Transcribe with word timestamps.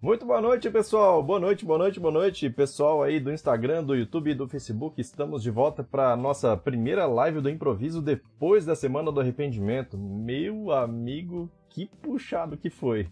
Muito 0.00 0.24
boa 0.24 0.40
noite, 0.40 0.70
pessoal. 0.70 1.20
Boa 1.24 1.40
noite, 1.40 1.64
boa 1.64 1.76
noite, 1.76 1.98
boa 1.98 2.12
noite, 2.12 2.48
pessoal 2.48 3.02
aí 3.02 3.18
do 3.18 3.32
Instagram, 3.32 3.82
do 3.82 3.96
YouTube 3.96 4.30
e 4.30 4.34
do 4.34 4.46
Facebook. 4.46 5.00
Estamos 5.00 5.42
de 5.42 5.50
volta 5.50 5.82
para 5.82 6.16
nossa 6.16 6.56
primeira 6.56 7.04
live 7.04 7.40
do 7.40 7.50
improviso 7.50 8.00
depois 8.00 8.64
da 8.64 8.76
semana 8.76 9.10
do 9.10 9.18
arrependimento. 9.18 9.98
Meu 9.98 10.70
amigo, 10.70 11.50
que 11.68 11.86
puxado 12.00 12.56
que 12.56 12.70
foi. 12.70 13.08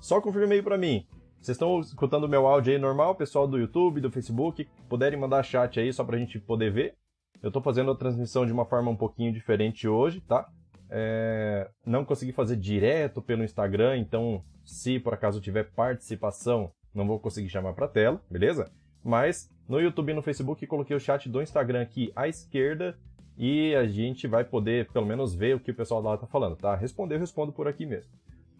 Só 0.00 0.20
confirme 0.20 0.56
aí 0.56 0.62
para 0.62 0.76
mim. 0.76 1.06
Vocês 1.40 1.54
estão 1.54 1.78
escutando 1.78 2.28
meu 2.28 2.48
áudio 2.48 2.72
aí 2.72 2.80
normal, 2.80 3.14
pessoal 3.14 3.46
do 3.46 3.56
YouTube, 3.56 4.00
do 4.00 4.10
Facebook? 4.10 4.68
Puderem 4.88 5.20
mandar 5.20 5.44
chat 5.44 5.78
aí 5.78 5.92
só 5.92 6.02
pra 6.02 6.18
gente 6.18 6.40
poder 6.40 6.72
ver. 6.72 6.94
Eu 7.40 7.52
tô 7.52 7.60
fazendo 7.60 7.92
a 7.92 7.96
transmissão 7.96 8.44
de 8.44 8.52
uma 8.52 8.64
forma 8.64 8.90
um 8.90 8.96
pouquinho 8.96 9.32
diferente 9.32 9.86
hoje, 9.86 10.20
tá? 10.20 10.48
É... 10.96 11.68
Não 11.84 12.04
consegui 12.04 12.30
fazer 12.30 12.54
direto 12.54 13.20
pelo 13.20 13.42
Instagram, 13.42 13.98
então 13.98 14.44
se 14.64 15.00
por 15.00 15.12
acaso 15.12 15.40
tiver 15.40 15.64
participação, 15.64 16.70
não 16.94 17.04
vou 17.04 17.18
conseguir 17.18 17.48
chamar 17.48 17.72
para 17.72 17.88
tela, 17.88 18.20
beleza? 18.30 18.70
Mas 19.02 19.50
no 19.68 19.80
YouTube 19.80 20.10
e 20.10 20.14
no 20.14 20.22
Facebook 20.22 20.64
coloquei 20.68 20.96
o 20.96 21.00
chat 21.00 21.28
do 21.28 21.42
Instagram 21.42 21.82
aqui 21.82 22.12
à 22.14 22.28
esquerda 22.28 22.96
e 23.36 23.74
a 23.74 23.84
gente 23.86 24.28
vai 24.28 24.44
poder 24.44 24.88
pelo 24.92 25.04
menos 25.04 25.34
ver 25.34 25.56
o 25.56 25.60
que 25.60 25.72
o 25.72 25.74
pessoal 25.74 26.00
lá 26.00 26.16
tá 26.16 26.28
falando, 26.28 26.54
tá? 26.54 26.76
Responder, 26.76 27.16
eu 27.16 27.20
respondo 27.20 27.52
por 27.52 27.66
aqui 27.66 27.84
mesmo. 27.84 28.12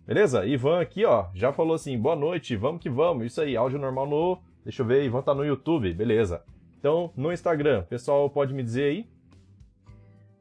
Beleza? 0.04 0.44
Ivan 0.44 0.80
aqui, 0.80 1.04
ó, 1.04 1.26
já 1.34 1.52
falou 1.52 1.74
assim, 1.74 1.96
boa 1.96 2.16
noite, 2.16 2.56
vamos 2.56 2.82
que 2.82 2.90
vamos. 2.90 3.26
Isso 3.26 3.40
aí, 3.40 3.56
áudio 3.56 3.78
normal 3.78 4.06
no... 4.06 4.42
Deixa 4.64 4.82
eu 4.82 4.86
ver, 4.86 5.04
Ivan 5.04 5.22
tá 5.22 5.34
no 5.34 5.44
YouTube, 5.44 5.94
beleza. 5.94 6.42
Então, 6.78 7.10
no 7.16 7.32
Instagram, 7.32 7.84
pessoal 7.84 8.28
pode 8.28 8.52
me 8.52 8.62
dizer 8.62 8.84
aí. 8.84 9.13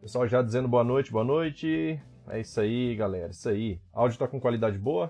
Pessoal 0.04 0.28
já 0.28 0.42
dizendo 0.42 0.68
boa 0.68 0.84
noite, 0.84 1.14
boa 1.14 1.24
noite. 1.24 1.98
É 2.28 2.42
isso 2.42 2.60
aí, 2.60 2.94
galera, 2.94 3.32
isso 3.32 3.48
aí. 3.48 3.80
Áudio 3.94 4.20
tá 4.20 4.28
com 4.28 4.38
qualidade 4.38 4.78
boa? 4.78 5.10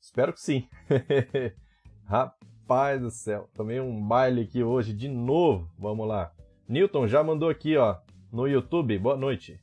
Espero 0.00 0.32
que 0.32 0.40
sim. 0.40 0.66
Rapaz 2.08 2.98
do 3.02 3.10
céu, 3.10 3.46
tomei 3.52 3.78
um 3.78 4.02
baile 4.02 4.40
aqui 4.40 4.62
hoje 4.62 4.94
de 4.94 5.06
novo. 5.06 5.70
Vamos 5.78 6.08
lá. 6.08 6.32
Newton 6.66 7.06
já 7.06 7.22
mandou 7.22 7.50
aqui, 7.50 7.76
ó, 7.76 7.98
no 8.32 8.48
YouTube. 8.48 8.98
Boa 8.98 9.18
noite. 9.18 9.60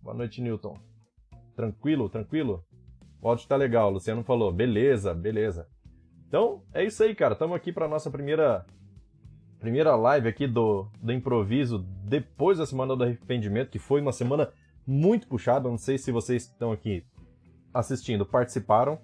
Boa 0.00 0.16
noite, 0.16 0.40
Newton. 0.40 0.74
Tranquilo, 1.54 2.08
tranquilo? 2.08 2.64
O 3.20 3.28
áudio 3.28 3.46
tá 3.46 3.56
legal, 3.56 3.90
o 3.90 3.92
Luciano 3.92 4.24
falou. 4.24 4.50
Beleza, 4.50 5.12
beleza. 5.12 5.68
Então, 6.26 6.64
é 6.72 6.82
isso 6.82 7.02
aí, 7.02 7.14
cara. 7.14 7.34
Estamos 7.34 7.54
aqui 7.54 7.70
para 7.70 7.86
nossa 7.86 8.10
primeira 8.10 8.64
primeira 9.64 9.96
live 9.96 10.28
aqui 10.28 10.46
do, 10.46 10.86
do 11.02 11.10
improviso 11.10 11.78
depois 12.04 12.58
da 12.58 12.66
semana 12.66 12.94
do 12.94 13.02
arrependimento, 13.02 13.70
que 13.70 13.78
foi 13.78 13.98
uma 13.98 14.12
semana 14.12 14.52
muito 14.86 15.26
puxada. 15.26 15.70
Não 15.70 15.78
sei 15.78 15.96
se 15.96 16.12
vocês 16.12 16.42
estão 16.42 16.70
aqui 16.70 17.02
assistindo 17.72 18.26
participaram. 18.26 19.00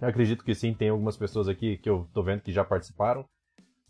Eu 0.00 0.06
acredito 0.06 0.44
que 0.44 0.54
sim, 0.54 0.72
tem 0.72 0.88
algumas 0.88 1.16
pessoas 1.16 1.48
aqui 1.48 1.78
que 1.78 1.90
eu 1.90 2.08
tô 2.14 2.22
vendo 2.22 2.42
que 2.42 2.52
já 2.52 2.64
participaram. 2.64 3.24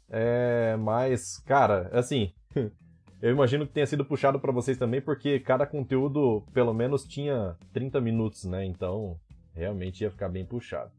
É, 0.08 0.76
mas, 0.78 1.36
cara, 1.40 1.90
assim, 1.92 2.32
eu 3.20 3.30
imagino 3.30 3.66
que 3.66 3.74
tenha 3.74 3.86
sido 3.86 4.02
puxado 4.02 4.40
para 4.40 4.50
vocês 4.50 4.78
também, 4.78 5.02
porque 5.02 5.40
cada 5.40 5.66
conteúdo 5.66 6.42
pelo 6.54 6.72
menos 6.72 7.04
tinha 7.04 7.54
30 7.74 8.00
minutos, 8.00 8.44
né? 8.44 8.64
Então, 8.64 9.20
realmente 9.54 10.04
ia 10.04 10.10
ficar 10.10 10.30
bem 10.30 10.46
puxado. 10.46 10.90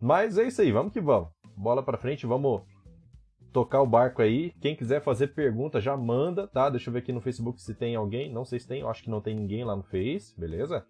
Mas 0.00 0.36
é 0.36 0.48
isso 0.48 0.62
aí, 0.62 0.72
vamos 0.72 0.92
que 0.92 1.00
vamos. 1.00 1.28
Bola 1.56 1.80
para 1.80 1.96
frente, 1.96 2.26
vamos 2.26 2.62
tocar 3.52 3.80
o 3.82 3.86
barco 3.86 4.22
aí. 4.22 4.52
Quem 4.60 4.76
quiser 4.76 5.00
fazer 5.00 5.28
pergunta 5.28 5.80
já 5.80 5.96
manda, 5.96 6.46
tá? 6.46 6.68
Deixa 6.70 6.88
eu 6.88 6.92
ver 6.92 7.00
aqui 7.00 7.12
no 7.12 7.20
Facebook 7.20 7.60
se 7.60 7.74
tem 7.74 7.94
alguém. 7.94 8.32
Não 8.32 8.44
sei 8.44 8.58
se 8.58 8.66
tem, 8.66 8.80
eu 8.80 8.88
acho 8.88 9.02
que 9.02 9.10
não 9.10 9.20
tem 9.20 9.34
ninguém 9.34 9.64
lá 9.64 9.76
no 9.76 9.82
Face, 9.82 10.38
beleza? 10.38 10.84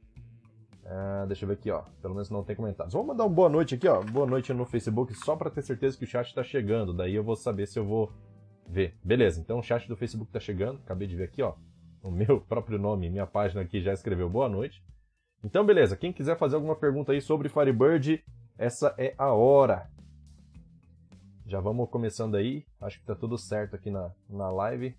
Uh, 0.85 1.27
deixa 1.27 1.45
eu 1.45 1.49
ver 1.49 1.55
aqui, 1.55 1.71
ó. 1.71 1.83
Pelo 2.03 2.15
menos 2.15 2.31
não 2.31 2.43
tem 2.43 2.57
comentários. 2.57 2.93
Vamos 2.93 3.09
mandar 3.09 3.25
uma 3.25 3.35
boa 3.35 3.49
noite 3.49 3.75
aqui, 3.75 3.87
ó. 3.87 4.03
Boa 4.03 4.27
noite 4.27 4.53
no 4.53 4.65
Facebook, 4.65 5.15
só 5.15 5.37
para 5.37 5.51
ter 5.51 5.63
certeza 5.63 5.97
que 5.97 6.05
o 6.05 6.07
chat 6.07 6.35
tá 6.35 6.43
chegando. 6.43 6.93
Daí 6.93 7.15
eu 7.15 7.23
vou 7.23 7.37
saber 7.37 7.67
se 7.67 7.79
eu 7.79 7.85
vou 7.85 8.13
ver. 8.69 8.97
Beleza, 9.03 9.41
então 9.41 9.59
o 9.59 9.63
chat 9.63 9.87
do 9.89 9.97
Facebook 9.97 10.31
tá 10.31 10.41
chegando. 10.41 10.81
Acabei 10.85 11.07
de 11.07 11.17
ver 11.17 11.25
aqui, 11.25 11.43
ó. 11.43 11.55
O 12.03 12.11
meu 12.11 12.41
próprio 12.49 12.79
nome, 12.79 13.09
minha 13.09 13.27
página 13.27 13.63
aqui 13.63 13.81
já 13.81 13.93
escreveu 13.93 14.29
boa 14.29 14.49
noite. 14.49 14.83
Então, 15.45 15.65
beleza. 15.65 15.97
Quem 15.97 16.13
quiser 16.13 16.37
fazer 16.37 16.57
alguma 16.57 16.77
pergunta 16.77 17.13
aí 17.13 17.21
sobre 17.21 17.49
Firebird, 17.49 18.23
essa 18.59 18.95
é 18.99 19.15
a 19.17 19.33
hora. 19.33 19.89
Já 21.51 21.59
vamos 21.59 21.91
começando 21.91 22.37
aí. 22.37 22.65
Acho 22.81 23.01
que 23.01 23.05
tá 23.05 23.13
tudo 23.13 23.37
certo 23.37 23.75
aqui 23.75 23.91
na, 23.91 24.13
na 24.29 24.49
live. 24.53 24.97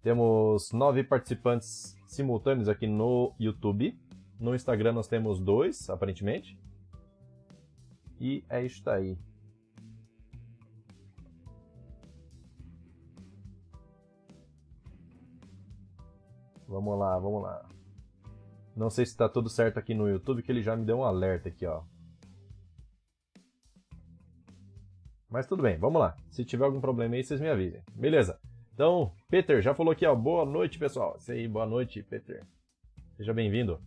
Temos 0.00 0.72
nove 0.72 1.04
participantes 1.04 1.94
simultâneos 2.06 2.66
aqui 2.66 2.86
no 2.86 3.34
YouTube. 3.38 3.94
No 4.40 4.54
Instagram 4.54 4.94
nós 4.94 5.06
temos 5.06 5.38
dois, 5.38 5.90
aparentemente. 5.90 6.58
E 8.18 8.42
é 8.48 8.64
isso 8.64 8.88
aí. 8.88 9.18
Vamos 16.66 16.98
lá, 16.98 17.18
vamos 17.18 17.42
lá. 17.42 17.68
Não 18.74 18.88
sei 18.88 19.04
se 19.04 19.12
está 19.12 19.28
tudo 19.28 19.50
certo 19.50 19.76
aqui 19.76 19.92
no 19.92 20.08
YouTube, 20.08 20.42
que 20.42 20.50
ele 20.50 20.62
já 20.62 20.74
me 20.74 20.86
deu 20.86 21.00
um 21.00 21.04
alerta 21.04 21.50
aqui, 21.50 21.66
ó. 21.66 21.82
Mas 25.34 25.48
tudo 25.48 25.64
bem, 25.64 25.76
vamos 25.76 26.00
lá. 26.00 26.16
Se 26.30 26.44
tiver 26.44 26.64
algum 26.64 26.80
problema 26.80 27.16
aí, 27.16 27.24
vocês 27.24 27.40
me 27.40 27.48
avisem. 27.48 27.82
Beleza. 27.92 28.38
Então, 28.72 29.10
Peter 29.28 29.60
já 29.60 29.74
falou 29.74 29.90
aqui, 29.90 30.06
ó. 30.06 30.14
Boa 30.14 30.46
noite, 30.46 30.78
pessoal. 30.78 31.16
Isso 31.18 31.32
aí, 31.32 31.48
boa 31.48 31.66
noite, 31.66 32.04
Peter. 32.04 32.46
Seja 33.16 33.34
bem-vindo. 33.34 33.82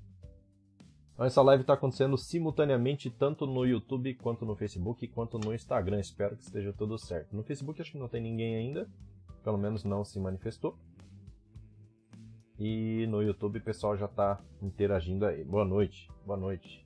Então, 1.14 1.26
essa 1.26 1.42
live 1.42 1.62
está 1.62 1.76
acontecendo 1.76 2.18
simultaneamente 2.18 3.10
tanto 3.10 3.48
no 3.48 3.66
YouTube, 3.66 4.14
quanto 4.16 4.46
no 4.46 4.58
Facebook, 4.58 5.08
quanto 5.08 5.40
no 5.40 5.54
Instagram. 5.54 6.02
Espero 6.02 6.36
que 6.36 6.44
esteja 6.44 6.74
tudo 6.74 6.98
certo. 6.98 7.34
No 7.34 7.44
Facebook 7.44 7.82
acho 7.82 7.94
que 7.94 7.98
não 7.98 8.10
tem 8.10 8.22
ninguém 8.22 8.54
ainda, 8.58 8.86
pelo 9.42 9.58
menos 9.58 9.86
não 9.86 10.04
se 10.04 10.20
manifestou. 10.20 10.78
E 12.60 13.08
no 13.08 13.24
YouTube 13.24 13.60
o 13.60 13.64
pessoal 13.64 13.96
já 13.96 14.08
está 14.08 14.38
interagindo 14.62 15.26
aí. 15.26 15.46
Boa 15.46 15.64
noite, 15.64 16.12
boa 16.26 16.38
noite. 16.38 16.86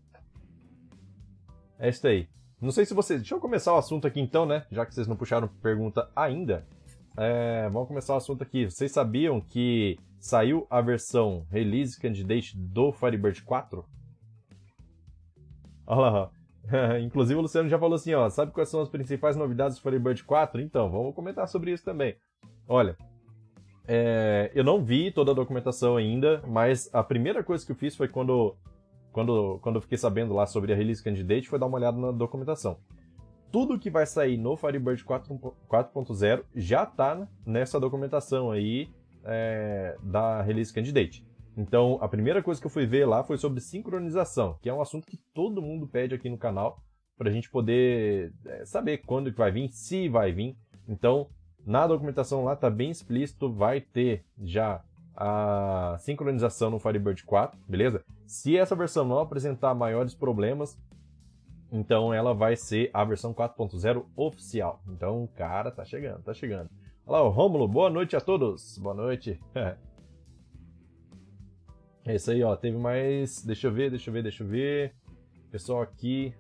É 1.80 1.90
isso 1.90 2.06
aí. 2.06 2.30
Não 2.62 2.72
sei 2.72 2.86
se 2.86 2.94
vocês. 2.94 3.22
Deixa 3.22 3.36
eu 3.36 3.40
começar 3.40 3.74
o 3.74 3.78
assunto 3.78 4.06
aqui 4.06 4.20
então, 4.20 4.46
né? 4.46 4.66
Já 4.72 4.86
que 4.86 4.94
vocês 4.94 5.08
não 5.08 5.16
puxaram 5.16 5.48
pergunta 5.62 6.10
ainda. 6.16 6.66
É... 7.18 7.68
Vamos 7.70 7.88
começar 7.88 8.14
o 8.14 8.18
assunto 8.18 8.44
aqui. 8.44 8.66
Vocês 8.66 8.92
sabiam 8.92 9.42
que 9.42 9.98
saiu 10.20 10.68
a 10.70 10.80
versão 10.80 11.46
Release 11.50 12.00
Candidate 12.00 12.56
do 12.56 12.92
Firebird 12.92 13.42
4? 13.42 13.84
Olha 15.88 16.00
lá, 16.00 16.32
Inclusive 17.02 17.38
o 17.38 17.42
Luciano 17.42 17.70
já 17.70 17.80
falou 17.80 17.96
assim, 17.96 18.14
ó, 18.14 18.30
sabe 18.30 18.52
quais 18.52 18.70
são 18.70 18.82
as 18.82 18.90
principais 18.90 19.36
novidades 19.36 19.78
do 19.78 19.82
Firebird 19.82 20.24
4? 20.24 20.62
Então, 20.62 20.90
vamos 20.90 21.16
comentar 21.16 21.48
sobre 21.48 21.72
isso 21.72 21.84
também. 21.84 22.16
Olha, 22.68 22.96
é, 23.88 24.52
eu 24.54 24.64
não 24.64 24.84
vi 24.84 25.12
toda 25.12 25.32
a 25.32 25.36
documentação 25.36 25.98
ainda, 25.98 26.42
mas 26.48 26.90
a 26.94 27.04
primeira 27.04 27.44
coisa 27.44 27.66
que 27.66 27.72
eu 27.72 27.76
fiz 27.76 27.96
foi 27.96 28.08
quando, 28.08 28.56
quando, 29.12 29.60
quando 29.62 29.76
eu 29.76 29.82
fiquei 29.82 29.98
sabendo 29.98 30.34
lá 30.34 30.46
sobre 30.46 30.74
a 30.74 30.76
Release 30.76 31.04
Candidate, 31.04 31.50
foi 31.50 31.60
dar 31.60 31.66
uma 31.66 31.78
olhada 31.78 31.98
na 31.98 32.12
documentação. 32.12 32.78
Tudo 33.52 33.78
que 33.78 33.90
vai 33.90 34.06
sair 34.06 34.38
no 34.38 34.56
Firebird 34.56 35.04
4.0 35.04 36.44
já 36.56 36.84
está 36.84 37.28
nessa 37.46 37.80
documentação 37.80 38.50
aí 38.50 38.90
é, 39.26 39.98
da 40.02 40.42
Release 40.42 40.74
Candidate. 40.74 41.26
Então, 41.58 41.98
a 42.02 42.08
primeira 42.08 42.42
coisa 42.42 42.62
que 42.62 42.68
eu 42.68 42.72
fui 42.72 42.86
ver 42.86 43.06
lá 43.06 43.24
foi 43.24 43.38
sobre 43.38 43.60
sincronização, 43.60 44.58
que 44.62 44.70
é 44.70 44.74
um 44.74 44.82
assunto 44.82 45.06
que 45.06 45.20
todo 45.34 45.62
mundo 45.62 45.86
pede 45.86 46.16
aqui 46.16 46.30
no 46.30 46.38
canal, 46.38 46.82
para 47.18 47.30
a 47.30 47.32
gente 47.32 47.50
poder 47.50 48.34
é, 48.46 48.66
saber 48.66 49.00
quando 49.00 49.32
que 49.32 49.38
vai 49.38 49.52
vir, 49.52 49.70
se 49.70 50.08
vai 50.08 50.32
vir. 50.32 50.58
Então, 50.88 51.28
na 51.66 51.86
documentação 51.86 52.44
lá 52.44 52.54
está 52.54 52.70
bem 52.70 52.90
explícito, 52.90 53.52
vai 53.52 53.82
ter 53.82 54.26
já 54.42 54.84
a 55.16 55.98
sincronização 56.00 56.70
no 56.70 56.80
Firebird 56.80 57.24
4, 57.24 57.60
beleza? 57.68 58.04
Se 58.26 58.58
essa 58.58 58.76
versão 58.76 59.06
não 59.06 59.20
apresentar 59.20 59.74
maiores 59.74 60.16
problemas, 60.16 60.78
então 61.72 62.14
ela 62.14 62.34
vai 62.34 62.56
ser 62.56 62.90
a 62.94 63.04
versão 63.04 63.34
4.0 63.34 64.06
oficial. 64.16 64.82
Então, 64.88 65.28
cara, 65.36 65.72
tá 65.72 65.86
chegando, 65.86 66.24
tá 66.24 66.34
chegando. 66.34 66.70
Olá, 67.06 67.20
Rômulo, 67.28 67.68
boa 67.68 67.90
noite 67.90 68.16
a 68.16 68.22
todos. 68.22 68.78
Boa 68.78 68.96
noite. 68.96 69.40
É 72.06 72.16
isso 72.16 72.32
aí, 72.32 72.44
ó. 72.44 72.56
Teve 72.56 72.78
mais. 72.78 73.44
Deixa 73.44 73.68
eu 73.68 73.72
ver, 73.72 73.90
deixa 73.90 74.10
eu 74.10 74.14
ver, 74.14 74.24
deixa 74.24 74.44
eu 74.44 74.48
ver. 74.48 74.96
Pessoal 75.52 75.82
aqui. 75.82 76.34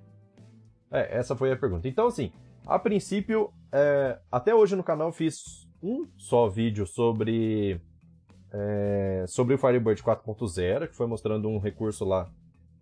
É, 0.89 1.17
essa 1.17 1.35
foi 1.35 1.51
a 1.51 1.57
pergunta. 1.57 1.87
Então, 1.87 2.07
assim, 2.07 2.31
a 2.65 2.79
princípio, 2.79 3.53
é, 3.71 4.19
até 4.31 4.53
hoje 4.53 4.75
no 4.75 4.83
canal 4.83 5.11
fiz 5.11 5.67
um 5.81 6.07
só 6.17 6.47
vídeo 6.47 6.85
sobre. 6.85 7.79
É, 8.53 9.25
sobre 9.27 9.55
o 9.55 9.57
Firebird 9.57 10.01
4.0, 10.03 10.87
que 10.87 10.95
foi 10.95 11.07
mostrando 11.07 11.47
um 11.47 11.57
recurso 11.57 12.03
lá 12.03 12.29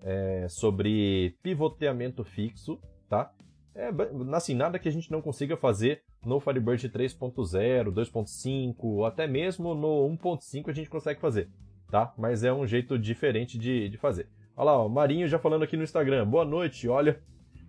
é, 0.01 0.47
sobre 0.49 1.37
pivoteamento 1.43 2.23
fixo, 2.23 2.79
tá? 3.07 3.31
É, 3.75 3.89
assim, 4.33 4.55
nada 4.55 4.79
que 4.79 4.89
a 4.89 4.91
gente 4.91 5.11
não 5.11 5.21
consiga 5.21 5.55
fazer 5.55 6.01
no 6.25 6.39
Firebird 6.39 6.89
3.0, 6.89 7.91
2.5, 7.91 8.75
ou 8.79 9.05
até 9.05 9.27
mesmo 9.27 9.75
no 9.75 10.09
1.5 10.17 10.69
a 10.69 10.73
gente 10.73 10.89
consegue 10.89 11.19
fazer 11.19 11.49
tá? 11.89 12.13
Mas 12.17 12.43
é 12.43 12.53
um 12.53 12.65
jeito 12.65 12.97
diferente 12.97 13.57
de, 13.57 13.89
de 13.89 13.97
fazer. 13.97 14.27
Olha 14.55 14.71
lá, 14.71 14.85
o 14.85 14.89
Marinho 14.89 15.27
já 15.27 15.39
falando 15.39 15.63
aqui 15.63 15.75
no 15.75 15.83
Instagram. 15.83 16.25
Boa 16.27 16.45
noite, 16.45 16.87
olha, 16.87 17.19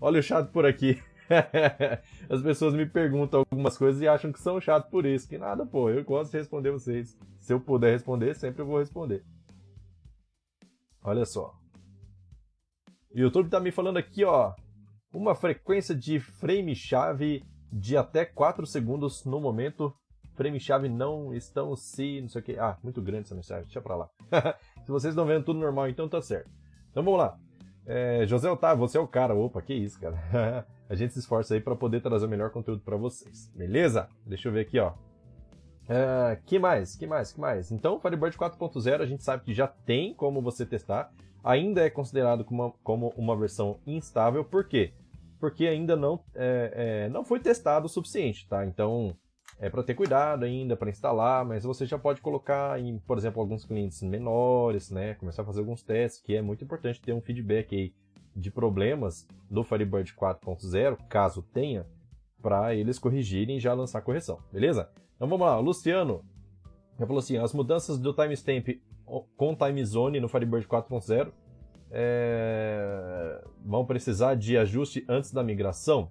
Olha 0.00 0.18
o 0.18 0.22
chato 0.22 0.50
por 0.50 0.64
aqui. 0.64 1.00
As 2.28 2.42
pessoas 2.42 2.74
me 2.74 2.86
perguntam 2.86 3.40
algumas 3.40 3.78
coisas 3.78 4.02
e 4.02 4.08
acham 4.08 4.32
que 4.32 4.40
são 4.40 4.60
chato 4.60 4.90
por 4.90 5.06
isso. 5.06 5.28
Que 5.28 5.38
nada, 5.38 5.64
pô, 5.64 5.90
eu 5.90 6.04
gosto 6.04 6.32
de 6.32 6.38
responder 6.38 6.70
vocês. 6.70 7.16
Se 7.38 7.52
eu 7.52 7.60
puder 7.60 7.92
responder, 7.92 8.34
sempre 8.34 8.62
eu 8.62 8.66
vou 8.66 8.78
responder. 8.78 9.24
Olha 11.02 11.24
só. 11.24 11.54
O 13.14 13.18
YouTube 13.18 13.48
tá 13.48 13.60
me 13.60 13.70
falando 13.70 13.96
aqui, 13.96 14.24
ó. 14.24 14.54
Uma 15.12 15.34
frequência 15.34 15.94
de 15.94 16.20
frame-chave 16.20 17.44
de 17.72 17.96
até 17.96 18.24
4 18.24 18.66
segundos 18.66 19.24
no 19.24 19.40
momento. 19.40 19.94
Frame-chave 20.34 20.88
não 20.88 21.34
estão 21.34 21.74
se. 21.74 22.20
não 22.20 22.28
sei 22.28 22.40
o 22.40 22.44
que. 22.44 22.58
Ah, 22.58 22.78
muito 22.82 23.02
grande 23.02 23.24
essa 23.24 23.34
mensagem. 23.34 23.64
Deixa 23.64 23.80
pra 23.80 23.96
lá. 23.96 24.10
se 24.84 24.90
vocês 24.90 25.12
estão 25.12 25.26
vendo 25.26 25.44
tudo 25.44 25.58
normal, 25.58 25.88
então 25.88 26.08
tá 26.08 26.20
certo. 26.22 26.50
Então 26.90 27.02
vamos 27.02 27.18
lá. 27.18 27.38
É, 27.92 28.24
José 28.24 28.48
Otávio, 28.48 28.86
você 28.86 28.96
é 28.96 29.00
o 29.00 29.08
cara. 29.08 29.34
Opa, 29.34 29.60
que 29.60 29.74
isso, 29.74 29.98
cara. 29.98 30.64
a 30.88 30.94
gente 30.94 31.12
se 31.12 31.18
esforça 31.18 31.54
aí 31.54 31.60
para 31.60 31.74
poder 31.74 32.00
trazer 32.00 32.24
o 32.24 32.28
melhor 32.28 32.50
conteúdo 32.50 32.82
para 32.82 32.96
vocês. 32.96 33.50
Beleza? 33.52 34.08
Deixa 34.24 34.48
eu 34.48 34.52
ver 34.52 34.60
aqui, 34.60 34.78
ó. 34.78 34.90
Uh, 34.90 36.40
que 36.46 36.56
mais? 36.56 36.94
Que 36.94 37.04
mais? 37.04 37.32
Que 37.32 37.40
mais? 37.40 37.72
Então, 37.72 37.98
Firebird 37.98 38.38
4.0 38.38 39.00
a 39.00 39.06
gente 39.06 39.24
sabe 39.24 39.42
que 39.42 39.52
já 39.52 39.66
tem 39.66 40.14
como 40.14 40.40
você 40.40 40.64
testar. 40.64 41.12
Ainda 41.42 41.84
é 41.84 41.90
considerado 41.90 42.44
como 42.44 42.62
uma, 42.62 42.72
como 42.84 43.12
uma 43.16 43.36
versão 43.36 43.80
instável. 43.84 44.44
Por 44.44 44.68
quê? 44.68 44.92
Porque 45.40 45.66
ainda 45.66 45.96
não, 45.96 46.20
é, 46.32 47.06
é, 47.06 47.08
não 47.08 47.24
foi 47.24 47.40
testado 47.40 47.86
o 47.86 47.88
suficiente, 47.88 48.46
tá? 48.46 48.64
Então, 48.64 49.16
é 49.60 49.68
para 49.68 49.82
ter 49.82 49.94
cuidado 49.94 50.44
ainda, 50.44 50.74
para 50.74 50.88
instalar, 50.88 51.44
mas 51.44 51.64
você 51.64 51.84
já 51.84 51.98
pode 51.98 52.22
colocar 52.22 52.80
em, 52.80 52.98
por 52.98 53.18
exemplo, 53.18 53.42
alguns 53.42 53.66
clientes 53.66 54.02
menores, 54.02 54.90
né? 54.90 55.14
Começar 55.14 55.42
a 55.42 55.44
fazer 55.44 55.60
alguns 55.60 55.82
testes, 55.82 56.22
que 56.22 56.34
é 56.34 56.40
muito 56.40 56.64
importante 56.64 57.00
ter 57.00 57.12
um 57.12 57.20
feedback 57.20 57.76
aí 57.76 57.94
de 58.34 58.50
problemas 58.50 59.28
do 59.50 59.62
Firebird 59.62 60.14
4.0, 60.14 60.96
caso 61.10 61.42
tenha, 61.42 61.86
para 62.40 62.74
eles 62.74 62.98
corrigirem 62.98 63.58
e 63.58 63.60
já 63.60 63.74
lançar 63.74 64.00
correção, 64.00 64.38
beleza? 64.50 64.88
Então 65.14 65.28
vamos 65.28 65.46
lá, 65.46 65.58
o 65.58 65.62
Luciano 65.62 66.24
já 66.98 67.06
falou 67.06 67.18
assim: 67.18 67.36
as 67.36 67.52
mudanças 67.52 67.98
do 67.98 68.14
timestamp 68.14 68.66
com 69.36 69.54
time 69.54 69.84
zone 69.84 70.20
no 70.20 70.28
Firebird 70.28 70.66
4.0 70.66 71.32
é... 71.90 73.44
vão 73.62 73.84
precisar 73.84 74.36
de 74.36 74.56
ajuste 74.56 75.04
antes 75.06 75.32
da 75.32 75.42
migração? 75.42 76.10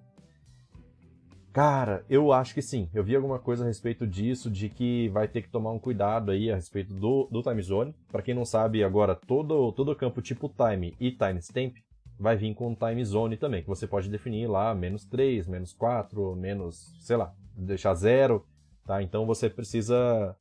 Cara, 1.52 2.04
eu 2.08 2.32
acho 2.32 2.54
que 2.54 2.62
sim. 2.62 2.88
Eu 2.94 3.02
vi 3.02 3.16
alguma 3.16 3.38
coisa 3.38 3.64
a 3.64 3.66
respeito 3.66 4.06
disso, 4.06 4.48
de 4.48 4.68
que 4.68 5.08
vai 5.08 5.26
ter 5.26 5.42
que 5.42 5.48
tomar 5.48 5.72
um 5.72 5.80
cuidado 5.80 6.30
aí 6.30 6.50
a 6.50 6.54
respeito 6.54 6.94
do, 6.94 7.28
do 7.30 7.42
time 7.42 7.60
zone. 7.60 7.94
Para 8.10 8.22
quem 8.22 8.34
não 8.34 8.44
sabe, 8.44 8.84
agora 8.84 9.16
todo 9.16 9.72
todo 9.72 9.96
campo 9.96 10.22
tipo 10.22 10.48
time 10.48 10.94
e 11.00 11.10
timestamp 11.10 11.76
vai 12.18 12.36
vir 12.36 12.54
com 12.54 12.74
time 12.74 13.04
zone 13.04 13.36
também, 13.36 13.62
que 13.62 13.68
você 13.68 13.86
pode 13.86 14.08
definir 14.08 14.46
lá 14.46 14.74
menos 14.74 15.04
3, 15.06 15.48
menos 15.48 15.72
4, 15.72 16.36
menos, 16.36 16.94
sei 17.00 17.16
lá, 17.16 17.34
deixar 17.56 17.94
zero. 17.94 18.46
Tá? 18.86 19.02
Então 19.02 19.26
você 19.26 19.50
precisa. 19.50 20.36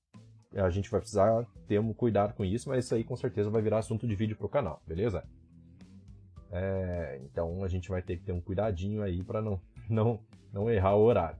A 0.55 0.69
gente 0.69 0.91
vai 0.91 0.99
precisar 0.99 1.45
ter 1.67 1.79
um 1.79 1.93
cuidado 1.93 2.33
com 2.33 2.45
isso, 2.45 2.69
mas 2.69 2.85
isso 2.85 2.93
aí 2.93 3.03
com 3.03 3.15
certeza 3.15 3.49
vai 3.49 3.61
virar 3.61 3.79
assunto 3.79 4.07
de 4.07 4.15
vídeo 4.15 4.35
para 4.35 4.45
o 4.45 4.49
canal, 4.49 4.81
beleza? 4.85 5.23
É, 6.51 7.21
então 7.23 7.63
a 7.63 7.67
gente 7.67 7.89
vai 7.89 8.01
ter 8.01 8.17
que 8.17 8.23
ter 8.23 8.31
um 8.31 8.41
cuidadinho 8.41 9.03
aí 9.03 9.23
para 9.23 9.41
não, 9.41 9.61
não, 9.89 10.19
não 10.53 10.69
errar 10.69 10.95
o 10.95 11.03
horário. 11.03 11.39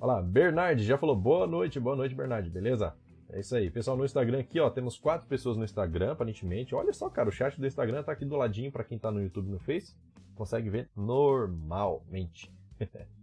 Olha 0.00 0.14
lá, 0.14 0.22
Bernard 0.22 0.82
já 0.82 0.98
falou 0.98 1.16
boa 1.16 1.46
noite, 1.46 1.80
boa 1.80 1.96
noite, 1.96 2.14
Bernard, 2.14 2.48
beleza? 2.50 2.94
É 3.30 3.40
isso 3.40 3.56
aí. 3.56 3.70
Pessoal, 3.70 3.96
no 3.96 4.04
Instagram 4.04 4.40
aqui, 4.40 4.60
ó, 4.60 4.70
temos 4.70 4.98
quatro 4.98 5.26
pessoas 5.26 5.56
no 5.56 5.64
Instagram, 5.64 6.12
aparentemente. 6.12 6.74
Olha 6.74 6.92
só, 6.92 7.08
cara, 7.08 7.28
o 7.28 7.32
chat 7.32 7.58
do 7.58 7.66
Instagram 7.66 8.02
tá 8.02 8.12
aqui 8.12 8.24
do 8.24 8.36
ladinho 8.36 8.70
para 8.70 8.84
quem 8.84 8.98
tá 8.98 9.10
no 9.10 9.22
YouTube 9.22 9.50
no 9.50 9.58
Face. 9.58 9.96
Consegue 10.34 10.70
ver 10.70 10.90
normalmente. 10.96 12.52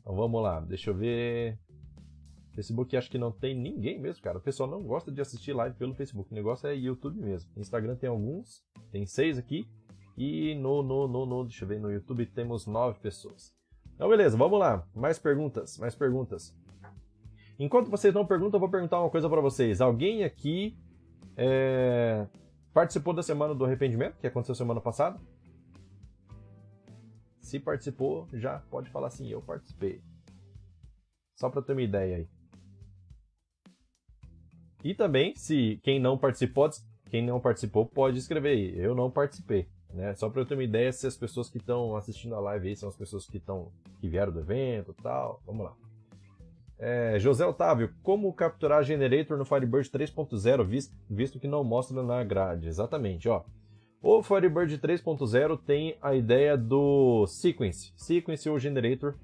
Então 0.00 0.16
vamos 0.16 0.42
lá, 0.42 0.58
deixa 0.58 0.88
eu 0.88 0.94
ver. 0.94 1.58
Facebook 2.54 2.96
acho 2.96 3.10
que 3.10 3.18
não 3.18 3.30
tem 3.30 3.54
ninguém 3.54 4.00
mesmo, 4.00 4.22
cara. 4.22 4.38
O 4.38 4.40
pessoal 4.40 4.66
não 4.66 4.82
gosta 4.82 5.12
de 5.12 5.20
assistir 5.20 5.52
live 5.52 5.76
pelo 5.76 5.94
Facebook. 5.94 6.32
O 6.32 6.34
negócio 6.34 6.66
é 6.66 6.74
YouTube 6.74 7.20
mesmo. 7.20 7.50
Instagram 7.58 7.94
tem 7.94 8.08
alguns, 8.08 8.64
tem 8.90 9.04
seis 9.04 9.36
aqui. 9.36 9.68
E 10.18 10.56
no, 10.56 10.82
no, 10.82 11.06
no, 11.06 11.24
no, 11.24 11.44
deixa 11.44 11.64
eu 11.64 11.68
ver, 11.68 11.78
no 11.78 11.92
YouTube 11.92 12.26
temos 12.26 12.66
nove 12.66 12.98
pessoas. 12.98 13.54
Então 13.94 14.08
beleza, 14.08 14.36
vamos 14.36 14.58
lá. 14.58 14.84
Mais 14.92 15.16
perguntas, 15.16 15.78
mais 15.78 15.94
perguntas. 15.94 16.52
Enquanto 17.56 17.88
vocês 17.88 18.12
não 18.12 18.26
perguntam, 18.26 18.56
eu 18.56 18.60
vou 18.60 18.68
perguntar 18.68 19.00
uma 19.00 19.10
coisa 19.10 19.30
para 19.30 19.40
vocês. 19.40 19.80
Alguém 19.80 20.24
aqui 20.24 20.76
é, 21.36 22.26
participou 22.74 23.14
da 23.14 23.22
semana 23.22 23.54
do 23.54 23.64
arrependimento, 23.64 24.18
que 24.18 24.26
aconteceu 24.26 24.56
semana 24.56 24.80
passada? 24.80 25.20
Se 27.40 27.60
participou, 27.60 28.26
já 28.32 28.58
pode 28.70 28.90
falar 28.90 29.06
assim, 29.06 29.28
eu 29.28 29.40
participei. 29.40 30.02
Só 31.36 31.48
para 31.48 31.62
ter 31.62 31.74
uma 31.74 31.82
ideia 31.82 32.16
aí. 32.16 32.28
E 34.82 34.94
também, 34.96 35.32
se 35.36 35.78
quem 35.84 36.00
não 36.00 36.18
participou, 36.18 36.68
quem 37.08 37.24
não 37.24 37.40
participou 37.40 37.86
pode 37.86 38.18
escrever 38.18 38.48
aí, 38.48 38.78
eu 38.78 38.96
não 38.96 39.12
participei. 39.12 39.68
Né? 39.92 40.14
Só 40.14 40.28
para 40.28 40.42
eu 40.42 40.46
ter 40.46 40.54
uma 40.54 40.64
ideia 40.64 40.92
se 40.92 41.06
as 41.06 41.16
pessoas 41.16 41.48
que 41.48 41.58
estão 41.58 41.96
assistindo 41.96 42.34
a 42.34 42.40
live 42.40 42.68
aí 42.68 42.76
são 42.76 42.88
as 42.88 42.96
pessoas 42.96 43.26
que 43.26 43.38
estão 43.38 43.72
que 44.00 44.08
vieram 44.08 44.32
do 44.32 44.40
evento 44.40 44.94
tal. 45.02 45.42
Vamos 45.46 45.64
lá. 45.64 45.74
É, 46.78 47.18
José 47.18 47.44
Otávio, 47.44 47.92
como 48.02 48.32
capturar 48.32 48.84
generator 48.84 49.36
no 49.36 49.44
Firebird 49.44 49.90
3.0 49.90 50.64
visto, 50.64 50.96
visto 51.10 51.40
que 51.40 51.48
não 51.48 51.64
mostra 51.64 52.00
na 52.02 52.22
grade? 52.22 52.68
Exatamente, 52.68 53.28
ó. 53.28 53.42
O 54.00 54.22
Firebird 54.22 54.78
3.0 54.78 55.58
tem 55.66 55.96
a 56.00 56.14
ideia 56.14 56.56
do 56.56 57.26
Sequence, 57.26 57.92
Sequence 57.96 58.48
ou 58.48 58.56
Generator, 58.56 59.16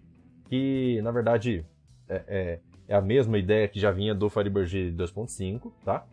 que 0.49 1.01
na 1.03 1.13
verdade 1.13 1.65
é, 2.09 2.25
é, 2.27 2.61
é 2.89 2.95
a 2.97 3.01
mesma 3.01 3.39
ideia 3.39 3.69
que 3.69 3.79
já 3.79 3.93
vinha 3.93 4.13
do 4.13 4.29
Firebird 4.29 4.93
2.5, 4.97 5.73
tá? 5.85 6.05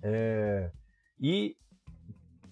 É, 0.00 0.70
e 1.20 1.56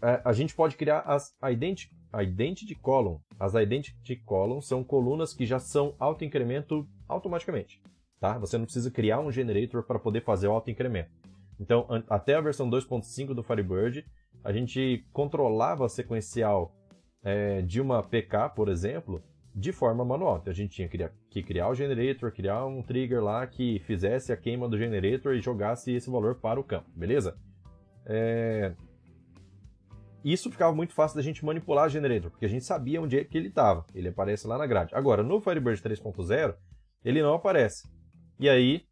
a, 0.04 0.28
a, 0.30 0.32
gente 0.32 0.54
pode 0.54 0.76
criar 0.76 1.00
as 1.00 1.34
identi 1.50 1.90
identity 2.22 2.74
column. 2.74 3.18
As 3.40 3.54
identity 3.54 4.16
columns 4.16 4.66
são 4.66 4.84
colunas 4.84 5.32
que 5.32 5.46
já 5.46 5.58
são 5.58 5.94
auto-incremento 5.98 6.86
automaticamente, 7.08 7.82
tá? 8.20 8.38
Você 8.38 8.58
não 8.58 8.66
precisa 8.66 8.90
criar 8.90 9.20
um 9.20 9.32
generator 9.32 9.82
para 9.82 9.98
poder 9.98 10.22
fazer 10.22 10.46
o 10.46 10.52
auto-incremento. 10.52 11.10
Então, 11.58 11.86
até 12.08 12.34
a 12.34 12.40
versão 12.40 12.68
2.5 12.68 13.32
do 13.34 13.42
Firebird, 13.42 14.04
a 14.42 14.52
gente 14.52 15.06
controlava 15.12 15.86
a 15.86 15.88
sequencial 15.88 16.72
é, 17.22 17.62
de 17.62 17.80
uma 17.80 18.02
PK, 18.02 18.50
por 18.54 18.68
exemplo, 18.68 19.22
de 19.54 19.72
forma 19.72 20.04
manual. 20.04 20.38
Então 20.38 20.50
a 20.50 20.54
gente 20.54 20.74
tinha 20.74 20.88
que 21.30 21.42
criar 21.42 21.68
o 21.68 21.74
generator, 21.74 22.30
criar 22.32 22.66
um 22.66 22.82
trigger 22.82 23.22
lá 23.22 23.46
que 23.46 23.78
fizesse 23.80 24.32
a 24.32 24.36
queima 24.36 24.68
do 24.68 24.76
generator 24.76 25.34
e 25.34 25.40
jogasse 25.40 25.92
esse 25.92 26.10
valor 26.10 26.34
para 26.34 26.60
o 26.60 26.64
campo, 26.64 26.90
beleza? 26.94 27.38
É... 28.04 28.74
Isso 30.24 30.50
ficava 30.50 30.74
muito 30.74 30.94
fácil 30.94 31.16
da 31.16 31.22
gente 31.22 31.44
manipular 31.44 31.86
o 31.86 31.90
generator, 31.90 32.30
porque 32.30 32.46
a 32.46 32.48
gente 32.48 32.64
sabia 32.64 33.00
onde 33.00 33.18
é 33.18 33.24
que 33.24 33.36
ele 33.36 33.48
estava. 33.48 33.84
Ele 33.94 34.08
aparece 34.08 34.46
lá 34.46 34.56
na 34.56 34.66
grade. 34.66 34.94
Agora, 34.94 35.22
no 35.22 35.40
Firebird 35.40 35.82
3.0, 35.82 36.56
ele 37.04 37.22
não 37.22 37.34
aparece. 37.34 37.86
E 38.40 38.48
aí, 38.48 38.82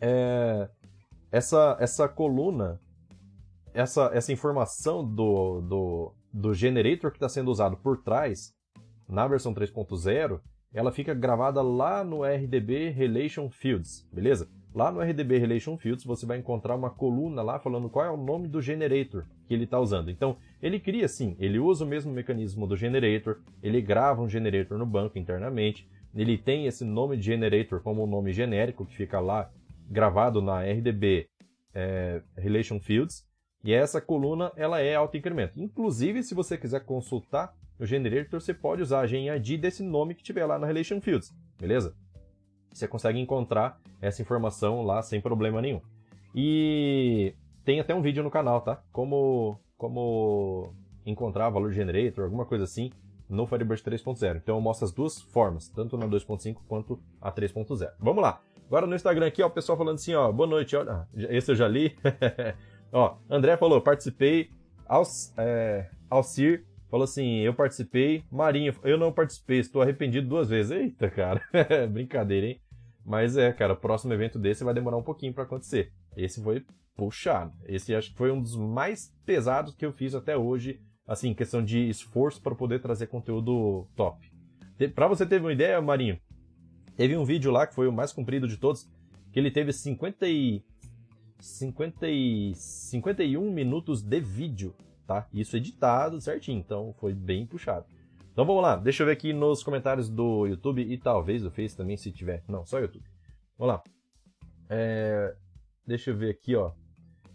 é... 0.00 0.68
essa, 1.30 1.76
essa 1.78 2.08
coluna 2.08 2.80
essa, 3.74 4.10
essa 4.12 4.32
informação 4.32 5.04
do, 5.04 5.60
do, 5.60 6.14
do 6.32 6.54
generator 6.54 7.10
que 7.10 7.16
está 7.16 7.28
sendo 7.28 7.50
usado 7.50 7.76
por 7.76 8.02
trás, 8.02 8.52
na 9.08 9.26
versão 9.26 9.54
3.0, 9.54 10.40
ela 10.72 10.92
fica 10.92 11.14
gravada 11.14 11.62
lá 11.62 12.04
no 12.04 12.24
RDB 12.24 12.90
Relation 12.90 13.50
Fields, 13.50 14.06
beleza? 14.12 14.48
Lá 14.72 14.92
no 14.92 15.00
RDB 15.00 15.38
Relation 15.38 15.76
Fields 15.76 16.04
você 16.04 16.24
vai 16.24 16.38
encontrar 16.38 16.76
uma 16.76 16.90
coluna 16.90 17.42
lá 17.42 17.58
falando 17.58 17.88
qual 17.88 18.04
é 18.04 18.10
o 18.10 18.16
nome 18.16 18.46
do 18.46 18.62
generator 18.62 19.26
que 19.48 19.54
ele 19.54 19.64
está 19.64 19.80
usando. 19.80 20.10
Então, 20.10 20.36
ele 20.62 20.78
cria 20.78 21.08
sim, 21.08 21.36
ele 21.40 21.58
usa 21.58 21.84
o 21.84 21.88
mesmo 21.88 22.12
mecanismo 22.12 22.66
do 22.66 22.76
generator, 22.76 23.40
ele 23.62 23.80
grava 23.80 24.22
um 24.22 24.28
generator 24.28 24.78
no 24.78 24.86
banco 24.86 25.18
internamente, 25.18 25.88
ele 26.14 26.38
tem 26.38 26.66
esse 26.66 26.84
nome 26.84 27.16
de 27.16 27.24
generator 27.24 27.80
como 27.80 28.04
um 28.04 28.06
nome 28.06 28.32
genérico 28.32 28.86
que 28.86 28.94
fica 28.94 29.18
lá 29.18 29.50
gravado 29.88 30.40
na 30.40 30.62
RDB 30.62 31.28
é, 31.74 32.22
Relation 32.36 32.78
Fields, 32.78 33.28
e 33.64 33.72
essa 33.72 34.00
coluna 34.00 34.52
ela 34.56 34.80
é 34.80 34.94
auto-incremento. 34.94 35.60
Inclusive, 35.60 36.22
se 36.22 36.34
você 36.34 36.56
quiser 36.56 36.84
consultar 36.84 37.54
o 37.78 37.84
generator, 37.84 38.40
você 38.40 38.54
pode 38.54 38.82
usar 38.82 39.00
a 39.00 39.06
GenID 39.06 39.58
desse 39.58 39.82
nome 39.82 40.14
que 40.14 40.22
tiver 40.22 40.46
lá 40.46 40.58
na 40.58 40.66
Relation 40.66 41.00
Fields, 41.00 41.34
beleza? 41.58 41.94
Você 42.72 42.86
consegue 42.88 43.18
encontrar 43.18 43.80
essa 44.00 44.22
informação 44.22 44.82
lá 44.82 45.02
sem 45.02 45.20
problema 45.20 45.60
nenhum. 45.60 45.80
E 46.34 47.34
tem 47.64 47.80
até 47.80 47.94
um 47.94 48.02
vídeo 48.02 48.22
no 48.22 48.30
canal, 48.30 48.60
tá? 48.60 48.82
Como, 48.92 49.58
como 49.76 50.72
encontrar 51.04 51.50
valor 51.50 51.72
generator, 51.72 52.24
alguma 52.24 52.44
coisa 52.44 52.64
assim, 52.64 52.90
no 53.28 53.46
Firebird 53.46 53.82
3.0. 53.82 54.36
Então 54.36 54.56
eu 54.56 54.60
mostro 54.60 54.84
as 54.84 54.92
duas 54.92 55.20
formas, 55.20 55.68
tanto 55.68 55.96
na 55.96 56.06
2.5 56.06 56.56
quanto 56.68 57.00
a 57.20 57.30
3.0. 57.32 57.90
Vamos 57.98 58.22
lá. 58.22 58.40
Agora 58.66 58.86
no 58.86 58.94
Instagram 58.94 59.26
aqui, 59.26 59.42
ó, 59.42 59.48
o 59.48 59.50
pessoal 59.50 59.76
falando 59.76 59.96
assim, 59.96 60.14
ó, 60.14 60.30
boa 60.30 60.48
noite, 60.48 60.76
ó, 60.76 61.04
esse 61.14 61.50
eu 61.50 61.56
já 61.56 61.66
li. 61.66 61.96
Ó, 62.92 63.18
André 63.28 63.56
falou, 63.56 63.80
participei, 63.80 64.50
Alcir, 64.84 65.32
é, 65.36 65.88
Falou 66.90 67.04
assim, 67.04 67.36
eu 67.38 67.54
participei, 67.54 68.24
Marinho, 68.30 68.74
eu 68.82 68.98
não 68.98 69.12
participei, 69.12 69.60
estou 69.60 69.80
arrependido 69.80 70.26
duas 70.26 70.48
vezes. 70.48 70.72
Eita, 70.72 71.08
cara, 71.08 71.40
brincadeira, 71.88 72.48
hein? 72.48 72.60
Mas 73.04 73.36
é, 73.36 73.52
cara, 73.52 73.74
o 73.74 73.76
próximo 73.76 74.12
evento 74.12 74.38
desse 74.38 74.64
vai 74.64 74.74
demorar 74.74 74.96
um 74.96 75.02
pouquinho 75.02 75.32
para 75.32 75.44
acontecer. 75.44 75.92
Esse 76.16 76.42
foi 76.42 76.64
puxado. 76.96 77.52
Esse 77.64 77.94
acho 77.94 78.10
que 78.10 78.16
foi 78.16 78.32
um 78.32 78.42
dos 78.42 78.56
mais 78.56 79.14
pesados 79.24 79.74
que 79.74 79.86
eu 79.86 79.92
fiz 79.92 80.14
até 80.14 80.36
hoje, 80.36 80.80
assim, 81.06 81.32
questão 81.32 81.64
de 81.64 81.88
esforço 81.88 82.42
para 82.42 82.56
poder 82.56 82.80
trazer 82.80 83.06
conteúdo 83.06 83.88
top. 83.94 84.28
Para 84.94 85.06
você 85.06 85.24
ter 85.24 85.40
uma 85.40 85.52
ideia, 85.52 85.80
Marinho, 85.80 86.18
teve 86.96 87.16
um 87.16 87.24
vídeo 87.24 87.52
lá 87.52 87.66
que 87.66 87.74
foi 87.74 87.86
o 87.86 87.92
mais 87.92 88.12
comprido 88.12 88.48
de 88.48 88.56
todos, 88.56 88.90
que 89.32 89.38
ele 89.38 89.50
teve 89.50 89.72
50 89.72 90.26
e 90.26 90.64
50 91.38 92.08
e 92.08 92.52
51 92.54 93.50
minutos 93.50 94.02
de 94.02 94.20
vídeo, 94.20 94.74
tá? 95.10 95.26
Isso 95.32 95.56
editado 95.56 96.20
certinho, 96.20 96.60
então 96.60 96.94
foi 97.00 97.12
bem 97.12 97.44
puxado. 97.44 97.84
Então 98.32 98.44
vamos 98.44 98.62
lá, 98.62 98.76
deixa 98.76 99.02
eu 99.02 99.06
ver 99.08 99.14
aqui 99.14 99.32
nos 99.32 99.60
comentários 99.60 100.08
do 100.08 100.46
YouTube 100.46 100.82
e 100.82 100.96
talvez 100.96 101.42
do 101.42 101.50
Face 101.50 101.76
também, 101.76 101.96
se 101.96 102.12
tiver. 102.12 102.44
Não, 102.46 102.64
só 102.64 102.78
YouTube. 102.78 103.04
Vamos 103.58 103.74
lá. 103.74 103.82
É... 104.68 105.34
Deixa 105.84 106.10
eu 106.10 106.16
ver 106.16 106.30
aqui, 106.30 106.54
ó. 106.54 106.70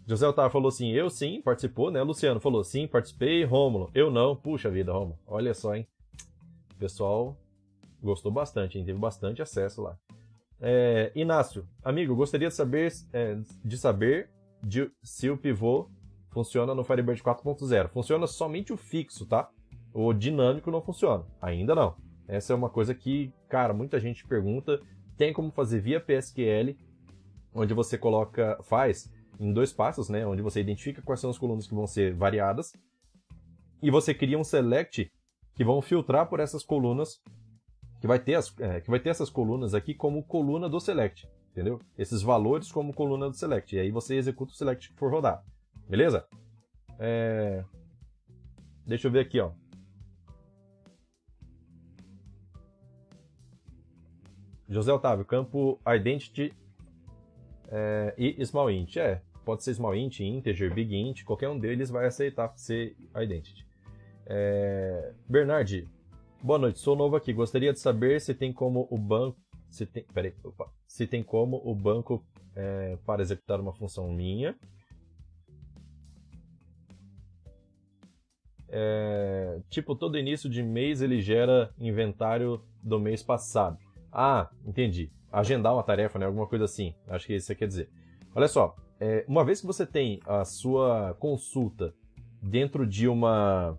José 0.06 0.26
Otávio 0.26 0.50
falou 0.50 0.68
assim, 0.68 0.90
eu 0.92 1.10
sim, 1.10 1.42
participou, 1.42 1.90
né? 1.90 2.02
Luciano 2.02 2.40
falou 2.40 2.64
sim, 2.64 2.86
participei. 2.86 3.44
Rômulo, 3.44 3.90
eu 3.94 4.10
não. 4.10 4.34
Puxa 4.34 4.70
vida, 4.70 4.90
Rômulo. 4.90 5.18
Olha 5.26 5.52
só, 5.52 5.74
hein? 5.74 5.86
O 6.74 6.78
pessoal 6.78 7.36
gostou 8.02 8.32
bastante, 8.32 8.78
hein? 8.78 8.86
Teve 8.86 8.98
bastante 8.98 9.42
acesso 9.42 9.82
lá. 9.82 9.98
É, 10.58 11.12
Inácio, 11.14 11.68
amigo, 11.84 12.16
gostaria 12.16 12.48
de 12.48 12.54
saber, 12.54 12.90
é, 13.12 13.36
de 13.62 13.76
saber 13.76 14.30
de, 14.62 14.90
se 15.02 15.28
o 15.28 15.36
pivô 15.36 15.90
funciona 16.36 16.74
no 16.74 16.84
Firebird 16.84 17.22
4.0. 17.22 17.88
Funciona 17.88 18.26
somente 18.26 18.70
o 18.70 18.76
fixo, 18.76 19.24
tá? 19.24 19.48
O 19.94 20.12
dinâmico 20.12 20.70
não 20.70 20.82
funciona. 20.82 21.24
Ainda 21.40 21.74
não. 21.74 21.96
Essa 22.28 22.52
é 22.52 22.56
uma 22.56 22.68
coisa 22.68 22.94
que, 22.94 23.32
cara, 23.48 23.72
muita 23.72 23.98
gente 23.98 24.26
pergunta. 24.26 24.78
Tem 25.16 25.32
como 25.32 25.50
fazer 25.50 25.80
via 25.80 25.98
PSQL, 25.98 26.76
onde 27.54 27.72
você 27.72 27.96
coloca, 27.96 28.58
faz 28.64 29.10
em 29.40 29.50
dois 29.50 29.72
passos, 29.72 30.10
né? 30.10 30.26
Onde 30.26 30.42
você 30.42 30.60
identifica 30.60 31.00
quais 31.00 31.20
são 31.20 31.30
as 31.30 31.38
colunas 31.38 31.66
que 31.66 31.74
vão 31.74 31.86
ser 31.86 32.12
variadas 32.12 32.74
e 33.82 33.90
você 33.90 34.12
cria 34.12 34.38
um 34.38 34.44
select 34.44 35.10
que 35.54 35.64
vão 35.64 35.80
filtrar 35.80 36.28
por 36.28 36.38
essas 36.38 36.62
colunas 36.62 37.18
que 37.98 38.06
vai 38.06 38.18
ter, 38.18 38.34
as, 38.34 38.54
é, 38.60 38.82
que 38.82 38.90
vai 38.90 39.00
ter 39.00 39.08
essas 39.08 39.30
colunas 39.30 39.72
aqui 39.72 39.94
como 39.94 40.22
coluna 40.22 40.68
do 40.68 40.78
select, 40.78 41.26
entendeu? 41.50 41.80
Esses 41.96 42.20
valores 42.20 42.70
como 42.70 42.92
coluna 42.92 43.30
do 43.30 43.36
select. 43.36 43.74
E 43.74 43.78
aí 43.78 43.90
você 43.90 44.16
executa 44.16 44.52
o 44.52 44.54
select 44.54 44.90
que 44.90 44.98
for 44.98 45.10
rodar. 45.10 45.42
Beleza? 45.88 46.26
É... 46.98 47.64
Deixa 48.86 49.08
eu 49.08 49.10
ver 49.12 49.20
aqui, 49.20 49.40
ó. 49.40 49.52
José 54.68 54.92
Otávio, 54.92 55.24
campo 55.24 55.80
identity 55.86 56.52
é, 57.68 58.14
e 58.18 58.44
small 58.44 58.70
int. 58.70 58.96
É, 58.96 59.22
pode 59.44 59.62
ser 59.62 59.74
small 59.74 59.94
int, 59.94 60.20
integer, 60.20 60.74
big 60.74 60.94
int, 60.94 61.24
qualquer 61.24 61.48
um 61.48 61.58
deles 61.58 61.88
vai 61.88 62.06
aceitar 62.06 62.52
ser 62.56 62.96
identity. 63.14 63.64
É, 64.26 65.12
Bernard, 65.28 65.88
Boa 66.42 66.60
noite, 66.60 66.78
sou 66.78 66.94
novo 66.94 67.16
aqui. 67.16 67.32
Gostaria 67.32 67.72
de 67.72 67.80
saber 67.80 68.20
se 68.20 68.32
tem 68.32 68.52
como 68.52 68.86
o 68.88 68.96
banco. 68.96 69.36
Se 69.68 69.84
tem, 69.84 70.04
peraí, 70.14 70.32
opa, 70.44 70.70
se 70.86 71.06
tem 71.06 71.20
como 71.20 71.60
o 71.64 71.74
banco 71.74 72.24
é, 72.54 72.96
para 73.04 73.20
executar 73.20 73.58
uma 73.58 73.72
função 73.72 74.08
minha. 74.12 74.54
É, 78.68 79.60
tipo, 79.68 79.94
todo 79.94 80.18
início 80.18 80.50
de 80.50 80.62
mês 80.62 81.00
ele 81.00 81.20
gera 81.20 81.72
inventário 81.78 82.62
do 82.82 82.98
mês 82.98 83.22
passado. 83.22 83.78
Ah, 84.12 84.48
entendi. 84.64 85.10
Agendar 85.30 85.74
uma 85.74 85.82
tarefa, 85.82 86.18
né? 86.18 86.26
Alguma 86.26 86.46
coisa 86.46 86.64
assim. 86.64 86.94
Acho 87.08 87.26
que 87.26 87.34
isso 87.34 87.46
você 87.46 87.54
quer 87.54 87.68
dizer. 87.68 87.90
Olha 88.34 88.48
só, 88.48 88.76
é, 88.98 89.24
uma 89.28 89.44
vez 89.44 89.60
que 89.60 89.66
você 89.66 89.86
tem 89.86 90.20
a 90.26 90.44
sua 90.44 91.14
consulta 91.18 91.94
dentro 92.42 92.86
de 92.86 93.08
uma 93.08 93.78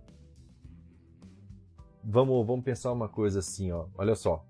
vamos, 2.03 2.47
vamos 2.47 2.63
pensar 2.63 2.91
uma 2.91 3.09
coisa 3.09 3.39
assim, 3.39 3.71
ó. 3.71 3.87
Olha 3.97 4.15
só. 4.15 4.45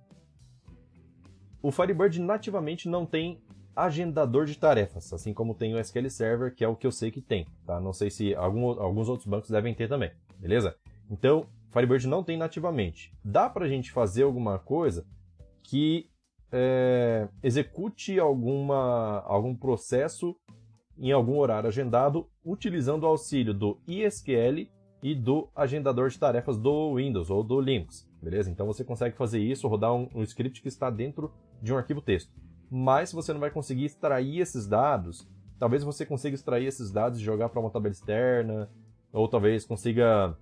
O 1.61 1.71
Firebird 1.71 2.21
nativamente 2.21 2.87
não 2.87 3.05
tem 3.05 3.41
agendador 3.75 4.45
de 4.45 4.57
tarefas, 4.57 5.11
assim 5.13 5.33
como 5.33 5.53
tem 5.53 5.73
o 5.73 5.79
SQL 5.79 6.09
Server, 6.09 6.55
que 6.55 6.63
é 6.63 6.67
o 6.67 6.75
que 6.75 6.87
eu 6.87 6.91
sei 6.91 7.11
que 7.11 7.21
tem, 7.21 7.47
tá? 7.65 7.79
Não 7.79 7.93
sei 7.93 8.09
se 8.09 8.33
algum, 8.35 8.69
alguns 8.79 9.07
outros 9.09 9.27
bancos 9.27 9.49
devem 9.49 9.73
ter 9.73 9.87
também, 9.87 10.11
beleza? 10.39 10.75
Então, 11.09 11.47
Firebird 11.71 12.07
não 12.07 12.23
tem 12.23 12.37
nativamente. 12.37 13.13
Dá 13.23 13.49
para 13.49 13.65
a 13.65 13.67
gente 13.67 13.91
fazer 13.91 14.23
alguma 14.23 14.57
coisa 14.59 15.05
que 15.63 16.09
é, 16.51 17.27
execute 17.43 18.19
alguma, 18.19 19.21
algum 19.25 19.55
processo 19.55 20.35
em 20.97 21.11
algum 21.11 21.37
horário 21.37 21.67
agendado 21.67 22.27
utilizando 22.43 23.03
o 23.03 23.07
auxílio 23.07 23.53
do 23.53 23.79
ISQL 23.87 24.67
e 25.03 25.13
do 25.13 25.49
agendador 25.55 26.09
de 26.09 26.17
tarefas 26.17 26.57
do 26.57 26.95
Windows 26.95 27.29
ou 27.29 27.43
do 27.43 27.61
Linux, 27.61 28.09
beleza? 28.21 28.49
Então 28.49 28.65
você 28.65 28.83
consegue 28.83 29.15
fazer 29.15 29.39
isso, 29.39 29.67
rodar 29.67 29.93
um, 29.93 30.09
um 30.15 30.23
script 30.23 30.61
que 30.61 30.67
está 30.67 30.89
dentro 30.89 31.31
de 31.61 31.71
um 31.71 31.77
arquivo 31.77 32.01
texto. 32.01 32.31
Mas 32.69 33.09
se 33.09 33.15
você 33.15 33.31
não 33.31 33.39
vai 33.39 33.51
conseguir 33.51 33.85
extrair 33.85 34.39
esses 34.39 34.67
dados, 34.67 35.27
talvez 35.59 35.83
você 35.83 36.05
consiga 36.05 36.35
extrair 36.35 36.65
esses 36.65 36.91
dados 36.91 37.19
e 37.19 37.23
jogar 37.23 37.49
para 37.49 37.59
uma 37.59 37.69
tabela 37.69 37.93
externa, 37.93 38.69
ou 39.11 39.27
talvez 39.27 39.65
consiga 39.65 40.35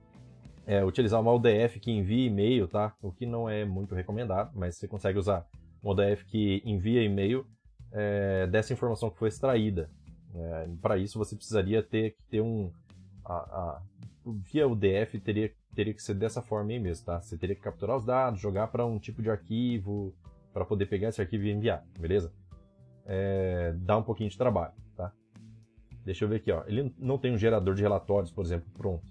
é, 0.66 0.84
utilizar 0.84 1.22
uma 1.22 1.32
ODF 1.32 1.80
que 1.80 1.92
envia 1.92 2.28
e-mail, 2.28 2.68
tá? 2.68 2.96
O 3.02 3.12
que 3.12 3.26
não 3.26 3.50
é 3.50 3.64
muito 3.66 3.94
recomendado, 3.94 4.52
mas 4.56 4.76
você 4.76 4.88
consegue 4.88 5.20
usar 5.20 5.48
uma 5.82 5.92
ODF 5.92 6.26
que 6.26 6.62
envia 6.66 7.04
e-mail 7.04 7.46
é, 7.92 8.48
dessa 8.48 8.74
informação 8.74 9.10
que 9.10 9.18
foi 9.18 9.30
extraída. 9.30 9.90
É, 10.34 10.68
para 10.82 10.98
isso 10.98 11.18
você 11.18 11.36
precisaria 11.36 11.82
ter 11.82 12.18
ter 12.30 12.42
um 12.42 12.70
a, 13.24 13.34
a, 13.34 13.82
via 14.26 14.68
UDF 14.68 15.20
teria, 15.20 15.52
teria 15.74 15.94
que 15.94 16.02
ser 16.02 16.16
dessa 16.16 16.42
forma 16.42 16.72
aí 16.72 16.80
mesmo, 16.80 17.06
tá? 17.06 17.22
Você 17.22 17.38
teria 17.38 17.56
que 17.56 17.62
capturar 17.62 17.96
os 17.98 18.06
dados, 18.06 18.40
jogar 18.40 18.68
para 18.68 18.86
um 18.86 19.00
tipo 19.00 19.22
de 19.22 19.30
arquivo, 19.30 20.14
para 20.54 20.66
poder 20.66 20.88
pegar 20.88 21.10
esse 21.10 21.22
arquivo 21.22 21.44
e 21.44 21.52
enviar, 21.52 21.86
beleza? 22.00 22.34
É, 23.06 23.74
dá 23.78 23.98
um 23.98 24.04
pouquinho 24.04 24.30
de 24.30 24.38
trabalho? 24.38 24.74
Deixa 26.06 26.24
eu 26.24 26.30
ver 26.30 26.36
aqui, 26.36 26.52
ó. 26.52 26.64
Ele 26.68 26.94
não 27.00 27.18
tem 27.18 27.34
um 27.34 27.38
gerador 27.38 27.74
de 27.74 27.82
relatórios, 27.82 28.32
por 28.32 28.46
exemplo, 28.46 28.70
pronto. 28.74 29.04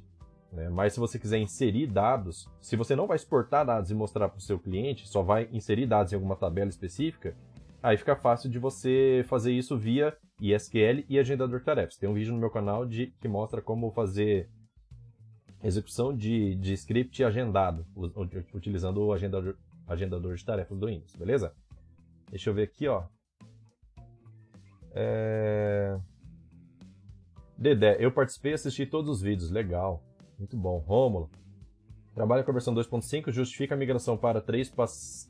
Né? 0.53 0.69
Mas 0.69 0.93
se 0.93 1.01
você 1.01 1.19
quiser 1.19 1.39
inserir 1.39 1.89
dados, 1.89 2.49
se 2.61 2.77
você 2.77 2.95
não 2.95 3.09
vai 3.09 3.17
exportar 3.17 3.67
dados 3.67 3.91
e 3.91 3.95
mostrar 3.95 4.29
para 4.29 4.39
o 4.39 4.43
seu 4.43 4.59
cliente, 4.59 5.09
só 5.09 5.23
vai 5.23 5.49
inserir 5.53 5.87
dados 5.87 6.13
em 6.13 6.15
alguma 6.15 6.37
tabela 6.37 6.71
específica, 6.71 7.37
aí 7.83 7.97
fica 7.97 8.15
fácil 8.15 8.49
de 8.49 8.61
você 8.61 9.25
fazer 9.27 9.53
isso 9.53 9.77
via 9.77 10.17
ISQL 10.41 11.05
e 11.09 11.19
agendador 11.19 11.59
de 11.59 11.65
tarefas. 11.65 11.97
Tem 11.97 12.09
um 12.09 12.15
vídeo 12.15 12.33
no 12.33 12.39
meu 12.39 12.51
canal 12.51 12.87
de, 12.87 13.09
que 13.21 13.27
mostra 13.27 13.61
como 13.61 13.91
fazer 13.91 14.49
execução 15.63 16.17
de, 16.17 16.55
de 16.57 16.75
script 16.75 17.25
agendado, 17.25 17.85
utilizando 18.55 19.05
o 19.05 19.13
agendador, 19.13 19.57
agendador 19.89 20.35
de 20.35 20.45
tarefas 20.45 20.79
do 20.79 20.87
Windows, 20.87 21.17
beleza? 21.17 21.53
Deixa 22.31 22.51
eu 22.51 22.55
ver 22.55 22.65
aqui, 22.65 22.87
ó. 22.87 23.05
É... 24.93 25.99
Dedé, 27.65 27.97
eu 27.99 28.13
participei 28.13 28.53
e 28.53 28.55
assisti 28.57 28.85
todos 28.85 29.09
os 29.09 29.23
vídeos, 29.23 29.51
legal, 29.51 30.05
muito 30.39 30.55
bom. 30.55 30.77
Rômulo, 30.81 31.31
trabalha 32.15 32.45
com 32.45 32.51
a 32.51 32.53
versão 32.53 32.75
2.5, 32.75 33.33
justifica 33.33 33.75
a 33.75 33.79
migração 33.79 34.19
para 34.19 34.39
3 34.39 34.71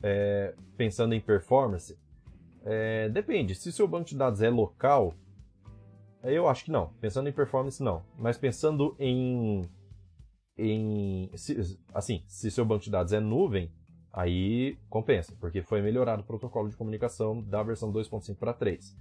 é, 0.03 0.53
pensando 0.75 1.13
em 1.13 1.21
performance? 1.21 1.97
É, 2.65 3.07
depende, 3.07 3.55
se 3.55 3.71
seu 3.71 3.87
banco 3.87 4.09
de 4.09 4.17
dados 4.17 4.41
é 4.41 4.49
local, 4.49 5.13
eu 6.23 6.49
acho 6.49 6.65
que 6.65 6.71
não. 6.71 6.87
Pensando 6.99 7.29
em 7.29 7.31
performance, 7.31 7.81
não. 7.81 8.03
Mas 8.19 8.37
pensando 8.37 8.97
em 8.99 9.61
em 10.57 11.29
se, 11.35 11.79
assim, 11.93 12.21
se 12.27 12.51
seu 12.51 12.65
banco 12.65 12.83
de 12.83 12.91
dados 12.91 13.13
é 13.13 13.19
nuvem, 13.21 13.71
aí 14.11 14.77
compensa, 14.89 15.33
porque 15.39 15.61
foi 15.61 15.81
melhorado 15.81 16.21
o 16.21 16.25
protocolo 16.25 16.67
de 16.67 16.75
comunicação 16.75 17.41
da 17.41 17.63
versão 17.63 17.93
2.5 17.93 18.35
para 18.35 18.53
3. 18.53 18.93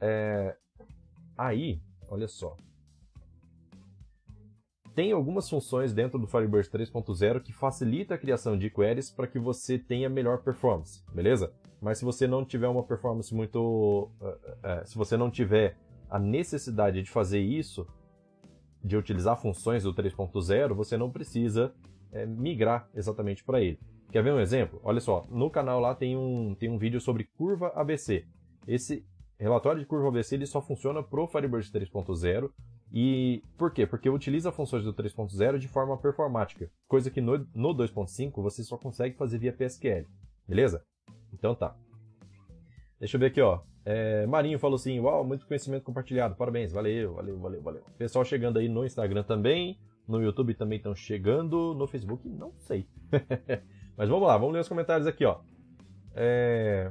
É, 0.00 0.56
aí, 1.36 1.80
olha 2.08 2.28
só. 2.28 2.56
Tem 4.96 5.12
algumas 5.12 5.46
funções 5.46 5.92
dentro 5.92 6.18
do 6.18 6.26
Firebird 6.26 6.70
3.0 6.70 7.42
que 7.42 7.52
facilita 7.52 8.14
a 8.14 8.18
criação 8.18 8.56
de 8.56 8.70
queries 8.70 9.10
para 9.10 9.26
que 9.26 9.38
você 9.38 9.78
tenha 9.78 10.08
melhor 10.08 10.38
performance, 10.38 11.04
beleza? 11.12 11.52
Mas 11.82 11.98
se 11.98 12.04
você 12.06 12.26
não 12.26 12.46
tiver 12.46 12.66
uma 12.66 12.82
performance 12.82 13.34
muito. 13.34 14.10
Uh, 14.18 14.26
uh, 14.26 14.86
se 14.86 14.96
você 14.96 15.14
não 15.14 15.30
tiver 15.30 15.76
a 16.08 16.18
necessidade 16.18 17.02
de 17.02 17.10
fazer 17.10 17.40
isso, 17.40 17.86
de 18.82 18.96
utilizar 18.96 19.38
funções 19.38 19.82
do 19.82 19.92
3.0, 19.92 20.72
você 20.72 20.96
não 20.96 21.10
precisa 21.10 21.74
é, 22.10 22.24
migrar 22.24 22.88
exatamente 22.94 23.44
para 23.44 23.60
ele. 23.60 23.78
Quer 24.10 24.22
ver 24.22 24.32
um 24.32 24.40
exemplo? 24.40 24.80
Olha 24.82 25.00
só, 25.00 25.26
no 25.28 25.50
canal 25.50 25.78
lá 25.78 25.94
tem 25.94 26.16
um, 26.16 26.54
tem 26.54 26.70
um 26.70 26.78
vídeo 26.78 27.02
sobre 27.02 27.24
curva 27.36 27.70
ABC. 27.74 28.24
Esse 28.66 29.04
relatório 29.38 29.80
de 29.80 29.86
curva 29.86 30.08
ABC 30.08 30.36
ele 30.36 30.46
só 30.46 30.62
funciona 30.62 31.02
para 31.02 31.20
o 31.20 31.28
Firebird 31.28 31.70
3.0 31.70 32.50
E 32.92 33.42
por 33.58 33.72
quê? 33.72 33.86
Porque 33.86 34.08
utiliza 34.08 34.52
funções 34.52 34.84
do 34.84 34.94
3.0 34.94 35.58
de 35.58 35.68
forma 35.68 35.96
performática, 35.98 36.70
coisa 36.88 37.10
que 37.10 37.20
no, 37.20 37.46
no 37.54 37.74
2.5 37.74 38.42
você 38.42 38.62
só 38.62 38.76
consegue 38.76 39.16
fazer 39.16 39.38
via 39.38 39.52
PSQL, 39.52 40.06
beleza? 40.46 40.84
Então 41.32 41.54
tá. 41.54 41.76
Deixa 42.98 43.16
eu 43.16 43.20
ver 43.20 43.26
aqui, 43.26 43.40
ó. 43.40 43.60
É, 43.84 44.26
Marinho 44.26 44.58
falou 44.58 44.76
assim: 44.76 44.98
Uau, 44.98 45.24
muito 45.24 45.46
conhecimento 45.46 45.84
compartilhado. 45.84 46.34
Parabéns, 46.34 46.72
valeu, 46.72 47.14
valeu, 47.14 47.38
valeu, 47.38 47.62
valeu. 47.62 47.82
Pessoal 47.98 48.24
chegando 48.24 48.58
aí 48.58 48.68
no 48.68 48.84
Instagram 48.84 49.22
também, 49.22 49.78
no 50.08 50.22
YouTube 50.22 50.54
também 50.54 50.78
estão 50.78 50.94
chegando, 50.94 51.74
no 51.74 51.86
Facebook 51.86 52.28
não 52.28 52.52
sei. 52.58 52.88
Mas 53.96 54.08
vamos 54.08 54.26
lá, 54.26 54.36
vamos 54.36 54.54
ler 54.54 54.60
os 54.60 54.68
comentários 54.68 55.06
aqui, 55.06 55.24
ó. 55.24 55.40
É, 56.14 56.90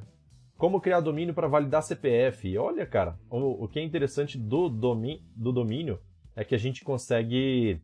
como 0.57 0.79
criar 0.79 1.01
domínio 1.01 1.33
para 1.33 1.47
validar 1.47 1.83
CPF? 1.83 2.57
Olha, 2.57 2.85
cara, 2.85 3.17
o, 3.29 3.65
o 3.65 3.67
que 3.67 3.79
é 3.79 3.83
interessante 3.83 4.38
do, 4.38 4.69
domi, 4.69 5.21
do 5.35 5.51
domínio 5.51 6.00
é 6.35 6.43
que 6.43 6.55
a 6.55 6.57
gente 6.57 6.83
consegue 6.83 7.81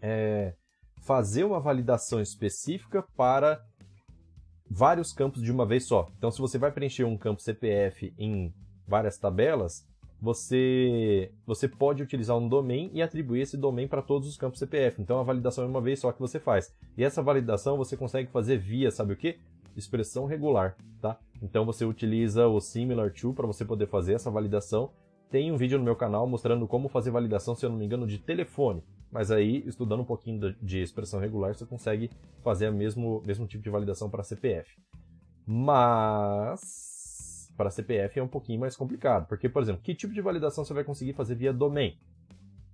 é, 0.00 0.54
fazer 1.02 1.44
uma 1.44 1.60
validação 1.60 2.20
específica 2.20 3.02
para 3.16 3.64
vários 4.70 5.12
campos 5.12 5.42
de 5.42 5.50
uma 5.50 5.64
vez 5.64 5.86
só. 5.86 6.08
Então, 6.18 6.30
se 6.30 6.40
você 6.40 6.58
vai 6.58 6.70
preencher 6.70 7.04
um 7.04 7.16
campo 7.16 7.40
CPF 7.40 8.12
em 8.18 8.52
várias 8.86 9.18
tabelas, 9.18 9.86
você, 10.20 11.32
você 11.46 11.68
pode 11.68 12.02
utilizar 12.02 12.36
um 12.36 12.48
domain 12.48 12.90
e 12.92 13.00
atribuir 13.00 13.42
esse 13.42 13.56
domain 13.56 13.86
para 13.86 14.02
todos 14.02 14.28
os 14.28 14.36
campos 14.36 14.58
CPF. 14.58 15.00
Então, 15.00 15.18
a 15.18 15.22
validação 15.22 15.64
é 15.64 15.66
uma 15.66 15.80
vez 15.80 16.00
só 16.00 16.12
que 16.12 16.20
você 16.20 16.38
faz. 16.38 16.74
E 16.96 17.04
essa 17.04 17.22
validação 17.22 17.76
você 17.76 17.96
consegue 17.96 18.30
fazer 18.30 18.58
via, 18.58 18.90
sabe 18.90 19.12
o 19.12 19.16
que? 19.16 19.38
Expressão 19.78 20.26
regular, 20.26 20.76
tá? 21.00 21.18
Então, 21.40 21.64
você 21.64 21.84
utiliza 21.84 22.46
o 22.46 22.60
similar 22.60 23.12
to 23.12 23.32
para 23.32 23.46
você 23.46 23.64
poder 23.64 23.86
fazer 23.86 24.14
essa 24.14 24.30
validação. 24.30 24.90
Tem 25.30 25.52
um 25.52 25.56
vídeo 25.56 25.78
no 25.78 25.84
meu 25.84 25.94
canal 25.94 26.26
mostrando 26.26 26.66
como 26.66 26.88
fazer 26.88 27.10
validação, 27.10 27.54
se 27.54 27.64
eu 27.64 27.70
não 27.70 27.76
me 27.76 27.84
engano, 27.84 28.06
de 28.06 28.18
telefone. 28.18 28.82
Mas 29.10 29.30
aí, 29.30 29.62
estudando 29.66 30.00
um 30.00 30.04
pouquinho 30.04 30.54
de 30.60 30.82
expressão 30.82 31.20
regular, 31.20 31.54
você 31.54 31.64
consegue 31.64 32.10
fazer 32.42 32.68
o 32.68 32.72
mesmo, 32.72 33.22
mesmo 33.24 33.46
tipo 33.46 33.62
de 33.62 33.70
validação 33.70 34.10
para 34.10 34.22
CPF. 34.22 34.70
Mas 35.46 36.78
para 37.56 37.70
CPF 37.70 38.20
é 38.20 38.22
um 38.22 38.28
pouquinho 38.28 38.60
mais 38.60 38.76
complicado, 38.76 39.26
porque, 39.26 39.48
por 39.48 39.60
exemplo, 39.60 39.82
que 39.82 39.92
tipo 39.92 40.14
de 40.14 40.20
validação 40.20 40.64
você 40.64 40.72
vai 40.72 40.84
conseguir 40.84 41.12
fazer 41.14 41.34
via 41.34 41.52
domain? 41.52 41.98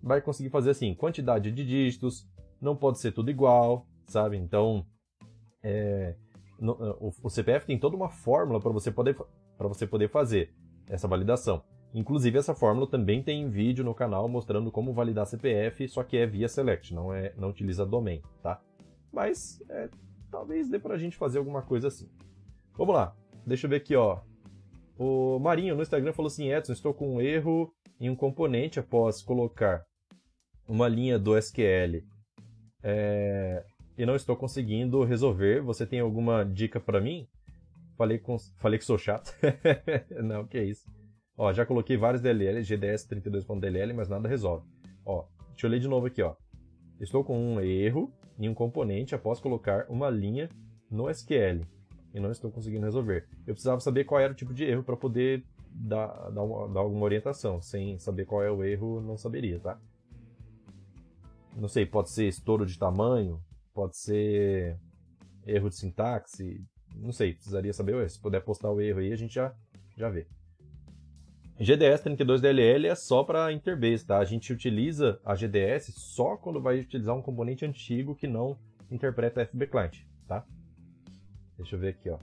Vai 0.03 0.21
conseguir 0.21 0.51
fazer 0.51 0.71
assim, 0.71 0.93
quantidade 0.95 1.51
de 1.51 1.65
dígitos, 1.65 2.29
não 2.61 2.77
pode 2.77 2.99
ser 2.99 3.13
tudo 3.13 3.31
igual, 3.31 3.87
sabe? 4.07 4.37
Então, 4.37 4.85
é, 5.63 6.15
no, 6.59 6.73
o, 7.01 7.13
o, 7.23 7.31
CPF 7.31 7.67
tem 7.67 7.79
toda 7.79 7.97
uma 7.97 8.09
fórmula 8.09 8.61
para 8.61 8.71
você 8.71 8.91
poder 8.91 9.17
para 9.57 9.69
você 9.69 9.87
poder 9.87 10.09
fazer 10.09 10.53
essa 10.89 11.09
validação. 11.09 11.63
Inclusive, 11.93 12.39
essa 12.39 12.55
fórmula 12.55 12.89
também 12.89 13.23
tem 13.23 13.49
vídeo 13.49 13.85
no 13.85 13.95
canal 13.95 14.29
mostrando 14.29 14.71
como 14.73 14.93
validar 14.93 15.27
CPF, 15.27 15.87
só 15.89 16.03
que 16.03 16.17
é 16.17 16.27
via 16.27 16.49
select, 16.49 16.93
não, 16.93 17.13
é, 17.13 17.33
não 17.37 17.51
utiliza 17.51 17.87
domain, 17.87 18.21
tá? 18.43 18.61
Mas 19.13 19.63
é, 19.69 19.89
talvez 20.31 20.69
dê 20.69 20.79
pra 20.79 20.99
gente 20.99 21.17
fazer 21.17 21.39
alguma 21.39 21.63
coisa 21.63 21.89
assim. 21.89 22.11
Vamos 22.77 22.95
lá, 22.95 23.15
deixa 23.47 23.67
eu 23.67 23.71
ver 23.71 23.77
aqui, 23.77 23.95
ó. 23.95 24.21
O 24.99 25.39
Marinho 25.39 25.77
no 25.77 25.83
Instagram 25.83 26.13
falou 26.13 26.27
assim: 26.27 26.53
Edson, 26.53 26.73
estou 26.73 26.93
com 26.93 27.17
um 27.17 27.21
erro 27.21 27.73
em 28.01 28.11
um 28.11 28.17
componente 28.17 28.81
após 28.81 29.23
colocar 29.23 29.85
uma 30.67 30.89
linha 30.89 31.19
do 31.19 31.37
SQL 31.37 32.03
é, 32.83 33.65
e 33.97 34.05
não 34.05 34.15
estou 34.15 34.37
conseguindo 34.37 35.05
resolver. 35.05 35.61
Você 35.63 35.87
tem 35.87 36.01
alguma 36.01 36.45
dica 36.45 36.81
para 36.81 37.01
mim? 37.01 37.29
Falei, 37.97 38.19
com, 38.19 38.37
falei 38.59 38.79
que 38.79 38.85
sou 38.85 38.99
chato. 38.99 39.33
não, 40.23 40.47
que 40.47 40.61
isso. 40.61 40.91
Ó, 41.37 41.53
já 41.53 41.65
coloquei 41.65 41.97
vários 41.97 42.23
DLL, 42.23 42.63
GDS 42.63 43.09
32.dll, 43.09 43.95
mas 43.95 44.09
nada 44.09 44.29
resolve. 44.29 44.67
Ó, 45.05 45.25
deixa 45.51 45.67
eu 45.67 45.71
ler 45.71 45.81
de 45.81 45.89
novo 45.89 46.07
aqui, 46.07 46.23
ó. 46.23 46.35
Estou 47.01 47.25
com 47.25 47.37
um 47.37 47.61
erro 47.61 48.13
em 48.39 48.49
um 48.49 48.55
componente 48.55 49.15
após 49.15 49.41
colocar 49.41 49.87
uma 49.89 50.11
linha 50.11 50.49
no 50.91 51.09
SQL 51.11 51.65
e 52.13 52.21
não 52.21 52.31
estou 52.31 52.51
conseguindo 52.51 52.85
resolver. 52.85 53.27
Eu 53.47 53.55
precisava 53.55 53.81
saber 53.81 54.05
qual 54.05 54.21
era 54.21 54.33
o 54.33 54.37
tipo 54.37 54.55
de 54.55 54.65
erro 54.65 54.85
para 54.85 54.97
poder 54.97 55.45
dar, 55.69 56.31
dar, 56.31 56.43
uma, 56.43 56.69
dar, 56.69 56.81
alguma 56.81 57.05
orientação. 57.05 57.61
Sem 57.61 57.99
saber 57.99 58.25
qual 58.25 58.43
é 58.43 58.51
o 58.51 58.63
erro, 58.65 59.01
não 59.01 59.17
saberia, 59.17 59.59
tá? 59.59 59.79
Não 61.57 61.69
sei, 61.69 61.85
pode 61.85 62.11
ser 62.11 62.27
estouro 62.27 62.65
de 62.65 62.79
tamanho, 62.79 63.41
pode 63.75 63.99
ser 63.99 64.79
erro 65.45 65.69
de 65.69 65.77
sintaxe, 65.77 66.65
não 66.97 67.13
sei, 67.13 67.35
precisaria 67.35 67.73
saber. 67.73 68.09
Se 68.09 68.21
puder 68.21 68.41
postar 68.41 68.71
o 68.71 68.81
erro 68.81 69.01
aí, 69.01 69.13
a 69.13 69.17
gente 69.17 69.35
já, 69.35 69.55
já 69.97 70.09
vê. 70.09 70.27
GDS 71.59 72.03
32DLL 72.03 72.87
é 72.87 72.95
só 72.95 73.23
para 73.23 73.53
interbase, 73.53 74.05
tá? 74.05 74.19
A 74.19 74.25
gente 74.25 74.53
utiliza 74.53 75.21
a 75.25 75.35
GDS 75.35 75.93
só 75.95 76.37
quando 76.37 76.61
vai 76.61 76.81
utilizar 76.81 77.15
um 77.15 77.23
componente 77.23 77.65
antigo 77.65 78.15
que 78.15 78.27
não 78.27 78.59
interpreta 78.91 79.47
FB 79.47 79.67
Client, 79.69 79.99
tá? 80.27 80.45
Deixa 81.57 81.77
eu 81.77 81.81
ver 81.81 81.91
aqui, 81.91 82.11
ó. 82.11 82.19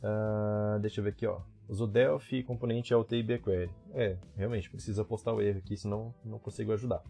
Uh, 0.00 0.78
deixa 0.80 1.00
eu 1.00 1.04
ver 1.04 1.10
aqui, 1.10 1.26
ó. 1.26 1.40
Uso 1.68 1.86
Delphi 1.86 2.44
componente 2.44 2.94
LTIB 2.94 3.40
Query. 3.40 3.70
É, 3.92 4.16
realmente, 4.36 4.70
precisa 4.70 5.04
postar 5.04 5.34
o 5.34 5.42
erro 5.42 5.58
aqui, 5.58 5.76
senão 5.76 6.14
não 6.24 6.38
consigo 6.38 6.72
ajudar. 6.72 7.02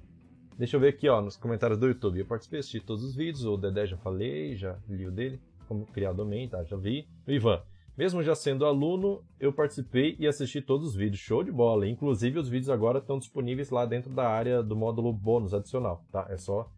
Deixa 0.59 0.77
eu 0.77 0.81
ver 0.81 0.89
aqui, 0.89 1.09
ó, 1.09 1.23
nos 1.23 1.37
comentários 1.37 1.79
do 1.79 1.87
YouTube. 1.87 2.19
Eu 2.19 2.27
participei, 2.27 2.59
assisti 2.59 2.81
todos 2.81 3.05
os 3.05 3.15
vídeos, 3.15 3.45
o 3.45 3.57
Dedé 3.57 3.87
já 3.87 3.97
falei, 3.97 4.57
já 4.57 4.77
li 4.89 5.07
o 5.07 5.11
dele, 5.13 5.41
como 5.69 5.87
criar 5.87 6.13
domain, 6.13 6.49
tá? 6.49 6.65
Já 6.65 6.77
vi. 6.77 7.07
O 7.25 7.31
Ivan, 7.31 7.63
mesmo 7.97 8.25
já 8.25 8.35
sendo 8.35 8.67
aluno, 8.67 9.23
eu 9.39 9.53
participei 9.53 10.17
e 10.19 10.27
assisti 10.27 10.61
todos 10.61 10.89
os 10.89 10.95
vídeos. 10.97 11.21
Show 11.21 11.45
de 11.45 11.53
bola! 11.53 11.87
Inclusive, 11.87 12.41
os 12.41 12.49
vídeos 12.49 12.71
agora 12.71 12.99
estão 12.99 13.21
disponíveis 13.21 13.71
lá 13.71 13.87
dentro 13.87 14.13
da 14.13 14.29
área 14.29 14.61
do 14.61 14.75
módulo 14.75 15.13
bônus 15.13 15.55
adicional, 15.55 16.05
tá? 16.11 16.27
É 16.29 16.37
só 16.37 16.69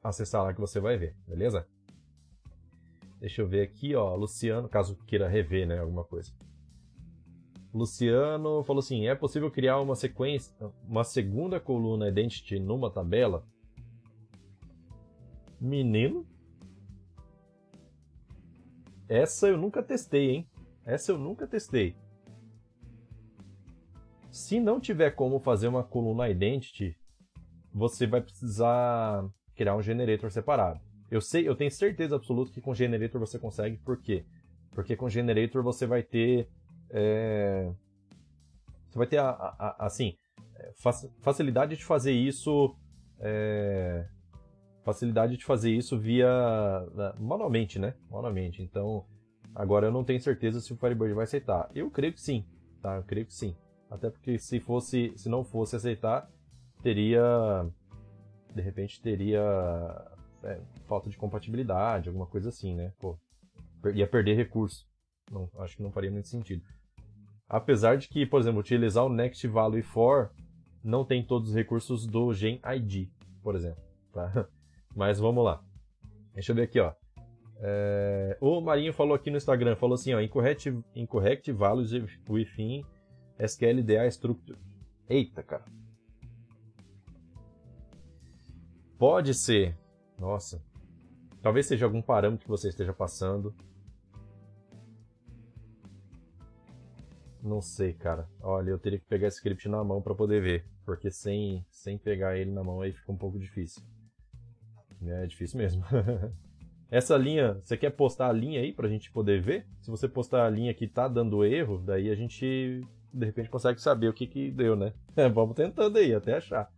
acessar 0.00 0.44
lá 0.44 0.54
que 0.54 0.60
você 0.60 0.78
vai 0.78 0.96
ver, 0.96 1.16
beleza? 1.26 1.66
Deixa 3.18 3.42
eu 3.42 3.48
ver 3.48 3.62
aqui, 3.62 3.96
ó, 3.96 4.14
Luciano, 4.14 4.68
caso 4.68 4.96
queira 5.06 5.26
rever, 5.26 5.66
né, 5.66 5.80
alguma 5.80 6.04
coisa. 6.04 6.32
Luciano 7.72 8.62
falou 8.64 8.80
assim: 8.80 9.06
é 9.06 9.14
possível 9.14 9.50
criar 9.50 9.80
uma 9.80 9.94
sequência, 9.94 10.54
uma 10.86 11.04
segunda 11.04 11.60
coluna 11.60 12.08
identity 12.08 12.58
numa 12.58 12.90
tabela? 12.90 13.44
Menino, 15.60 16.26
essa 19.08 19.48
eu 19.48 19.56
nunca 19.56 19.82
testei, 19.82 20.30
hein? 20.30 20.48
Essa 20.84 21.12
eu 21.12 21.18
nunca 21.18 21.46
testei. 21.46 21.94
Se 24.30 24.58
não 24.58 24.80
tiver 24.80 25.10
como 25.10 25.38
fazer 25.40 25.68
uma 25.68 25.82
coluna 25.82 26.28
identity, 26.28 26.96
você 27.72 28.06
vai 28.06 28.20
precisar 28.20 29.28
criar 29.54 29.76
um 29.76 29.82
generator 29.82 30.30
separado. 30.30 30.80
Eu 31.10 31.20
sei, 31.20 31.46
eu 31.48 31.56
tenho 31.56 31.70
certeza 31.70 32.16
absoluta 32.16 32.52
que 32.52 32.60
com 32.60 32.72
generator 32.72 33.20
você 33.20 33.38
consegue, 33.38 33.76
por 33.78 34.00
quê? 34.00 34.24
Porque 34.70 34.96
com 34.96 35.08
generator 35.08 35.62
você 35.62 35.86
vai 35.86 36.02
ter 36.02 36.48
é, 36.90 37.72
você 38.88 38.98
vai 38.98 39.06
ter 39.06 39.18
a, 39.18 39.30
a, 39.30 39.56
a, 39.58 39.86
assim 39.86 40.16
facilidade 41.20 41.76
de 41.76 41.84
fazer 41.84 42.12
isso 42.12 42.76
é, 43.18 44.06
facilidade 44.84 45.36
de 45.36 45.44
fazer 45.44 45.70
isso 45.70 45.98
via 45.98 46.28
manualmente, 47.18 47.78
né? 47.78 47.94
Manualmente. 48.10 48.62
Então, 48.62 49.04
agora 49.54 49.86
eu 49.86 49.92
não 49.92 50.04
tenho 50.04 50.20
certeza 50.20 50.60
se 50.60 50.72
o 50.72 50.76
Firebird 50.76 51.14
vai 51.14 51.24
aceitar. 51.24 51.70
Eu 51.74 51.90
creio 51.90 52.12
que 52.12 52.20
sim, 52.20 52.44
tá? 52.82 52.96
Eu 52.96 53.02
creio 53.02 53.26
que 53.26 53.34
sim. 53.34 53.54
Até 53.90 54.08
porque 54.08 54.38
se 54.38 54.60
fosse, 54.60 55.12
se 55.16 55.28
não 55.28 55.44
fosse 55.44 55.76
aceitar, 55.76 56.30
teria 56.82 57.22
de 58.54 58.62
repente 58.62 59.00
teria 59.00 59.42
é, 60.42 60.60
falta 60.86 61.08
de 61.08 61.16
compatibilidade, 61.16 62.08
alguma 62.08 62.26
coisa 62.26 62.48
assim, 62.48 62.74
né? 62.74 62.92
Pô, 62.98 63.18
ia 63.94 64.08
perder 64.08 64.34
recurso. 64.34 64.88
Não, 65.30 65.48
acho 65.58 65.76
que 65.76 65.82
não 65.82 65.92
faria 65.92 66.10
muito 66.10 66.28
sentido. 66.28 66.62
Apesar 67.50 67.98
de 67.98 68.06
que, 68.06 68.24
por 68.24 68.40
exemplo, 68.40 68.60
utilizar 68.60 69.04
o 69.04 69.08
Next 69.08 69.44
Value 69.48 69.82
for 69.82 70.30
não 70.84 71.04
tem 71.04 71.20
todos 71.20 71.48
os 71.48 71.54
recursos 71.54 72.06
do 72.06 72.32
Gen 72.32 72.60
ID, 72.76 73.08
por 73.42 73.56
exemplo. 73.56 73.82
Tá? 74.12 74.46
Mas 74.94 75.18
vamos 75.18 75.44
lá. 75.44 75.60
Deixa 76.32 76.52
eu 76.52 76.56
ver 76.56 76.62
aqui, 76.62 76.78
ó. 76.78 76.92
É... 77.56 78.38
O 78.40 78.60
Marinho 78.60 78.92
falou 78.92 79.16
aqui 79.16 79.32
no 79.32 79.36
Instagram, 79.36 79.74
falou 79.74 79.96
assim, 79.96 80.14
ó, 80.14 80.20
incorrect, 80.20 80.72
incorrect 80.94 81.50
values 81.50 81.92
within 82.28 82.84
SQLDA 83.36 84.06
structure. 84.06 84.56
Eita, 85.08 85.42
cara. 85.42 85.64
Pode 88.96 89.34
ser. 89.34 89.76
Nossa. 90.16 90.62
Talvez 91.42 91.66
seja 91.66 91.84
algum 91.84 92.00
parâmetro 92.00 92.44
que 92.44 92.50
você 92.50 92.68
esteja 92.68 92.92
passando. 92.92 93.52
Não 97.42 97.60
sei, 97.60 97.92
cara. 97.92 98.28
Olha, 98.40 98.70
eu 98.70 98.78
teria 98.78 98.98
que 98.98 99.06
pegar 99.06 99.28
esse 99.28 99.38
script 99.38 99.68
na 99.68 99.82
mão 99.82 100.02
para 100.02 100.14
poder 100.14 100.42
ver, 100.42 100.66
porque 100.84 101.10
sem 101.10 101.64
sem 101.70 101.96
pegar 101.96 102.36
ele 102.36 102.50
na 102.50 102.62
mão 102.62 102.80
aí 102.80 102.92
fica 102.92 103.10
um 103.10 103.16
pouco 103.16 103.38
difícil. 103.38 103.82
É 105.06 105.26
difícil 105.26 105.58
mesmo. 105.58 105.82
Essa 106.90 107.16
linha, 107.16 107.54
você 107.54 107.76
quer 107.76 107.90
postar 107.90 108.28
a 108.28 108.32
linha 108.32 108.60
aí 108.60 108.72
pra 108.72 108.88
gente 108.88 109.12
poder 109.12 109.40
ver? 109.40 109.66
Se 109.80 109.90
você 109.90 110.08
postar 110.08 110.44
a 110.44 110.50
linha 110.50 110.74
que 110.74 110.88
tá 110.88 111.06
dando 111.06 111.44
erro, 111.44 111.78
daí 111.78 112.10
a 112.10 112.14
gente 112.14 112.84
de 113.12 113.26
repente 113.26 113.48
consegue 113.48 113.80
saber 113.80 114.08
o 114.08 114.12
que 114.12 114.26
que 114.26 114.50
deu, 114.50 114.76
né? 114.76 114.92
Vamos 115.32 115.54
tentando 115.54 115.98
aí, 115.98 116.12
até 116.12 116.36
achar. 116.36 116.70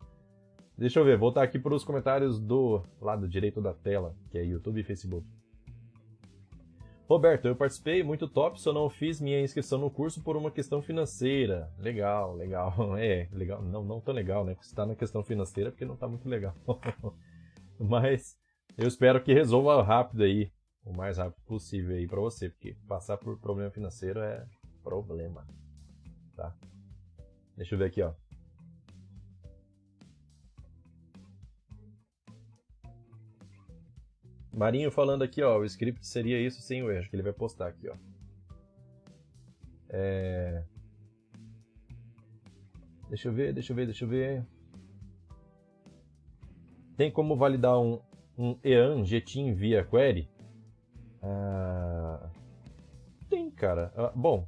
Deixa 0.77 1.01
eu 1.01 1.05
ver, 1.05 1.17
voltar 1.17 1.43
aqui 1.43 1.59
para 1.59 1.75
os 1.75 1.85
comentários 1.85 2.39
do 2.39 2.83
lado 3.01 3.29
direito 3.29 3.61
da 3.61 3.73
tela, 3.73 4.15
que 4.31 4.39
é 4.39 4.45
YouTube 4.45 4.81
e 4.81 4.85
Facebook. 4.85 5.27
Roberto, 7.13 7.45
eu 7.45 7.55
participei, 7.55 8.03
muito 8.03 8.27
top, 8.27 8.59
só 8.59 8.73
não 8.73 8.89
fiz 8.89 9.21
minha 9.21 9.39
inscrição 9.39 9.79
no 9.79 9.91
curso 9.91 10.23
por 10.23 10.35
uma 10.35 10.51
questão 10.51 10.81
financeira. 10.81 11.71
Legal, 11.79 12.35
legal. 12.35 12.73
É, 12.99 13.29
legal. 13.31 13.61
Não, 13.61 13.85
não 13.85 14.01
tão 14.01 14.15
legal, 14.15 14.47
né? 14.47 14.55
Você 14.55 14.71
está 14.71 14.87
na 14.87 14.95
questão 14.95 15.23
financeira 15.23 15.71
porque 15.71 15.85
não 15.85 15.93
está 15.93 16.09
muito 16.09 16.27
legal. 16.27 16.55
Mas 17.79 18.35
eu 18.79 18.89
espero 18.89 19.23
que 19.23 19.35
resolva 19.35 19.83
rápido 19.83 20.23
aí, 20.23 20.51
o 20.87 20.97
mais 20.97 21.19
rápido 21.19 21.43
possível 21.45 21.97
aí 21.97 22.07
para 22.07 22.19
você, 22.19 22.49
porque 22.49 22.75
passar 22.89 23.19
por 23.19 23.39
problema 23.39 23.71
financeiro 23.71 24.19
é 24.21 24.47
problema, 24.83 25.47
tá? 26.35 26.57
Deixa 27.59 27.75
eu 27.75 27.79
ver 27.79 27.89
aqui, 27.89 28.01
ó. 28.01 28.15
Marinho 34.53 34.91
falando 34.91 35.23
aqui, 35.23 35.43
ó, 35.43 35.59
o 35.59 35.65
script 35.65 36.07
seria 36.07 36.39
isso 36.41 36.61
sem 36.61 36.83
o 36.83 36.91
erro. 36.91 37.09
Que 37.09 37.17
ele 37.17 37.23
vai 37.23 37.33
postar 37.33 37.69
aqui, 37.69 37.89
ó. 37.89 37.95
É... 39.89 40.65
Deixa 43.09 43.29
eu 43.29 43.33
ver, 43.33 43.53
deixa 43.53 43.73
eu 43.73 43.77
ver, 43.77 43.87
deixa 43.87 44.05
eu 44.05 44.09
ver. 44.09 44.47
Tem 46.97 47.11
como 47.11 47.37
validar 47.37 47.79
um, 47.79 48.01
um 48.37 48.59
EAN 48.63 49.05
Jetin 49.05 49.55
via 49.55 49.85
query? 49.85 50.29
Ah... 51.23 52.31
Tem, 53.29 53.51
cara. 53.51 53.93
Ah, 53.97 54.13
bom, 54.15 54.47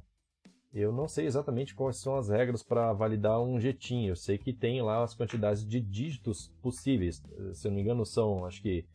eu 0.71 0.91
não 0.91 1.07
sei 1.07 1.25
exatamente 1.25 1.73
quais 1.73 1.97
são 1.97 2.17
as 2.17 2.29
regras 2.29 2.61
para 2.61 2.93
validar 2.93 3.41
um 3.41 3.59
Jetin. 3.59 4.05
Eu 4.05 4.15
sei 4.15 4.37
que 4.37 4.53
tem 4.53 4.81
lá 4.81 5.03
as 5.03 5.15
quantidades 5.15 5.65
de 5.65 5.79
dígitos 5.79 6.53
possíveis. 6.61 7.23
Se 7.53 7.67
eu 7.67 7.71
não 7.71 7.77
me 7.77 7.81
engano, 7.81 8.05
são, 8.05 8.45
acho 8.45 8.61
que 8.61 8.85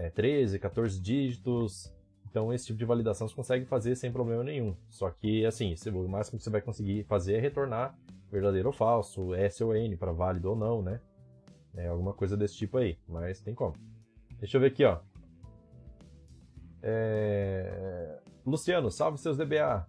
é, 0.00 0.10
13, 0.10 0.58
14 0.58 1.00
dígitos. 1.00 1.92
Então, 2.28 2.52
esse 2.52 2.66
tipo 2.66 2.78
de 2.78 2.84
validação 2.84 3.28
você 3.28 3.34
consegue 3.34 3.66
fazer 3.66 3.94
sem 3.96 4.10
problema 4.10 4.42
nenhum. 4.42 4.74
Só 4.88 5.10
que, 5.10 5.44
assim, 5.44 5.74
o 5.92 6.08
máximo 6.08 6.38
que 6.38 6.44
você 6.44 6.50
vai 6.50 6.60
conseguir 6.60 7.04
fazer 7.04 7.34
é 7.34 7.40
retornar 7.40 7.98
verdadeiro 8.30 8.68
ou 8.68 8.72
falso, 8.72 9.34
S 9.34 9.62
ou 9.62 9.74
N, 9.74 9.96
para 9.96 10.12
válido 10.12 10.50
ou 10.50 10.56
não, 10.56 10.80
né? 10.80 11.00
É 11.74 11.88
alguma 11.88 12.14
coisa 12.14 12.36
desse 12.36 12.56
tipo 12.56 12.78
aí, 12.78 12.96
mas 13.08 13.40
tem 13.40 13.54
como. 13.54 13.74
Deixa 14.38 14.56
eu 14.56 14.60
ver 14.60 14.68
aqui, 14.68 14.84
ó. 14.84 15.00
É... 16.82 18.18
Luciano, 18.46 18.90
salve 18.90 19.18
seus 19.18 19.36
DBA. 19.36 19.86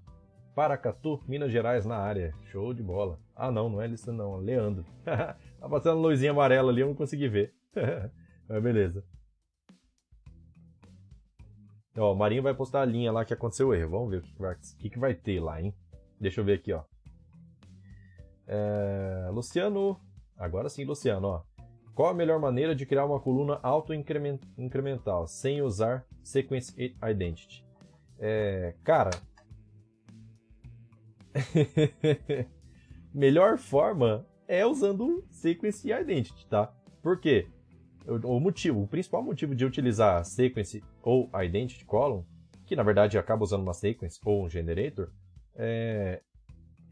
Paracatu, 0.55 1.21
Minas 1.27 1.51
Gerais 1.51 1.85
na 1.85 1.95
área. 1.95 2.33
Show 2.45 2.73
de 2.73 2.83
bola. 2.83 3.19
Ah, 3.35 3.51
não, 3.51 3.69
não 3.69 3.81
é 3.81 3.87
Luciano, 3.87 4.17
não. 4.17 4.37
Leandro. 4.37 4.83
tá 5.05 5.69
passando 5.69 6.01
luzinha 6.01 6.31
amarela 6.31 6.71
ali, 6.71 6.81
eu 6.81 6.87
não 6.87 6.95
consegui 6.95 7.29
ver. 7.29 7.53
mas 8.49 8.61
beleza. 8.61 9.05
Ó, 11.97 12.13
o 12.13 12.15
Marinho 12.15 12.43
vai 12.43 12.53
postar 12.53 12.81
a 12.81 12.85
linha 12.85 13.11
lá 13.11 13.25
que 13.25 13.33
aconteceu 13.33 13.69
o 13.69 13.73
erro. 13.73 13.91
Vamos 13.91 14.09
ver 14.11 14.17
o 14.17 14.21
que, 14.21 14.39
vai, 14.39 14.55
que, 14.79 14.99
vai 14.99 15.13
ter 15.13 15.39
lá, 15.39 15.61
hein? 15.61 15.73
Deixa 16.19 16.39
eu 16.39 16.45
ver 16.45 16.53
aqui, 16.53 16.71
ó. 16.71 16.83
É, 18.47 19.29
Luciano. 19.31 19.99
Agora 20.37 20.69
sim, 20.69 20.85
Luciano, 20.85 21.27
ó. 21.27 21.43
Qual 21.93 22.09
a 22.09 22.13
melhor 22.13 22.39
maneira 22.39 22.73
de 22.73 22.85
criar 22.85 23.05
uma 23.05 23.19
coluna 23.19 23.59
auto-incremental 23.61 25.27
sem 25.27 25.61
usar 25.61 26.05
Sequence 26.23 26.73
Identity? 26.79 27.65
É, 28.17 28.73
cara. 28.83 29.11
melhor 33.13 33.57
forma 33.57 34.25
é 34.47 34.65
usando 34.65 35.25
Sequence 35.29 35.91
Identity, 35.91 36.47
tá? 36.47 36.73
Por 37.01 37.19
quê? 37.19 37.47
O 38.07 38.39
motivo, 38.39 38.81
o 38.81 38.87
principal 38.87 39.21
motivo 39.21 39.55
de 39.55 39.65
utilizar 39.65 40.23
sequence 40.25 40.83
ou 41.01 41.29
identity 41.43 41.85
column, 41.85 42.25
que 42.65 42.75
na 42.75 42.83
verdade 42.83 43.17
acaba 43.17 43.43
usando 43.43 43.63
uma 43.63 43.73
sequence 43.73 44.19
ou 44.25 44.45
um 44.45 44.49
generator, 44.49 45.09
é, 45.55 46.21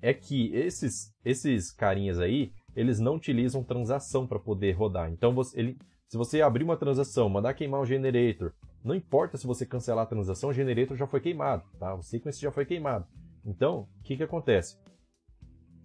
é 0.02 0.13
que 0.13 0.54
esses, 0.54 1.13
esses 1.24 1.72
carinhas 1.72 2.19
aí, 2.19 2.52
eles 2.76 3.00
não 3.00 3.15
utilizam 3.15 3.63
transação 3.63 4.28
para 4.28 4.39
poder 4.39 4.74
rodar. 4.74 5.12
Então, 5.12 5.34
você, 5.34 5.60
ele, 5.60 5.78
se 6.08 6.17
você 6.17 6.41
abrir 6.41 6.63
uma 6.63 6.78
transação, 6.78 7.30
mandar 7.30 7.54
queimar 7.54 7.82
o 7.82 7.86
generator, 7.86 8.54
não 8.84 8.95
importa 8.95 9.38
se 9.38 9.48
você 9.48 9.65
cancelar 9.65 10.04
a 10.04 10.08
transação, 10.08 10.50
o 10.50 10.54
generator 10.54 10.95
já 10.95 11.08
foi 11.08 11.19
queimado, 11.19 11.63
tá? 11.78 11.93
O 11.93 12.02
sequence 12.02 12.39
já 12.39 12.52
foi 12.52 12.65
queimado. 12.65 13.06
Então, 13.45 13.88
o 14.00 14.04
que, 14.04 14.15
que 14.15 14.24
acontece? 14.24 14.78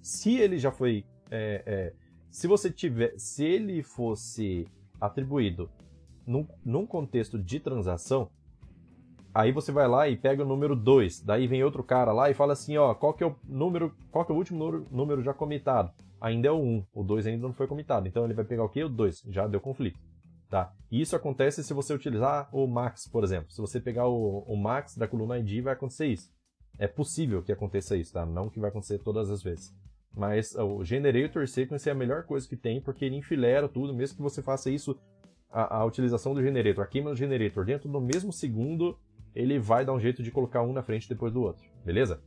Se 0.01 0.37
ele 0.37 0.59
já 0.59 0.71
foi, 0.71 1.05
é, 1.31 1.63
é, 1.67 1.93
se 2.31 2.47
você 2.47 2.71
tiver, 2.71 3.15
se 3.19 3.45
ele 3.45 3.83
fosse 3.83 4.67
atribuído 5.01 5.71
num, 6.27 6.47
num 6.65 6.87
contexto 6.87 7.39
de 7.39 7.61
transação, 7.61 8.31
aí 9.35 9.53
você 9.53 9.73
vai 9.73 9.89
lá 9.89 10.09
e 10.09 10.17
pega 10.17 10.43
o 10.43 10.47
número 10.47 10.75
2, 10.75 11.21
daí 11.21 11.47
vem 11.47 11.63
outro 11.65 11.83
cara 11.83 12.13
lá 12.13 12.31
e 12.31 12.35
fala 12.35 12.53
assim, 12.53 12.77
ó, 12.77 12.95
qual 12.95 13.15
que 13.15 13.25
é 13.25 13.27
o 13.27 13.37
número, 13.45 13.95
qual 14.11 14.25
que 14.25 14.33
é 14.33 14.35
o 14.35 14.39
último 14.39 14.87
número, 14.91 15.23
já 15.23 15.35
comitado? 15.35 15.93
Ainda 16.21 16.49
é 16.49 16.51
o 16.51 16.59
1, 16.59 16.67
um, 16.67 16.85
o 16.95 17.03
2 17.03 17.27
ainda 17.27 17.47
não 17.47 17.53
foi 17.53 17.67
comitado, 17.67 18.09
então 18.09 18.25
ele 18.25 18.35
vai 18.35 18.45
pegar 18.45 18.65
o 18.65 18.69
que? 18.69 18.83
O 18.83 18.89
2, 18.89 19.25
já 19.29 19.47
deu 19.47 19.61
conflito. 19.61 19.99
Tá? 20.49 20.73
E 20.91 21.01
isso 21.01 21.17
acontece 21.17 21.65
se 21.65 21.75
você 21.75 21.93
utilizar 21.93 22.49
o 22.53 22.67
max, 22.67 23.09
por 23.09 23.25
exemplo. 23.25 23.51
Se 23.51 23.61
você 23.61 23.81
pegar 23.81 24.07
o, 24.07 24.45
o 24.47 24.57
max 24.57 24.97
da 24.97 25.09
coluna 25.09 25.39
ID, 25.39 25.63
vai 25.65 25.73
acontecer 25.73 26.07
isso. 26.07 26.31
É 26.79 26.87
possível 26.87 27.43
que 27.43 27.51
aconteça 27.51 27.97
isso, 27.97 28.13
tá? 28.13 28.25
Não 28.25 28.49
que 28.49 28.61
vai 28.61 28.71
acontecer 28.71 28.99
todas 28.99 29.31
as 29.31 29.43
vezes. 29.43 29.75
Mas 30.17 30.55
o 30.55 30.85
Generator 30.85 31.47
Sequence 31.49 31.89
é 31.89 31.93
a 31.93 31.95
melhor 31.95 32.25
coisa 32.25 32.49
que 32.49 32.57
tem, 32.57 32.81
porque 32.81 33.05
ele 33.05 33.17
enfilera 33.17 33.69
tudo, 33.69 33.93
mesmo 33.93 34.17
que 34.17 34.23
você 34.23 34.41
faça 34.43 34.71
isso, 34.71 34.97
a, 35.51 35.79
a, 35.79 35.85
utilização 35.85 36.35
do 36.35 36.43
Generator, 36.43 36.85
a 36.85 36.87
queima 36.87 37.11
do 37.11 37.17
Generator, 37.17 37.65
dentro 37.65 37.89
do 37.89 38.01
mesmo 38.01 38.33
segundo, 38.33 38.99
ele 39.35 39.59
vai 39.59 39.85
dar 39.85 39.93
um 39.93 40.01
jeito 40.01 40.23
de 40.23 40.31
colocar 40.31 40.63
um 40.63 40.73
na 40.73 40.83
frente 40.83 41.09
depois 41.09 41.33
do 41.33 41.43
outro, 41.43 41.65
beleza? 41.85 42.23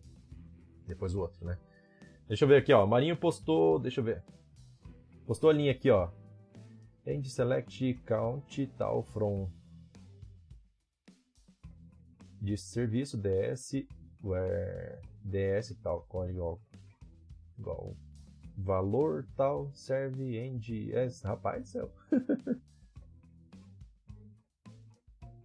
Depois 0.85 1.13
do 1.13 1.21
outro, 1.21 1.45
né? 1.45 1.57
Deixa 2.27 2.43
eu 2.43 2.49
ver 2.49 2.57
aqui, 2.57 2.73
ó. 2.73 2.85
Marinho 2.85 3.15
postou, 3.15 3.79
deixa 3.79 4.01
eu 4.01 4.03
ver. 4.03 4.21
Postou 5.25 5.49
a 5.49 5.53
linha 5.53 5.71
aqui, 5.71 5.89
ó. 5.89 6.09
End 7.05 7.29
select 7.29 7.93
count 8.05 8.67
tal 8.77 9.01
from 9.01 9.49
de 12.41 12.57
serviço 12.57 13.17
ds 13.17 13.87
where 14.21 14.99
ds 15.23 15.75
tal 15.81 16.01
código 16.07 16.61
igual 17.57 17.95
valor 18.57 19.27
tal 19.35 19.69
serve 19.73 20.37
end 20.37 20.91
s 20.93 21.25
rapaz 21.25 21.69
céu. 21.69 21.91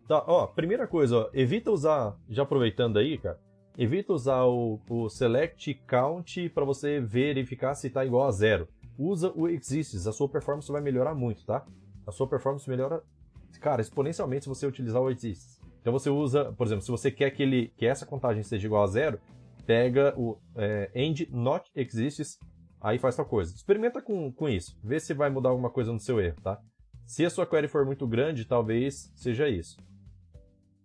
Tá 0.09 0.25
ó 0.27 0.47
primeira 0.49 0.87
coisa 0.87 1.17
ó, 1.17 1.31
evita 1.33 1.71
usar 1.71 2.19
já 2.29 2.43
aproveitando 2.43 2.99
aí 2.99 3.17
cara 3.19 3.39
evita 3.79 4.13
usar 4.13 4.45
o, 4.45 4.81
o 4.89 5.09
select 5.09 5.75
count 5.87 6.49
para 6.51 6.65
você 6.65 7.01
verificar 7.01 7.75
se 7.75 7.87
está 7.87 8.05
igual 8.05 8.27
a 8.27 8.33
zero. 8.33 8.69
Usa 8.99 9.33
o 9.35 9.49
exists 9.49 10.07
a 10.07 10.13
sua 10.13 10.29
performance 10.29 10.71
vai 10.71 10.81
melhorar 10.81 11.15
muito 11.15 11.47
tá? 11.47 11.65
A 12.07 12.11
sua 12.11 12.27
performance 12.27 12.69
melhora 12.69 13.03
cara 13.61 13.81
exponencialmente 13.81 14.43
se 14.45 14.49
você 14.49 14.67
utilizar 14.67 15.01
o 15.01 15.09
exists. 15.09 15.61
Então 15.81 15.93
você 15.93 16.11
usa 16.11 16.53
por 16.53 16.67
exemplo 16.67 16.85
se 16.85 16.91
você 16.91 17.11
quer 17.11 17.31
que 17.31 17.43
ele 17.43 17.73
que 17.77 17.87
essa 17.87 18.05
contagem 18.05 18.43
seja 18.43 18.67
igual 18.67 18.83
a 18.83 18.89
zero 18.89 19.21
pega 19.67 20.15
o 20.17 20.39
é, 20.57 20.91
end 20.95 21.29
not 21.31 21.71
exists, 21.75 22.39
aí 22.81 22.99
faz 22.99 23.17
tal 23.17 23.27
coisa. 23.27 23.55
Experimenta 23.55 24.01
com, 24.01 24.33
com 24.33 24.49
isso, 24.49 24.79
vê 24.83 24.99
se 24.99 25.15
vai 25.15 25.31
mudar 25.31 25.51
alguma 25.51 25.71
coisa 25.71 25.93
no 25.93 26.01
seu 26.01 26.21
erro, 26.21 26.37
tá? 26.43 26.61
Se 27.05 27.25
a 27.25 27.31
sua 27.31 27.47
query 27.47 27.69
for 27.69 27.85
muito 27.85 28.07
grande, 28.07 28.45
talvez 28.45 29.13
seja 29.17 29.49
isso. 29.49 29.77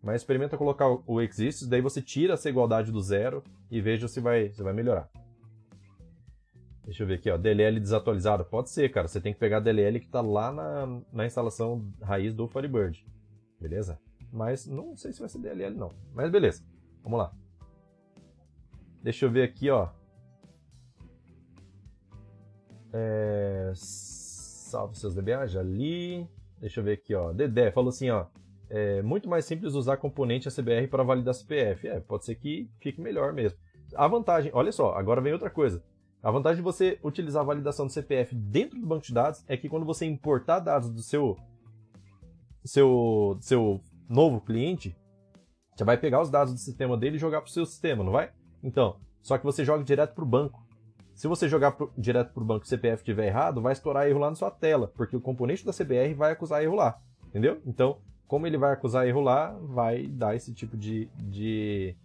Mas 0.01 0.21
experimenta 0.21 0.57
colocar 0.57 0.87
o 1.05 1.21
exists, 1.21 1.67
daí 1.67 1.81
você 1.81 2.01
tira 2.01 2.33
essa 2.33 2.49
igualdade 2.49 2.91
do 2.91 3.01
zero 3.01 3.43
e 3.69 3.81
veja 3.81 4.07
se 4.07 4.19
vai, 4.19 4.51
se 4.51 4.63
vai 4.63 4.73
melhorar. 4.73 5.09
Deixa 6.87 7.03
eu 7.03 7.07
ver 7.07 7.15
aqui, 7.15 7.29
ó, 7.29 7.37
DLL 7.37 7.81
desatualizado. 7.81 8.45
Pode 8.45 8.69
ser, 8.69 8.89
cara. 8.89 9.09
Você 9.09 9.19
tem 9.19 9.33
que 9.33 9.39
pegar 9.39 9.57
a 9.57 9.59
DLL 9.59 9.99
que 9.99 10.05
está 10.05 10.21
lá 10.21 10.53
na, 10.53 11.01
na 11.11 11.25
instalação 11.25 11.85
raiz 12.01 12.33
do 12.33 12.47
Firebird. 12.47 13.05
Beleza? 13.59 13.99
Mas 14.31 14.65
não 14.65 14.95
sei 14.95 15.11
se 15.11 15.19
vai 15.19 15.27
ser 15.27 15.39
DLL 15.39 15.75
não. 15.75 15.93
Mas 16.13 16.31
beleza. 16.31 16.63
Vamos 17.03 17.19
lá. 17.19 17.33
Deixa 19.01 19.25
eu 19.25 19.31
ver 19.31 19.43
aqui, 19.43 19.69
ó. 19.69 19.89
É... 22.93 23.71
Salve 23.75 24.97
seus 24.97 25.13
DBA, 25.13 25.47
já 25.47 25.61
li. 25.61 26.27
Deixa 26.59 26.79
eu 26.79 26.83
ver 26.83 26.93
aqui, 26.93 27.13
ó. 27.13 27.31
Dedé 27.31 27.71
falou 27.71 27.89
assim, 27.89 28.09
ó. 28.09 28.25
É 28.69 29.01
muito 29.01 29.29
mais 29.29 29.45
simples 29.45 29.75
usar 29.75 29.97
componente 29.97 30.47
ACBR 30.47 30.87
para 30.87 31.03
validar 31.03 31.33
CPF. 31.33 31.87
É, 31.87 31.99
pode 31.99 32.25
ser 32.25 32.35
que 32.35 32.69
fique 32.79 32.99
melhor 32.99 33.31
mesmo. 33.31 33.57
A 33.95 34.07
vantagem, 34.07 34.51
olha 34.53 34.71
só, 34.71 34.93
agora 34.93 35.21
vem 35.21 35.31
outra 35.31 35.49
coisa. 35.49 35.81
A 36.21 36.31
vantagem 36.31 36.57
de 36.57 36.63
você 36.63 36.99
utilizar 37.03 37.43
a 37.43 37.45
validação 37.45 37.85
do 37.85 37.91
CPF 37.91 38.35
dentro 38.35 38.79
do 38.79 38.85
banco 38.85 39.05
de 39.05 39.13
dados 39.13 39.43
é 39.47 39.55
que 39.55 39.69
quando 39.69 39.85
você 39.85 40.05
importar 40.05 40.59
dados 40.59 40.89
do 40.89 41.01
seu 41.01 41.37
seu 42.65 43.37
seu 43.39 43.79
novo 44.09 44.41
cliente, 44.41 44.97
você 45.73 45.85
vai 45.85 45.97
pegar 45.97 46.21
os 46.21 46.29
dados 46.29 46.53
do 46.53 46.59
sistema 46.59 46.97
dele 46.97 47.15
e 47.15 47.19
jogar 47.19 47.39
para 47.39 47.47
o 47.47 47.51
seu 47.51 47.65
sistema, 47.65 48.03
não 48.03 48.11
vai? 48.11 48.31
Então, 48.63 48.97
só 49.21 49.37
que 49.37 49.43
você 49.43 49.63
joga 49.63 49.83
direto 49.83 50.13
para 50.13 50.23
o 50.23 50.27
banco. 50.27 50.65
Se 51.13 51.27
você 51.27 51.49
jogar 51.49 51.71
pro, 51.71 51.91
direto 51.97 52.31
para 52.31 52.43
o 52.43 52.45
banco 52.45 52.63
e 52.63 52.67
o 52.67 52.69
CPF 52.69 53.01
estiver 53.01 53.27
errado, 53.27 53.61
vai 53.61 53.73
estourar 53.73 54.07
erro 54.07 54.19
lá 54.19 54.29
na 54.29 54.35
sua 54.35 54.51
tela, 54.51 54.91
porque 54.95 55.15
o 55.15 55.21
componente 55.21 55.65
da 55.65 55.73
CBR 55.73 56.13
vai 56.13 56.31
acusar 56.31 56.63
erro 56.63 56.75
lá, 56.75 56.99
entendeu? 57.25 57.59
Então, 57.65 57.97
como 58.27 58.45
ele 58.45 58.57
vai 58.57 58.71
acusar 58.71 59.07
erro 59.07 59.21
lá, 59.21 59.51
vai 59.61 60.07
dar 60.07 60.35
esse 60.35 60.53
tipo 60.53 60.77
de, 60.77 61.09
de, 61.15 61.95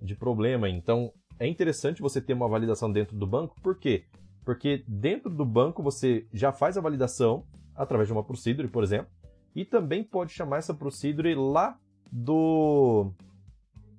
de 0.00 0.14
problema. 0.14 0.68
Então, 0.68 1.12
é 1.38 1.46
interessante 1.46 2.00
você 2.00 2.20
ter 2.20 2.34
uma 2.34 2.48
validação 2.48 2.90
dentro 2.90 3.16
do 3.16 3.26
banco, 3.26 3.56
por 3.60 3.76
quê? 3.76 4.04
Porque 4.44 4.84
dentro 4.86 5.28
do 5.28 5.44
banco 5.44 5.82
você 5.82 6.26
já 6.32 6.52
faz 6.52 6.78
a 6.78 6.80
validação 6.80 7.44
através 7.74 8.08
de 8.08 8.12
uma 8.12 8.22
procedure, 8.22 8.68
por 8.68 8.84
exemplo, 8.84 9.10
e 9.56 9.64
também 9.64 10.04
pode 10.04 10.32
chamar 10.32 10.58
essa 10.58 10.72
procedure 10.72 11.34
lá 11.34 11.76
do 12.12 13.10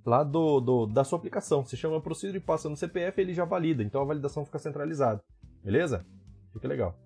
lá 0.07 0.23
do, 0.23 0.61
do, 0.61 0.85
da 0.85 1.03
sua 1.03 1.19
aplicação. 1.19 1.65
Você 1.65 1.75
chama 1.75 1.99
procedure 1.99 2.37
e 2.37 2.41
passa 2.41 2.69
no 2.69 2.77
CPF, 2.77 3.19
ele 3.19 3.33
já 3.33 3.43
valida. 3.43 3.83
Então 3.83 4.01
a 4.01 4.05
validação 4.05 4.45
fica 4.45 4.57
centralizada. 4.57 5.21
Beleza? 5.61 6.05
Fica 6.53 6.65
legal. 6.65 6.97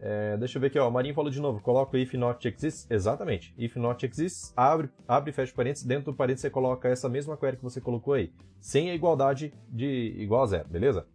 É, 0.00 0.36
deixa 0.36 0.58
eu 0.58 0.60
ver 0.60 0.66
aqui, 0.66 0.78
ó. 0.78 0.88
O 0.88 0.92
Marinho 0.92 1.14
falou 1.14 1.30
de 1.30 1.40
novo. 1.40 1.62
Coloca 1.62 1.96
if 1.96 2.12
not 2.14 2.46
exists. 2.48 2.90
Exatamente. 2.90 3.54
If 3.56 3.76
not 3.76 4.04
exists, 4.04 4.52
abre, 4.56 4.90
abre 5.06 5.30
e 5.30 5.32
fecha 5.32 5.54
parênteses. 5.54 5.86
Dentro 5.86 6.06
do 6.06 6.16
parênteses 6.16 6.42
você 6.42 6.50
coloca 6.50 6.88
essa 6.88 7.08
mesma 7.08 7.36
query 7.36 7.58
que 7.58 7.62
você 7.62 7.80
colocou 7.80 8.14
aí. 8.14 8.32
Sem 8.60 8.90
a 8.90 8.94
igualdade 8.94 9.54
de 9.68 10.14
igual 10.18 10.42
a 10.42 10.46
zero, 10.46 10.68
beleza? 10.68 11.06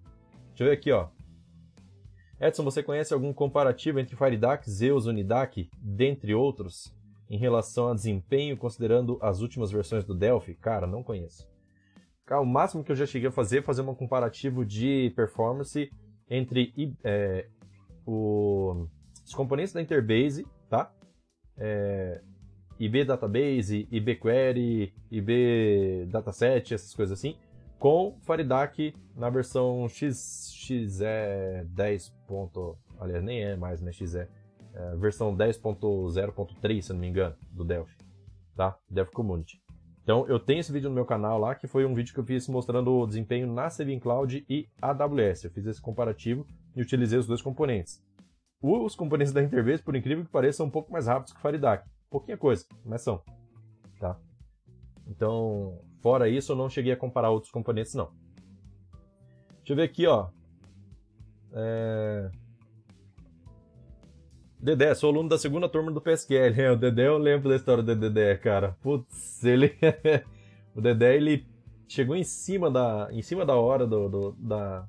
Deixa 0.50 0.64
eu 0.64 0.68
ver 0.68 0.74
aqui, 0.74 0.92
ó. 0.94 1.10
Edson, 2.40 2.64
você 2.64 2.82
conhece 2.82 3.14
algum 3.14 3.34
comparativo 3.34 4.00
entre 4.00 4.16
FireDAC, 4.16 4.70
Zeus, 4.72 5.08
Unidac, 5.08 5.70
dentre 5.78 6.34
outros? 6.34 6.98
Em 7.30 7.38
relação 7.38 7.90
a 7.90 7.94
desempenho, 7.94 8.58
considerando 8.58 9.20
as 9.22 9.42
últimas 9.42 9.72
versões 9.72 10.04
do 10.04 10.16
Delphi? 10.16 10.56
Cara, 10.56 10.88
não 10.88 11.04
conheço. 11.04 11.48
O 12.32 12.46
máximo 12.46 12.84
que 12.84 12.92
eu 12.92 12.96
já 12.96 13.06
cheguei 13.06 13.30
a 13.30 13.32
fazer 13.32 13.60
é 13.60 13.62
fazer 13.62 13.82
um 13.82 13.96
comparativo 13.96 14.64
de 14.64 15.12
performance 15.16 15.92
entre 16.30 16.96
é, 17.04 17.48
o, 18.06 18.88
os 19.26 19.34
componentes 19.34 19.74
da 19.74 19.82
Interbase, 19.82 20.46
tá? 20.70 20.92
É, 21.58 22.22
IB 22.80 23.04
Database, 23.04 23.88
IB 23.92 24.16
Query, 24.16 24.94
IB 25.12 26.08
Dataset, 26.10 26.74
essas 26.74 26.94
coisas 26.94 27.18
assim, 27.18 27.36
com 27.80 28.18
FireDAC 28.22 28.94
na 29.16 29.30
versão 29.30 29.88
X, 29.90 30.54
XE10. 30.56 32.14
Aliás, 33.00 33.24
nem 33.24 33.44
é 33.44 33.56
mais, 33.56 33.82
né? 33.82 33.92
XE 33.92 34.28
é, 34.80 34.96
versão 34.96 35.36
10.0.3, 35.36 36.82
se 36.82 36.94
não 36.94 37.00
me 37.00 37.08
engano, 37.08 37.36
do 37.52 37.66
Delphi, 37.66 37.98
tá? 38.56 38.78
Delphi 38.90 39.12
Community. 39.12 39.62
Então, 40.02 40.26
eu 40.28 40.40
tenho 40.40 40.62
esse 40.62 40.72
vídeo 40.72 40.90
no 40.90 40.96
meu 40.96 41.06
canal 41.06 41.38
lá, 41.38 41.54
que 41.54 41.68
foi 41.68 41.86
um 41.86 41.94
vídeo 41.94 42.14
que 42.14 42.20
eu 42.20 42.26
fiz 42.26 42.48
mostrando 42.48 42.92
o 42.92 43.06
desempenho 43.06 43.52
na 43.54 43.70
Saving 43.70 44.00
Cloud 44.00 44.44
e 44.50 44.68
AWS. 44.82 45.44
Eu 45.44 45.52
fiz 45.52 45.68
esse 45.68 45.82
comparativo 45.82 46.48
e 46.76 46.82
utilizei 46.82 47.20
os 47.20 47.28
dois 47.28 47.42
componentes. 47.42 48.02
Os 48.62 48.96
componentes 48.96 49.32
da 49.32 49.44
Interbase, 49.44 49.84
por 49.84 49.96
incrível 49.96 50.26
que 50.26 50.32
pareça, 50.32 50.58
são 50.58 50.66
um 50.66 50.72
pouco 50.72 50.92
mais 50.92 51.06
rápidos 51.06 51.34
que 51.34 51.40
o 51.40 51.42
FireDAC. 51.42 51.88
Pouquinha 52.10 52.38
coisa, 52.38 52.66
mas 52.84 53.02
são. 53.02 53.22
Tá? 54.00 54.18
Então, 55.08 55.80
fora 56.02 56.28
isso, 56.28 56.54
eu 56.54 56.56
não 56.56 56.70
cheguei 56.70 56.92
a 56.92 56.98
comparar 56.98 57.30
outros 57.30 57.52
componentes, 57.52 57.94
não. 57.94 58.12
Deixa 59.58 59.74
eu 59.74 59.76
ver 59.76 59.84
aqui, 59.84 60.08
ó. 60.08 60.30
É... 61.54 62.32
Dedé, 64.62 64.94
sou 64.94 65.10
aluno 65.10 65.30
da 65.30 65.38
segunda 65.38 65.70
turma 65.70 65.90
do 65.90 66.02
PSQL. 66.02 66.74
o 66.74 66.76
Dedé, 66.76 67.08
eu 67.08 67.18
lembro 67.18 67.48
da 67.48 67.56
história 67.56 67.82
do 67.82 67.96
Dedé, 67.96 68.36
cara. 68.36 68.76
Putz, 68.82 69.42
ele. 69.42 69.74
o 70.76 70.82
Dedé, 70.82 71.16
ele 71.16 71.48
chegou 71.88 72.14
em 72.14 72.26
cima 72.26 72.70
da, 72.70 73.08
em 73.10 73.22
cima 73.22 73.46
da 73.46 73.56
hora 73.56 73.88
do, 73.88 74.10
do, 74.10 74.32
da, 74.34 74.86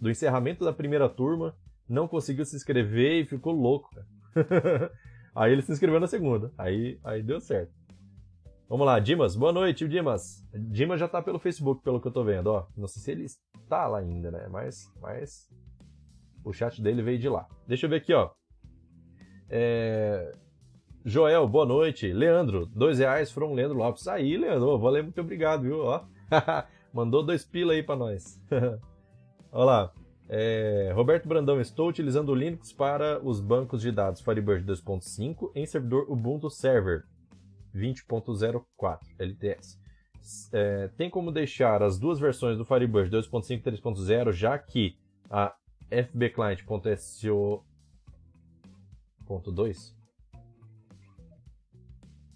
do 0.00 0.10
encerramento 0.10 0.64
da 0.64 0.72
primeira 0.72 1.06
turma, 1.06 1.54
não 1.86 2.08
conseguiu 2.08 2.46
se 2.46 2.56
inscrever 2.56 3.20
e 3.20 3.26
ficou 3.26 3.52
louco, 3.52 3.90
cara. 3.94 4.90
aí 5.36 5.52
ele 5.52 5.60
se 5.60 5.70
inscreveu 5.70 6.00
na 6.00 6.06
segunda. 6.06 6.50
Aí, 6.56 6.98
aí 7.04 7.22
deu 7.22 7.40
certo. 7.40 7.72
Vamos 8.70 8.86
lá, 8.86 8.98
Dimas. 8.98 9.36
Boa 9.36 9.52
noite, 9.52 9.86
Dimas. 9.86 10.42
Dimas 10.54 10.98
já 10.98 11.06
tá 11.06 11.20
pelo 11.20 11.38
Facebook, 11.38 11.82
pelo 11.82 12.00
que 12.00 12.08
eu 12.08 12.12
tô 12.12 12.24
vendo, 12.24 12.46
ó. 12.46 12.66
Não 12.74 12.88
sei 12.88 13.02
se 13.02 13.10
ele 13.10 13.24
está 13.24 13.86
lá 13.86 13.98
ainda, 13.98 14.30
né? 14.30 14.48
Mas, 14.48 14.90
mas 14.98 15.46
o 16.42 16.54
chat 16.54 16.80
dele 16.80 17.02
veio 17.02 17.18
de 17.18 17.28
lá. 17.28 17.46
Deixa 17.66 17.84
eu 17.84 17.90
ver 17.90 17.96
aqui, 17.96 18.14
ó. 18.14 18.30
É... 19.50 20.32
Joel, 21.04 21.48
boa 21.48 21.66
noite. 21.66 22.12
Leandro, 22.12 22.66
dois 22.66 22.98
reais 22.98 23.32
from 23.32 23.54
Leandro 23.54 23.76
Lopes. 23.76 24.06
Aí, 24.06 24.36
Leandro, 24.36 24.78
valeu, 24.78 25.02
muito 25.02 25.20
obrigado, 25.20 25.62
viu? 25.62 25.80
Ó, 25.80 26.04
mandou 26.94 27.22
dois 27.22 27.44
pila 27.44 27.72
aí 27.72 27.82
para 27.82 27.96
nós. 27.96 28.40
Olha 29.50 29.64
lá. 29.64 29.92
É... 30.28 30.92
Roberto 30.94 31.26
Brandão, 31.26 31.60
estou 31.60 31.88
utilizando 31.88 32.28
o 32.28 32.34
Linux 32.34 32.72
para 32.72 33.20
os 33.24 33.40
bancos 33.40 33.82
de 33.82 33.90
dados 33.90 34.20
Firebird 34.20 34.64
2.5 34.64 35.50
em 35.56 35.66
servidor 35.66 36.06
Ubuntu 36.08 36.48
Server 36.48 37.02
20.04 37.74 38.98
LTS. 39.18 39.80
É... 40.52 40.88
tem 40.96 41.10
como 41.10 41.32
deixar 41.32 41.82
as 41.82 41.98
duas 41.98 42.20
versões 42.20 42.56
do 42.56 42.64
Firebird 42.64 43.10
2.5 43.10 43.58
e 43.58 43.72
3.0, 43.72 44.32
já 44.32 44.56
que 44.56 44.96
a 45.28 45.52
fbclient.so 45.90 47.64
1.2? 49.34 49.94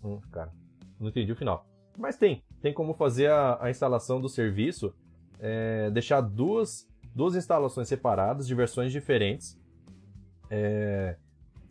Hum, 0.03 0.21
cara, 0.31 0.53
não 1.01 1.09
entendi 1.09 1.33
o 1.33 1.37
final. 1.37 1.67
Mas 1.97 2.17
tem, 2.17 2.43
tem 2.61 2.73
como 2.73 2.95
fazer 2.95 3.31
a, 3.31 3.59
a 3.61 3.71
instalação 3.71 4.21
do 4.21 4.29
serviço, 4.29 4.95
é, 5.39 5.91
deixar 5.91 6.21
duas, 6.21 6.89
duas 7.15 7.35
instalações 7.35 7.89
separadas 7.89 8.47
de 8.47 8.55
versões 8.55 8.93
diferentes, 8.93 9.59
é, 10.51 11.17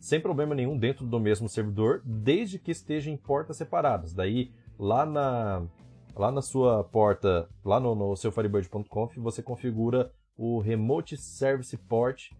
sem 0.00 0.20
problema 0.20 0.54
nenhum 0.54 0.76
dentro 0.76 1.06
do 1.06 1.20
mesmo 1.20 1.48
servidor, 1.48 2.02
desde 2.04 2.58
que 2.58 2.70
esteja 2.70 3.10
em 3.10 3.16
portas 3.16 3.56
separadas. 3.56 4.12
Daí, 4.12 4.52
lá 4.78 5.06
na, 5.06 5.66
lá 6.16 6.30
na 6.30 6.42
sua 6.42 6.84
porta, 6.84 7.48
lá 7.64 7.80
no, 7.80 7.94
no 7.94 8.16
seu 8.16 8.32
Firebird.conf, 8.32 9.16
você 9.18 9.42
configura 9.42 10.12
o 10.36 10.58
Remote 10.60 11.16
Service 11.16 11.76
Port 11.76 12.30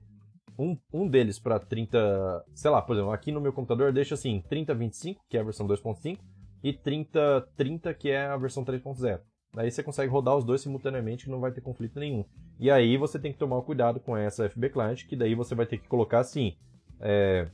um, 0.58 0.78
um 0.92 1.08
deles 1.08 1.38
para 1.38 1.58
30, 1.58 2.44
sei 2.54 2.70
lá, 2.70 2.80
por 2.80 2.94
exemplo, 2.94 3.12
aqui 3.12 3.32
no 3.32 3.40
meu 3.40 3.52
computador 3.52 3.92
deixa 3.92 4.14
assim 4.14 4.42
3025, 4.48 5.24
que 5.28 5.36
é 5.36 5.40
a 5.40 5.44
versão 5.44 5.66
2.5, 5.66 6.18
e 6.62 6.72
3030, 6.72 7.92
que 7.94 8.10
é 8.10 8.26
a 8.26 8.36
versão 8.36 8.64
3.0. 8.64 9.20
Daí 9.54 9.70
você 9.70 9.82
consegue 9.82 10.10
rodar 10.10 10.36
os 10.36 10.44
dois 10.44 10.60
simultaneamente 10.60 11.24
que 11.24 11.30
não 11.30 11.40
vai 11.40 11.52
ter 11.52 11.60
conflito 11.60 12.00
nenhum. 12.00 12.24
E 12.58 12.70
aí 12.70 12.96
você 12.96 13.18
tem 13.18 13.32
que 13.32 13.38
tomar 13.38 13.60
cuidado 13.62 14.00
com 14.00 14.16
essa 14.16 14.48
FB 14.48 14.70
Client, 14.70 15.06
que 15.06 15.14
daí 15.14 15.34
você 15.34 15.54
vai 15.54 15.66
ter 15.66 15.78
que 15.78 15.88
colocar 15.88 16.20
assim. 16.20 16.56
É, 17.00 17.48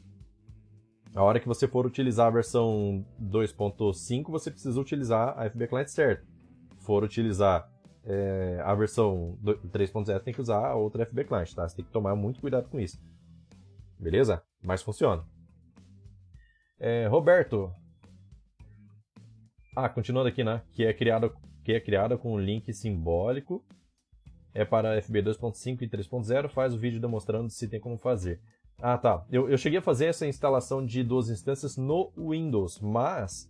a 1.15 1.23
hora 1.23 1.41
que 1.41 1.49
você 1.49 1.67
for 1.67 1.85
utilizar 1.85 2.29
a 2.29 2.31
versão 2.31 3.05
2.5, 3.21 4.31
você 4.31 4.51
precisa 4.51 4.81
utilizar 4.81 5.39
a 5.39 5.51
FB 5.51 5.67
Client 5.67 5.89
certo. 5.89 6.27
For 6.79 7.05
utilizar 7.05 7.69
é, 8.05 8.61
a 8.65 8.75
versão 8.75 9.39
3.0 9.45 10.21
tem 10.21 10.33
que 10.33 10.41
usar 10.41 10.67
a 10.67 10.75
outra 10.75 11.05
FB 11.05 11.25
Client, 11.25 11.55
tá? 11.55 11.69
Você 11.69 11.77
tem 11.77 11.85
que 11.85 11.93
tomar 11.93 12.15
muito 12.17 12.41
cuidado 12.41 12.69
com 12.69 12.81
isso. 12.81 12.99
Beleza? 13.99 14.43
Mas 14.63 14.83
funciona. 14.83 15.25
É, 16.79 17.07
Roberto. 17.07 17.73
Ah, 19.77 19.89
continuando 19.89 20.29
aqui, 20.29 20.43
né? 20.43 20.63
Que 20.73 20.85
é 20.85 20.93
criada 20.93 21.31
que 21.63 21.73
é 21.73 21.81
criada 21.81 22.17
com 22.17 22.35
um 22.35 22.41
link 22.41 22.73
simbólico. 22.73 23.63
É 24.55 24.65
para 24.65 25.01
FB 25.01 25.23
2.5 25.23 25.83
e 25.83 25.89
3.0. 25.89 26.49
Faz 26.49 26.75
o 26.75 26.79
vídeo 26.79 27.01
demonstrando 27.01 27.51
se 27.51 27.69
tem 27.69 27.79
como 27.79 27.99
fazer. 27.99 28.41
Ah, 28.79 28.97
tá. 28.97 29.25
Eu, 29.31 29.49
eu 29.49 29.59
cheguei 29.59 29.79
a 29.79 29.83
fazer 29.83 30.07
essa 30.07 30.27
instalação 30.27 30.85
de 30.85 31.05
duas 31.05 31.29
instâncias 31.29 31.77
no 31.77 32.11
Windows, 32.17 32.81
mas 32.81 33.50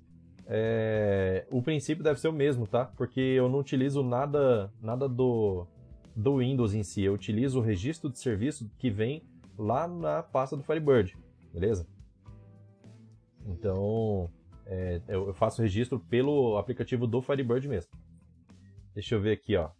é, 0.52 1.46
o 1.48 1.62
princípio 1.62 2.02
deve 2.02 2.18
ser 2.18 2.26
o 2.26 2.32
mesmo, 2.32 2.66
tá? 2.66 2.84
Porque 2.84 3.20
eu 3.20 3.48
não 3.48 3.60
utilizo 3.60 4.02
nada, 4.02 4.68
nada 4.82 5.08
do, 5.08 5.64
do 6.14 6.38
Windows 6.38 6.74
em 6.74 6.82
si. 6.82 7.02
Eu 7.02 7.14
utilizo 7.14 7.60
o 7.60 7.62
registro 7.62 8.10
de 8.10 8.18
serviço 8.18 8.68
que 8.76 8.90
vem 8.90 9.22
lá 9.56 9.86
na 9.86 10.24
pasta 10.24 10.56
do 10.56 10.64
Firebird, 10.64 11.16
beleza? 11.52 11.86
Então, 13.46 14.28
é, 14.66 15.00
eu 15.06 15.32
faço 15.34 15.62
registro 15.62 16.00
pelo 16.00 16.58
aplicativo 16.58 17.06
do 17.06 17.22
Firebird 17.22 17.68
mesmo. 17.68 17.92
Deixa 18.92 19.14
eu 19.14 19.20
ver 19.20 19.32
aqui, 19.32 19.54
ó. 19.54 19.70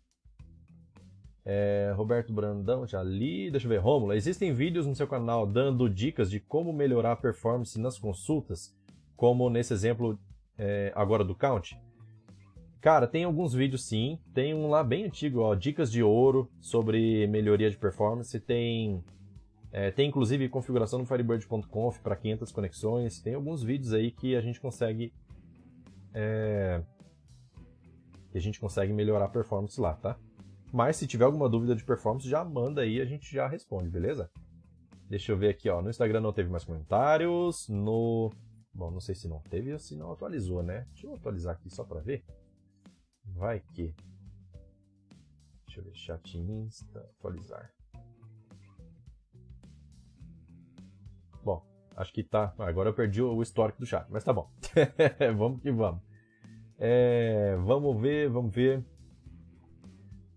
É, 1.45 1.93
Roberto 1.97 2.33
Brandão, 2.33 2.87
já 2.87 3.03
li. 3.03 3.51
Deixa 3.51 3.67
eu 3.67 3.71
ver. 3.71 3.79
Rômulo, 3.79 4.13
existem 4.13 4.55
vídeos 4.55 4.87
no 4.87 4.95
seu 4.95 5.09
canal 5.09 5.49
dando 5.49 5.91
dicas 5.91 6.31
de 6.31 6.39
como 6.39 6.73
melhorar 6.73 7.11
a 7.11 7.17
performance 7.17 7.77
nas 7.81 7.99
consultas? 7.99 8.73
Como 9.17 9.51
nesse 9.51 9.73
exemplo 9.73 10.17
é, 10.61 10.93
agora 10.95 11.25
do 11.25 11.35
Count? 11.35 11.81
Cara, 12.83 13.07
tem 13.07 13.25
alguns 13.25 13.55
vídeos 13.55 13.87
sim. 13.87 14.19
Tem 14.35 14.55
um 14.55 14.69
lá 14.69 14.85
bem 14.85 15.05
antigo, 15.05 15.41
ó, 15.41 15.55
dicas 15.55 15.91
de 15.91 16.03
ouro 16.03 16.51
sobre 16.61 17.27
melhoria 17.27 17.71
de 17.71 17.79
performance. 17.79 18.39
Tem, 18.39 19.03
é, 19.73 19.91
tem 19.91 20.09
inclusive 20.09 20.49
configuração 20.51 20.99
no 20.99 21.07
Firebird.conf 21.07 21.99
para 22.01 22.15
500 22.15 22.53
conexões. 22.53 23.21
Tem 23.21 23.35
alguns 23.35 23.63
vídeos 23.63 23.95
aí 23.95 24.11
que 24.11 24.37
a 24.37 24.41
gente 24.43 24.61
consegue 24.61 25.13
é, 26.13 26.83
que 28.31 28.37
a 28.39 28.41
gente 28.41 28.61
consegue 28.61 28.93
melhorar 28.93 29.25
a 29.25 29.29
performance 29.29 29.81
lá, 29.81 29.95
tá? 29.95 30.17
Mas 30.73 30.97
se 30.97 31.07
tiver 31.07 31.25
alguma 31.25 31.49
dúvida 31.49 31.75
de 31.75 31.85
performance, 31.85 32.29
já 32.29 32.45
manda 32.45 32.83
aí, 32.83 33.01
a 33.01 33.05
gente 33.05 33.33
já 33.33 33.49
responde, 33.49 33.89
beleza? 33.89 34.31
Deixa 35.09 35.33
eu 35.33 35.37
ver 35.37 35.49
aqui, 35.49 35.69
ó. 35.69 35.83
No 35.83 35.91
Instagram 35.91 36.21
não 36.21 36.33
teve 36.33 36.49
mais 36.49 36.65
comentários. 36.65 37.69
No. 37.69 38.31
Bom, 38.73 38.91
não 38.91 39.01
sei 39.01 39.15
se 39.15 39.29
não 39.29 39.41
teve 39.41 39.73
ou 39.73 39.79
se 39.79 39.97
não 39.97 40.13
atualizou, 40.13 40.63
né? 40.63 40.87
Deixa 40.93 41.07
eu 41.07 41.15
atualizar 41.15 41.55
aqui 41.55 41.69
só 41.69 41.85
pra 41.85 42.01
ver. 42.01 42.25
Vai 43.25 43.61
que. 43.61 43.95
Deixa 45.67 45.81
eu 45.81 45.85
ver. 45.85 45.95
Chat 45.95 46.39
Insta. 46.39 47.01
Atualizar. 47.19 47.73
Bom, 51.43 51.65
acho 51.97 52.13
que 52.13 52.23
tá. 52.23 52.55
Agora 52.59 52.91
eu 52.91 52.95
perdi 52.95 53.23
o 53.23 53.43
histórico 53.43 53.81
do 53.81 53.87
chat, 53.87 54.07
mas 54.11 54.25
tá 54.25 54.33
bom. 54.33 54.51
vamos 55.37 55.61
que 55.61 55.71
vamos. 55.71 56.03
É, 56.79 57.57
vamos 57.57 58.01
ver, 58.01 58.29
vamos 58.31 58.55
ver. 58.55 58.85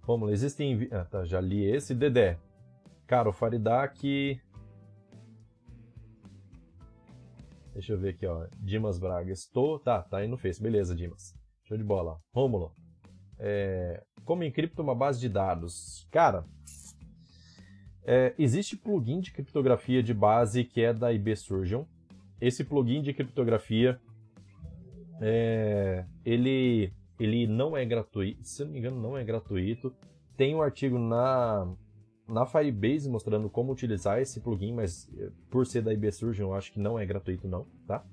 Vamos 0.06 0.28
lá, 0.28 0.34
existem. 0.34 0.90
Ah, 0.92 1.06
tá, 1.06 1.24
já 1.24 1.40
li 1.40 1.64
esse. 1.64 1.96
Dedé. 1.96 2.38
Cara, 3.08 3.30
o 3.30 3.34
Faridak. 3.34 4.42
Deixa 7.74 7.94
eu 7.94 8.00
ver 8.00 8.10
aqui, 8.10 8.26
ó. 8.26 8.48
Dimas 8.60 9.00
Braga. 9.00 9.32
Estou. 9.32 9.80
Tá, 9.80 10.02
tá 10.02 10.18
aí 10.18 10.28
no 10.28 10.38
Face. 10.38 10.62
Beleza, 10.62 10.96
Dimas. 10.96 11.34
Show 11.64 11.78
de 11.78 11.84
bola. 11.84 12.20
Rômulo. 12.34 12.72
É... 13.40 14.04
Como 14.24 14.44
encripto 14.44 14.82
uma 14.82 14.96
base 14.96 15.20
de 15.20 15.28
dados? 15.28 16.08
Cara, 16.12 16.46
é, 18.06 18.34
existe 18.38 18.76
plugin 18.76 19.20
de 19.20 19.32
criptografia 19.32 20.04
de 20.04 20.14
base 20.14 20.64
que 20.64 20.82
é 20.82 20.94
da 20.94 21.12
IB 21.12 21.36
Surgeon. 21.36 21.86
Esse 22.40 22.64
plugin 22.64 23.02
de 23.02 23.14
criptografia 23.14 24.00
é, 25.22 26.06
ele, 26.26 26.94
ele 27.20 27.48
não 27.48 27.78
é 27.78 27.86
gratuito, 27.86 28.44
se 28.44 28.64
não 28.64 28.72
me 28.72 28.80
engano, 28.80 29.02
não 29.02 29.18
é 29.18 29.24
gratuito. 29.24 29.94
Tem 30.36 30.54
um 30.54 30.62
artigo 30.62 31.00
na, 31.00 31.74
na 32.28 32.46
Firebase 32.46 33.10
mostrando 33.10 33.50
como 33.50 33.72
utilizar 33.72 34.20
esse 34.20 34.40
plugin, 34.40 34.74
mas 34.74 35.10
é, 35.18 35.30
por 35.50 35.66
ser 35.66 35.82
da 35.82 35.94
IB 35.94 36.12
Surgeon, 36.12 36.48
eu 36.50 36.54
acho 36.54 36.72
que 36.72 36.80
não 36.80 36.98
é 36.98 37.06
gratuito 37.06 37.48
não, 37.48 37.68
tá? 37.88 38.04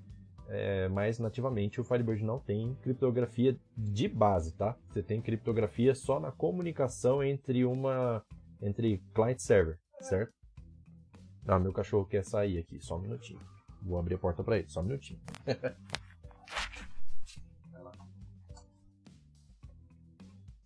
É, 0.49 0.89
mas 0.89 1.19
nativamente 1.21 1.81
o 1.81 1.85
Firebird 1.85 2.25
não 2.25 2.41
tem 2.41 2.75
criptografia 2.83 3.57
de 3.77 4.09
base, 4.09 4.53
tá? 4.53 4.77
Você 4.89 5.01
tem 5.03 5.23
criptografia 5.23 5.95
só 5.95 6.19
na 6.19 6.33
comunicação 6.33 7.23
entre 7.23 7.65
uma 7.65 8.25
entre 8.61 9.01
client 9.15 9.39
server, 9.39 9.79
certo? 10.01 10.33
Ah, 11.47 11.59
meu 11.59 11.73
cachorro 11.73 12.05
quer 12.05 12.25
sair 12.25 12.59
aqui, 12.59 12.81
só 12.81 12.97
um 12.97 13.03
minutinho. 13.03 13.41
Vou 13.81 13.99
abrir 13.99 14.17
a 14.17 14.19
porta 14.19 14.43
para 14.43 14.59
ele, 14.59 14.69
só 14.69 14.81
um 14.81 14.85
minutinho. 14.85 15.21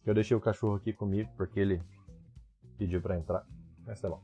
Eu 0.04 0.12
deixei 0.12 0.36
o 0.36 0.40
cachorro 0.40 0.74
aqui 0.74 0.92
comigo 0.92 1.30
porque 1.34 1.58
ele 1.58 1.80
pediu 2.78 3.00
para 3.00 3.16
entrar. 3.16 3.46
Mas 3.86 4.00
tá 4.00 4.08
bom. 4.08 4.22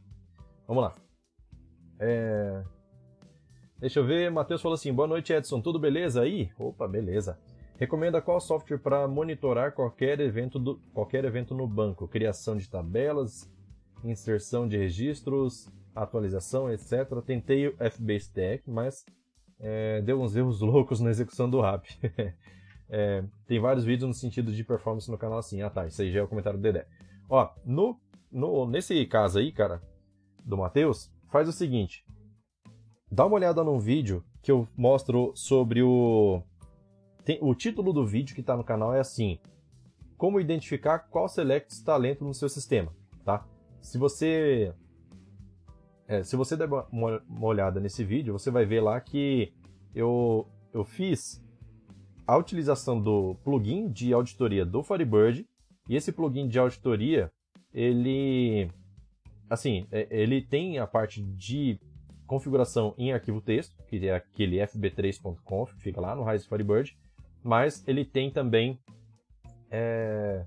Vamos 0.66 0.84
lá. 0.84 0.94
É... 1.98 2.62
Deixa 3.78 4.00
eu 4.00 4.06
ver. 4.06 4.30
Matheus 4.30 4.62
falou 4.62 4.74
assim: 4.74 4.92
Boa 4.92 5.08
noite, 5.08 5.32
Edson. 5.32 5.60
Tudo 5.60 5.78
beleza 5.78 6.22
aí? 6.22 6.50
Opa, 6.58 6.86
beleza. 6.86 7.38
Recomenda 7.76 8.20
qual 8.20 8.40
software 8.40 8.78
para 8.78 9.08
monitorar 9.08 9.72
qualquer 9.72 10.20
evento, 10.20 10.58
do, 10.58 10.78
qualquer 10.92 11.24
evento 11.24 11.54
no 11.54 11.66
banco? 11.66 12.06
Criação 12.06 12.54
de 12.54 12.68
tabelas, 12.68 13.50
inserção 14.04 14.68
de 14.68 14.76
registros, 14.76 15.66
atualização, 15.94 16.70
etc. 16.70 17.08
Tentei 17.24 17.68
o 17.68 17.76
FB 17.90 18.16
Stack, 18.16 18.70
mas 18.70 19.04
é, 19.58 20.02
deu 20.02 20.20
uns 20.20 20.36
erros 20.36 20.60
loucos 20.62 21.00
na 21.00 21.10
execução 21.10 21.48
do 21.48 21.64
app. 21.64 21.88
É, 22.92 23.22
tem 23.46 23.60
vários 23.60 23.84
vídeos 23.84 24.08
no 24.08 24.12
sentido 24.12 24.50
de 24.50 24.64
performance 24.64 25.08
no 25.08 25.16
canal 25.16 25.38
assim. 25.38 25.62
Ah 25.62 25.70
tá, 25.70 25.86
isso 25.86 26.02
aí 26.02 26.10
já 26.10 26.18
é 26.18 26.22
o 26.24 26.26
comentário 26.26 26.58
do 26.58 26.62
Dedé. 26.62 26.88
Ó, 27.28 27.48
no, 27.64 27.96
no, 28.30 28.66
nesse 28.66 29.04
caso 29.06 29.38
aí, 29.38 29.52
cara, 29.52 29.82
do 30.44 30.56
Matheus, 30.56 31.12
faz 31.28 31.48
o 31.48 31.52
seguinte. 31.52 32.04
Dá 33.10 33.26
uma 33.26 33.36
olhada 33.36 33.64
num 33.64 33.78
vídeo 33.78 34.24
que 34.42 34.50
eu 34.50 34.68
mostro 34.76 35.32
sobre 35.34 35.82
o... 35.82 36.42
Tem, 37.24 37.38
o 37.40 37.54
título 37.54 37.92
do 37.92 38.06
vídeo 38.06 38.34
que 38.34 38.40
está 38.40 38.56
no 38.56 38.64
canal 38.64 38.94
é 38.94 39.00
assim. 39.00 39.38
Como 40.16 40.40
identificar 40.40 40.98
qual 40.98 41.28
select 41.28 41.72
está 41.72 41.96
lento 41.96 42.24
no 42.24 42.34
seu 42.34 42.48
sistema, 42.48 42.94
tá? 43.24 43.46
Se 43.80 43.98
você... 43.98 44.74
É, 46.06 46.22
se 46.22 46.36
você 46.36 46.56
der 46.56 46.68
uma, 46.68 47.22
uma 47.28 47.46
olhada 47.46 47.80
nesse 47.80 48.04
vídeo, 48.04 48.32
você 48.32 48.50
vai 48.50 48.64
ver 48.64 48.80
lá 48.80 49.00
que 49.00 49.52
eu, 49.94 50.46
eu 50.72 50.84
fiz 50.84 51.42
a 52.26 52.36
utilização 52.36 53.00
do 53.00 53.34
plugin 53.42 53.88
de 53.88 54.12
auditoria 54.12 54.64
do 54.64 54.82
Firebird. 54.82 55.48
E 55.88 55.96
esse 55.96 56.12
plugin 56.12 56.48
de 56.48 56.58
auditoria, 56.58 57.32
ele 57.72 58.70
assim, 59.48 59.86
é, 59.90 60.06
ele 60.10 60.40
tem 60.40 60.78
a 60.78 60.86
parte 60.86 61.22
de 61.22 61.78
configuração 62.26 62.94
em 62.96 63.12
arquivo 63.12 63.40
texto, 63.40 63.76
que 63.88 64.06
é 64.06 64.14
aquele 64.14 64.58
fb3.conf, 64.58 65.74
que 65.74 65.82
fica 65.82 66.00
lá 66.00 66.14
no 66.14 66.22
Rise 66.22 66.46
Firebird, 66.46 66.96
mas 67.42 67.86
ele 67.88 68.04
tem 68.04 68.30
também 68.30 68.78
é, 69.70 70.46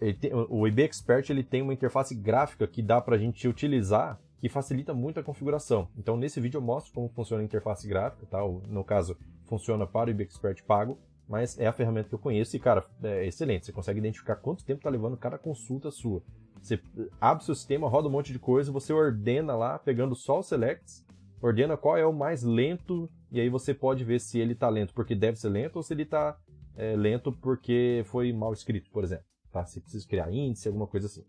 ele 0.00 0.14
tem, 0.14 0.32
o 0.34 0.66
IB 0.66 0.82
Expert 0.82 1.30
ele 1.30 1.44
tem 1.44 1.62
uma 1.62 1.72
interface 1.72 2.14
gráfica 2.14 2.66
que 2.66 2.82
dá 2.82 3.00
para 3.00 3.14
a 3.14 3.18
gente 3.18 3.46
utilizar, 3.46 4.20
que 4.38 4.48
facilita 4.48 4.92
muito 4.92 5.20
a 5.20 5.22
configuração. 5.22 5.88
Então 5.96 6.16
nesse 6.16 6.40
vídeo 6.40 6.58
eu 6.58 6.62
mostro 6.62 6.92
como 6.92 7.08
funciona 7.08 7.42
a 7.42 7.44
interface 7.44 7.86
gráfica, 7.88 8.26
tá? 8.26 8.40
no 8.68 8.84
caso 8.84 9.16
funciona 9.44 9.86
para 9.86 10.08
o 10.08 10.10
IB 10.10 10.24
Expert 10.24 10.62
pago, 10.64 10.98
mas 11.28 11.58
é 11.58 11.66
a 11.66 11.72
ferramenta 11.72 12.08
que 12.08 12.14
eu 12.14 12.18
conheço 12.18 12.56
e, 12.56 12.60
cara, 12.60 12.84
é 13.02 13.26
excelente. 13.26 13.66
Você 13.66 13.72
consegue 13.72 13.98
identificar 13.98 14.36
quanto 14.36 14.64
tempo 14.64 14.80
está 14.80 14.90
levando 14.90 15.16
cada 15.16 15.38
consulta 15.38 15.90
sua. 15.90 16.22
Você 16.60 16.80
abre 17.20 17.42
o 17.42 17.46
seu 17.46 17.54
sistema, 17.54 17.88
roda 17.88 18.08
um 18.08 18.10
monte 18.10 18.32
de 18.32 18.38
coisa, 18.38 18.72
você 18.72 18.92
ordena 18.92 19.54
lá, 19.54 19.78
pegando 19.78 20.14
só 20.14 20.38
os 20.38 20.46
selects, 20.46 21.04
ordena 21.40 21.76
qual 21.76 21.96
é 21.96 22.06
o 22.06 22.12
mais 22.12 22.42
lento, 22.42 23.10
e 23.30 23.40
aí 23.40 23.48
você 23.48 23.74
pode 23.74 24.04
ver 24.04 24.20
se 24.20 24.38
ele 24.38 24.52
está 24.52 24.68
lento 24.68 24.94
porque 24.94 25.14
deve 25.14 25.38
ser 25.38 25.48
lento 25.48 25.76
ou 25.76 25.82
se 25.82 25.92
ele 25.92 26.04
está 26.04 26.38
é, 26.76 26.96
lento 26.96 27.32
porque 27.32 28.02
foi 28.06 28.32
mal 28.32 28.52
escrito, 28.52 28.90
por 28.90 29.04
exemplo. 29.04 29.26
Tá? 29.52 29.64
Se 29.64 29.80
precisa 29.80 30.06
criar 30.06 30.32
índice, 30.32 30.68
alguma 30.68 30.86
coisa 30.86 31.06
assim. 31.06 31.24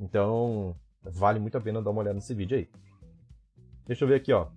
Então, 0.00 0.74
vale 1.02 1.38
muito 1.38 1.58
a 1.58 1.60
pena 1.60 1.82
dar 1.82 1.90
uma 1.90 2.00
olhada 2.00 2.14
nesse 2.14 2.34
vídeo 2.34 2.56
aí. 2.56 2.68
Deixa 3.86 4.04
eu 4.04 4.08
ver 4.08 4.14
aqui, 4.14 4.32
ó. 4.32 4.48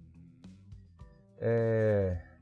É... 1.38 2.33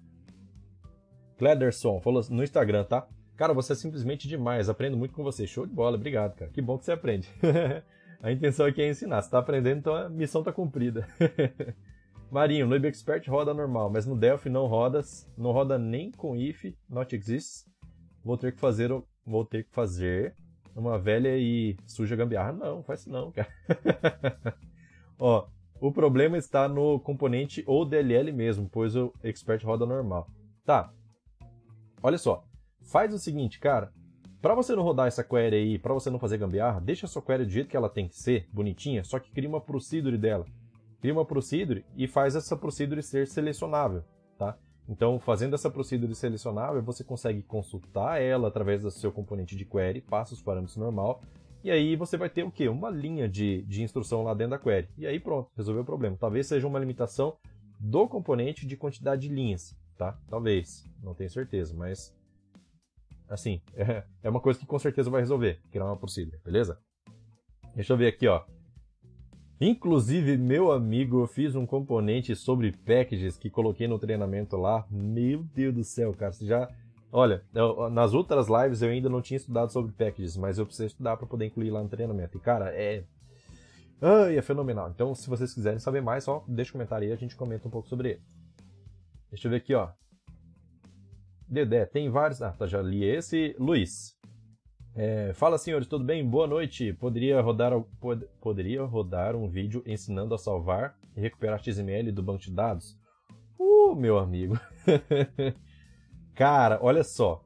Clederson 1.42 2.00
falou 2.00 2.22
no 2.30 2.44
Instagram, 2.44 2.84
tá? 2.84 3.08
Cara, 3.36 3.52
você 3.52 3.74
é 3.74 3.76
simplesmente 3.76 4.28
demais, 4.28 4.70
aprendo 4.70 4.96
muito 4.96 5.16
com 5.16 5.24
você. 5.24 5.48
Show 5.48 5.66
de 5.66 5.74
bola, 5.74 5.98
obrigado, 5.98 6.36
cara. 6.36 6.52
Que 6.52 6.62
bom 6.62 6.78
que 6.78 6.86
você 6.86 6.92
aprende. 6.92 7.28
a 8.22 8.32
intenção 8.32 8.68
aqui 8.68 8.80
é 8.80 8.88
ensinar. 8.88 9.24
Você 9.24 9.32
tá 9.32 9.40
aprendendo, 9.40 9.80
então 9.80 9.96
a 9.96 10.08
missão 10.08 10.44
tá 10.44 10.54
cumprida. 10.54 11.08
Marinho, 12.30 12.68
no 12.68 12.76
Expert 12.76 13.28
roda 13.28 13.56
normal, 13.56 13.90
mas 13.90 14.06
no 14.06 14.16
Delphi 14.16 14.50
não 14.50 14.68
roda, 14.68 15.02
não 15.36 15.52
roda 15.52 15.80
nem 15.80 16.12
com 16.12 16.36
if, 16.36 16.76
not 16.88 17.16
exists. 17.16 17.66
Vou 18.24 18.38
ter 18.38 18.52
que 18.52 18.60
fazer, 18.60 18.92
vou 19.26 19.44
ter 19.44 19.64
que 19.64 19.72
fazer 19.72 20.36
uma 20.76 21.00
velha 21.00 21.36
e 21.40 21.76
suja 21.88 22.16
gambiarra. 22.16 22.52
Não, 22.52 22.84
faz 22.84 23.00
isso 23.00 23.10
não, 23.10 23.32
cara. 23.32 23.50
Ó, 25.18 25.48
o 25.80 25.92
problema 25.92 26.38
está 26.38 26.68
no 26.68 27.00
componente 27.00 27.64
ou 27.66 27.84
DLL 27.84 28.32
mesmo, 28.32 28.70
pois 28.72 28.96
o 28.96 29.12
Expert 29.24 29.66
roda 29.66 29.88
normal. 29.88 30.30
Tá, 30.64 30.94
Olha 32.04 32.18
só, 32.18 32.44
faz 32.82 33.14
o 33.14 33.20
seguinte, 33.20 33.60
cara. 33.60 33.94
Para 34.42 34.56
você 34.56 34.76
não 34.76 34.82
rodar 34.82 35.06
essa 35.06 35.24
query 35.24 35.56
aí, 35.56 35.78
para 35.78 35.94
você 35.94 36.10
não 36.10 36.18
fazer 36.18 36.40
gambiarra, 36.40 36.82
deixa 36.82 37.06
a 37.06 37.10
sua 37.10 37.22
query 37.22 37.46
do 37.46 37.52
jeito 37.52 37.70
que 37.70 37.78
ela 37.78 37.88
tem 37.88 38.08
que 38.08 38.16
ser, 38.16 38.50
bonitinha, 38.52 39.04
só 39.04 39.20
que 39.20 39.32
cria 39.32 39.48
uma 39.48 39.62
procedure 39.62 40.18
dela. 40.18 40.48
Cria 41.00 41.14
uma 41.14 41.26
procedure 41.26 41.86
e 41.96 42.08
faz 42.08 42.36
essa 42.36 42.58
procedure 42.58 43.04
ser 43.04 43.28
selecionável, 43.28 44.04
tá? 44.36 44.58
Então, 44.90 45.20
fazendo 45.20 45.54
essa 45.54 45.70
procedure 45.70 46.16
selecionável, 46.16 46.82
você 46.82 47.04
consegue 47.04 47.44
consultar 47.44 48.20
ela 48.20 48.48
através 48.48 48.82
do 48.82 48.90
seu 48.90 49.12
componente 49.12 49.56
de 49.56 49.64
query, 49.64 50.02
passa 50.02 50.34
os 50.34 50.42
parâmetros 50.42 50.78
normal, 50.78 51.22
e 51.64 51.70
aí 51.70 51.96
você 51.96 52.18
vai 52.18 52.32
ter 52.32 52.44
o 52.44 52.52
quê? 52.52 52.68
Uma 52.68 52.90
linha 52.90 53.30
de, 53.30 53.62
de 53.68 53.84
instrução 53.84 54.24
lá 54.24 54.34
dentro 54.34 54.52
da 54.52 54.60
query. 54.60 54.90
E 54.98 55.06
aí 55.06 55.20
pronto, 55.20 55.52
resolveu 55.56 55.84
o 55.84 55.86
problema. 55.86 56.18
Talvez 56.20 56.48
seja 56.48 56.68
uma 56.68 56.80
limitação 56.80 57.38
do 57.80 58.08
componente 58.08 58.66
de 58.66 58.76
quantidade 58.76 59.28
de 59.28 59.34
linhas 59.34 59.80
tá? 60.02 60.18
Talvez, 60.28 60.84
não 61.04 61.14
tenho 61.14 61.30
certeza, 61.30 61.76
mas 61.76 62.12
assim, 63.30 63.62
é, 63.76 64.04
é 64.24 64.30
uma 64.30 64.40
coisa 64.40 64.60
que 64.60 64.66
com 64.66 64.80
certeza 64.80 65.12
vai 65.12 65.22
resolver, 65.22 65.62
criar 65.70 65.86
uma 65.86 65.96
procedure, 65.96 66.40
beleza? 66.44 66.80
Deixa 67.76 67.94
eu 67.94 67.98
ver 67.98 68.08
aqui, 68.08 68.28
ó. 68.28 68.44
Inclusive, 69.60 70.38
meu 70.38 70.72
amigo, 70.72 71.22
eu 71.22 71.28
fiz 71.28 71.54
um 71.54 71.68
componente 71.68 72.36
sobre 72.36 72.72
packages 72.72 73.38
que 73.38 73.48
coloquei 73.48 73.88
no 73.88 74.00
treinamento 74.00 74.58
lá. 74.58 74.88
Meu 74.90 75.44
Deus 75.44 75.76
do 75.76 75.84
céu, 75.84 76.16
cara, 76.16 76.32
você 76.32 76.48
já 76.48 76.68
Olha, 77.14 77.44
eu, 77.54 77.90
nas 77.90 78.14
outras 78.14 78.48
lives 78.48 78.82
eu 78.82 78.90
ainda 78.90 79.10
não 79.10 79.22
tinha 79.22 79.38
estudado 79.38 79.72
sobre 79.72 79.92
packages, 79.92 80.36
mas 80.36 80.58
eu 80.58 80.66
precisei 80.66 80.88
estudar 80.88 81.16
para 81.18 81.28
poder 81.28 81.46
incluir 81.46 81.70
lá 81.70 81.84
no 81.84 81.90
treinamento. 81.90 82.38
E 82.38 82.42
cara, 82.42 82.74
é 82.74 83.04
Ai, 84.02 84.36
é 84.36 84.42
fenomenal. 84.42 84.90
Então, 84.90 85.14
se 85.14 85.30
vocês 85.30 85.54
quiserem 85.54 85.78
saber 85.78 86.02
mais, 86.02 86.24
só 86.24 86.44
deixa 86.48 86.72
um 86.72 86.74
comentário 86.74 87.08
aí, 87.08 87.14
a 87.14 87.18
gente 87.18 87.36
comenta 87.36 87.68
um 87.68 87.72
pouco 87.72 87.88
sobre 87.88 88.10
ele. 88.10 88.22
Deixa 89.32 89.48
eu 89.48 89.52
ver 89.52 89.58
aqui, 89.58 89.74
ó. 89.74 89.90
Dedé, 91.48 91.86
tem 91.86 92.10
vários. 92.10 92.42
Ah, 92.42 92.52
tá, 92.52 92.68
já 92.68 92.82
li 92.82 93.06
esse. 93.06 93.56
Luiz. 93.58 94.14
É, 94.94 95.32
fala 95.34 95.58
senhores, 95.58 95.88
tudo 95.88 96.04
bem? 96.04 96.28
Boa 96.28 96.46
noite. 96.46 96.92
Poderia 96.94 97.40
rodar, 97.40 97.80
pod, 98.02 98.28
poderia 98.42 98.84
rodar 98.84 99.34
um 99.38 99.48
vídeo 99.48 99.82
ensinando 99.86 100.36
a 100.36 100.38
salvar 100.38 100.98
e 101.16 101.22
recuperar 101.22 101.64
XML 101.64 102.12
do 102.12 102.22
banco 102.22 102.42
de 102.42 102.52
dados? 102.52 103.00
Uh, 103.58 103.96
meu 103.96 104.18
amigo. 104.18 104.60
Cara, 106.36 106.78
olha 106.82 107.04
só. 107.04 107.42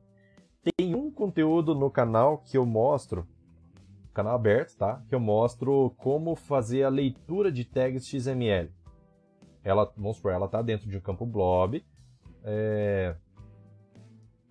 Tem 0.63 0.95
um 0.95 1.11
conteúdo 1.11 1.75
no 1.75 1.91
canal 1.91 2.39
que 2.39 2.57
eu 2.57 2.65
mostro, 2.65 3.27
canal 4.11 4.33
aberto, 4.33 4.75
tá? 4.75 5.03
Que 5.07 5.13
eu 5.13 5.19
mostro 5.19 5.93
como 5.97 6.35
fazer 6.35 6.81
a 6.81 6.89
leitura 6.89 7.51
de 7.51 7.63
tags 7.63 8.07
XML. 8.07 8.71
Ela, 9.65 9.91
vamos 9.97 10.17
supor, 10.17 10.31
ela 10.31 10.47
tá 10.47 10.61
dentro 10.61 10.87
de 10.87 10.95
um 10.95 11.01
campo 11.01 11.25
blob. 11.25 11.83
É, 12.43 13.15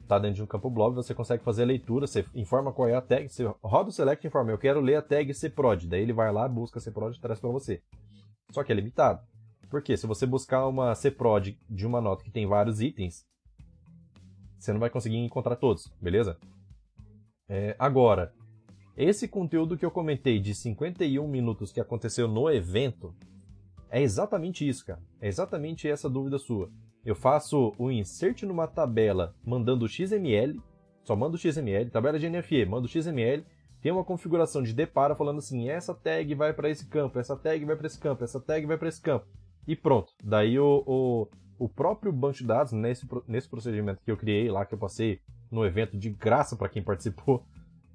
tá 0.08 0.18
dentro 0.18 0.36
de 0.36 0.42
um 0.42 0.46
campo 0.46 0.68
blob, 0.68 0.94
você 0.94 1.14
consegue 1.14 1.42
fazer 1.42 1.62
a 1.62 1.66
leitura, 1.66 2.06
você 2.06 2.24
informa 2.34 2.72
qual 2.72 2.88
é 2.88 2.94
a 2.94 3.00
tag, 3.00 3.28
você 3.28 3.44
roda 3.62 3.88
o 3.88 3.92
select 3.92 4.26
e 4.26 4.28
informa, 4.28 4.50
eu 4.50 4.58
quero 4.58 4.80
ler 4.80 4.96
a 4.96 5.02
tag 5.02 5.32
cprod, 5.32 5.86
daí 5.86 6.02
ele 6.02 6.12
vai 6.12 6.32
lá, 6.32 6.48
busca 6.48 6.80
cprod 6.80 7.16
e 7.16 7.20
traz 7.20 7.40
para 7.40 7.48
você. 7.50 7.80
Só 8.50 8.62
que 8.62 8.72
é 8.72 8.74
limitado. 8.74 9.22
Porque 9.70 9.96
se 9.96 10.06
você 10.06 10.26
buscar 10.26 10.66
uma 10.66 10.92
cprod 10.94 11.58
de 11.70 11.86
uma 11.86 12.00
nota 12.00 12.24
que 12.24 12.30
tem 12.30 12.46
vários 12.46 12.80
itens, 12.80 13.24
você 14.58 14.72
não 14.72 14.80
vai 14.80 14.90
conseguir 14.90 15.16
encontrar 15.16 15.56
todos, 15.56 15.86
beleza? 16.00 16.36
É, 17.48 17.76
agora, 17.78 18.32
esse 18.96 19.28
conteúdo 19.28 19.76
que 19.76 19.84
eu 19.84 19.90
comentei 19.90 20.38
de 20.40 20.54
51 20.54 21.26
minutos 21.26 21.72
que 21.72 21.80
aconteceu 21.80 22.28
no 22.28 22.50
evento, 22.50 23.14
é 23.94 24.02
exatamente 24.02 24.68
isso, 24.68 24.84
cara. 24.84 25.00
É 25.20 25.28
exatamente 25.28 25.88
essa 25.88 26.10
dúvida 26.10 26.36
sua. 26.36 26.68
Eu 27.04 27.14
faço 27.14 27.72
o 27.78 27.92
insert 27.92 28.42
numa 28.42 28.66
tabela 28.66 29.36
mandando 29.46 29.86
XML, 29.86 30.60
só 31.04 31.14
mando 31.14 31.38
XML, 31.38 31.88
tabela 31.90 32.18
de 32.18 32.28
NFE, 32.28 32.64
mando 32.66 32.88
XML, 32.88 33.44
tem 33.80 33.92
uma 33.92 34.02
configuração 34.02 34.64
de 34.64 34.72
depara 34.72 35.14
falando 35.14 35.38
assim, 35.38 35.68
essa 35.68 35.94
tag 35.94 36.34
vai 36.34 36.52
para 36.52 36.68
esse 36.68 36.88
campo, 36.88 37.20
essa 37.20 37.36
tag 37.36 37.64
vai 37.64 37.76
para 37.76 37.86
esse 37.86 38.00
campo, 38.00 38.24
essa 38.24 38.40
tag 38.40 38.66
vai 38.66 38.76
para 38.76 38.88
esse 38.88 39.00
campo. 39.00 39.26
E 39.64 39.76
pronto. 39.76 40.12
Daí 40.24 40.58
o, 40.58 40.82
o, 40.84 41.28
o 41.56 41.68
próprio 41.68 42.12
banco 42.12 42.38
de 42.38 42.44
dados, 42.44 42.72
nesse, 42.72 43.06
nesse 43.28 43.48
procedimento 43.48 44.02
que 44.02 44.10
eu 44.10 44.16
criei 44.16 44.50
lá, 44.50 44.66
que 44.66 44.74
eu 44.74 44.78
passei 44.78 45.20
no 45.52 45.64
evento 45.64 45.96
de 45.96 46.10
graça 46.10 46.56
para 46.56 46.68
quem 46.68 46.82
participou, 46.82 47.44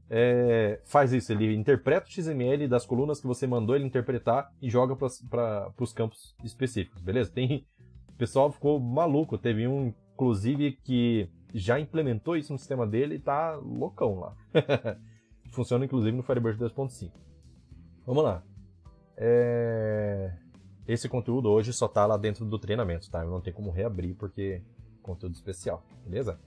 é, 0.10 0.82
faz 0.86 1.14
isso. 1.14 1.32
Ele 1.32 1.56
interpreta 1.56 2.08
o 2.08 2.12
XML 2.12 2.68
das 2.68 2.86
colunas 2.86 3.22
que 3.22 3.28
você 3.28 3.46
mandou 3.46 3.76
ele 3.76 3.86
interpretar 3.86 4.52
e 4.62 4.70
joga 4.70 4.96
para 4.96 5.72
os 5.80 5.94
campos 5.94 6.36
específicos, 6.44 7.02
beleza? 7.02 7.32
Tem, 7.32 7.68
o 8.10 8.14
pessoal 8.18 8.52
ficou 8.52 8.80
maluco. 8.80 9.38
Teve 9.38 9.68
um, 9.68 9.94
inclusive, 10.14 10.74
que 10.84 11.30
já 11.54 11.80
implementou 11.80 12.36
isso 12.36 12.52
no 12.52 12.60
sistema 12.60 12.88
dele 12.88 13.16
e 13.16 13.20
tá 13.20 13.56
loucão 13.56 14.20
lá. 14.20 14.36
Funciona, 15.52 15.86
inclusive, 15.86 16.16
no 16.16 16.24
Firebird 16.24 16.60
2.5. 16.60 17.12
Vamos 18.06 18.24
lá. 18.24 18.44
É... 19.16 20.34
Esse 20.88 21.08
conteúdo 21.08 21.50
hoje 21.50 21.72
só 21.72 21.88
tá 21.88 22.06
lá 22.06 22.18
dentro 22.18 22.46
do 22.46 22.58
treinamento, 22.58 23.12
tá? 23.12 23.24
Eu 23.24 23.30
não 23.30 23.42
tem 23.42 23.54
como 23.54 23.70
reabrir 23.70 24.16
porque 24.16 24.64
conteúdo 25.04 25.36
especial, 25.36 25.84
beleza? 26.04 26.40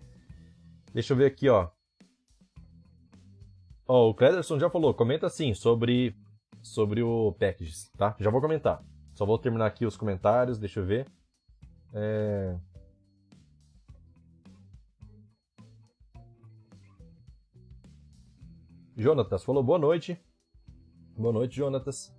Deixa 0.93 1.13
eu 1.13 1.17
ver 1.17 1.27
aqui, 1.27 1.49
ó. 1.49 1.69
Ó, 3.87 4.11
o 4.11 4.15
Clederson 4.15 4.59
já 4.59 4.71
falou, 4.71 4.95
comenta 4.95 5.27
assim 5.27 5.55
sobre 5.55 6.15
sobre 6.63 7.03
o 7.03 7.33
packages, 7.33 7.91
tá? 7.99 8.15
Já 8.21 8.31
vou 8.31 8.41
comentar. 8.41 8.83
Só 9.15 9.27
vou 9.27 9.39
terminar 9.39 9.67
aqui 9.67 9.85
os 9.85 9.97
comentários, 9.97 10.59
deixa 10.59 10.81
eu 10.81 10.87
ver. 10.87 11.07
É... 11.93 12.57
Jonatas 18.97 19.43
falou 19.43 19.63
boa 19.63 19.79
noite. 19.79 20.19
Boa 21.17 21.33
noite, 21.33 21.57
Jonatas. 21.57 22.15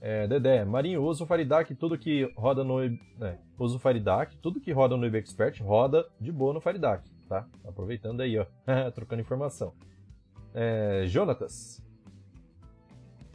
É, 0.00 0.26
Dedé, 0.26 0.64
Marinho, 0.64 1.02
usa 1.02 1.24
o 1.24 1.26
Faridac, 1.26 1.74
tudo 1.74 1.96
que 1.96 2.30
roda 2.36 2.62
no. 2.62 2.82
É, 2.82 3.38
usa 3.58 3.76
o 3.76 3.78
Faridac, 3.78 4.36
tudo 4.38 4.60
que 4.60 4.72
roda 4.72 4.96
no 4.96 5.06
IBExpert 5.06 5.60
roda 5.62 6.06
de 6.20 6.30
boa 6.30 6.52
no 6.52 6.60
Faridac, 6.60 7.08
tá? 7.28 7.48
Aproveitando 7.64 8.20
aí, 8.20 8.38
ó, 8.38 8.46
trocando 8.94 9.22
informação. 9.22 9.72
É, 10.58 11.04
Jonatas, 11.06 11.82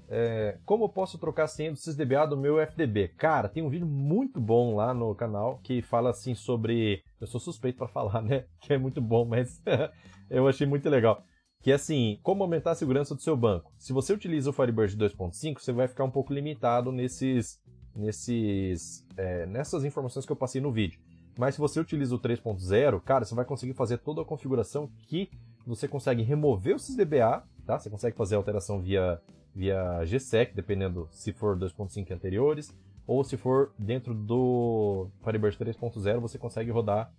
é, 0.10 0.58
como 0.66 0.86
eu 0.86 0.90
posso 0.90 1.20
trocar 1.20 1.44
a 1.44 1.48
senha 1.48 1.72
do 1.72 1.78
SysDBA 1.78 2.26
do 2.26 2.36
meu 2.36 2.60
FDB? 2.60 3.10
Cara, 3.10 3.48
tem 3.48 3.62
um 3.62 3.70
vídeo 3.70 3.86
muito 3.86 4.42
bom 4.42 4.76
lá 4.76 4.92
no 4.92 5.14
canal 5.14 5.60
que 5.62 5.84
fala 5.84 6.10
assim 6.10 6.34
sobre. 6.34 7.04
Eu 7.20 7.28
sou 7.28 7.40
suspeito 7.40 7.78
para 7.78 7.88
falar, 7.88 8.24
né? 8.24 8.46
Que 8.60 8.74
é 8.74 8.78
muito 8.80 9.00
bom, 9.00 9.24
mas 9.24 9.62
eu 10.32 10.48
achei 10.48 10.66
muito 10.66 10.90
legal 10.90 11.24
que 11.62 11.72
é 11.72 11.76
assim, 11.76 12.20
como 12.24 12.42
aumentar 12.42 12.72
a 12.72 12.76
segurança 12.76 13.14
do 13.14 13.22
seu 13.22 13.38
banco. 13.38 13.72
Se 13.78 13.94
você 13.94 14.12
utiliza 14.12 14.50
o 14.50 14.54
Firebird 14.54 14.98
2.5, 14.98 15.60
você 15.60 15.72
vai 15.72 15.88
ficar 15.88 16.04
um 16.04 16.10
pouco 16.10 16.34
limitado 16.34 16.92
nesses, 16.92 17.62
nesses, 17.96 19.06
é, 19.16 19.46
nessas 19.46 19.86
informações 19.86 20.26
que 20.26 20.32
eu 20.32 20.36
passei 20.36 20.60
no 20.60 20.72
vídeo. 20.72 21.00
Mas 21.38 21.54
se 21.54 21.62
você 21.62 21.80
utiliza 21.80 22.16
o 22.16 22.20
3.0, 22.20 23.00
cara, 23.02 23.26
você 23.26 23.36
vai 23.36 23.46
conseguir 23.46 23.74
fazer 23.74 24.00
toda 24.00 24.24
a 24.24 24.26
configuração 24.26 24.90
que 25.08 25.30
você 25.66 25.88
consegue 25.88 26.22
remover 26.22 26.76
o 26.76 26.80
SysDBA, 26.80 27.44
tá? 27.66 27.80
Você 27.80 27.90
consegue 27.90 28.16
fazer 28.16 28.36
alteração 28.36 28.82
via, 28.82 29.22
via 29.54 30.04
GSEC, 30.06 30.54
dependendo 30.54 31.08
se 31.12 31.32
for 31.32 31.58
2.5 31.58 32.12
anteriores, 32.12 32.74
ou 33.06 33.24
se 33.24 33.38
for 33.38 33.72
dentro 33.78 34.14
do 34.14 35.10
Firebird 35.24 35.58
3.0, 35.58 36.20
você 36.20 36.38
consegue 36.38 36.72
rodar 36.72 37.12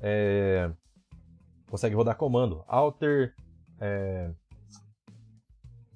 é, 0.00 0.70
consegue 1.70 1.94
rodar 1.94 2.16
comando 2.16 2.64
alter 2.66 3.34
é, 3.80 4.30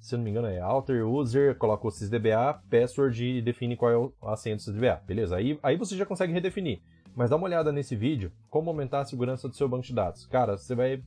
se 0.07 0.15
eu 0.15 0.17
não 0.19 0.23
me 0.23 0.31
engano, 0.31 0.47
é 0.47 0.57
alter 0.61 1.05
user, 1.05 1.57
coloca 1.57 1.85
o 1.85 1.91
sysdba, 1.91 2.61
password 2.69 3.25
e 3.25 3.41
define 3.41 3.75
qual 3.75 3.91
é 3.91 4.31
a 4.31 4.37
senha 4.37 4.55
do 4.55 4.61
sysdba, 4.61 5.01
beleza? 5.05 5.35
Aí, 5.35 5.59
aí 5.61 5.75
você 5.75 5.97
já 5.97 6.05
consegue 6.05 6.31
redefinir. 6.31 6.79
Mas 7.13 7.29
dá 7.29 7.35
uma 7.35 7.43
olhada 7.43 7.73
nesse 7.73 7.93
vídeo, 7.93 8.31
como 8.49 8.69
aumentar 8.69 9.01
a 9.01 9.05
segurança 9.05 9.49
do 9.49 9.55
seu 9.55 9.67
banco 9.67 9.85
de 9.85 9.93
dados. 9.93 10.25
Cara, 10.27 10.57
você 10.57 10.73
vai, 10.73 11.03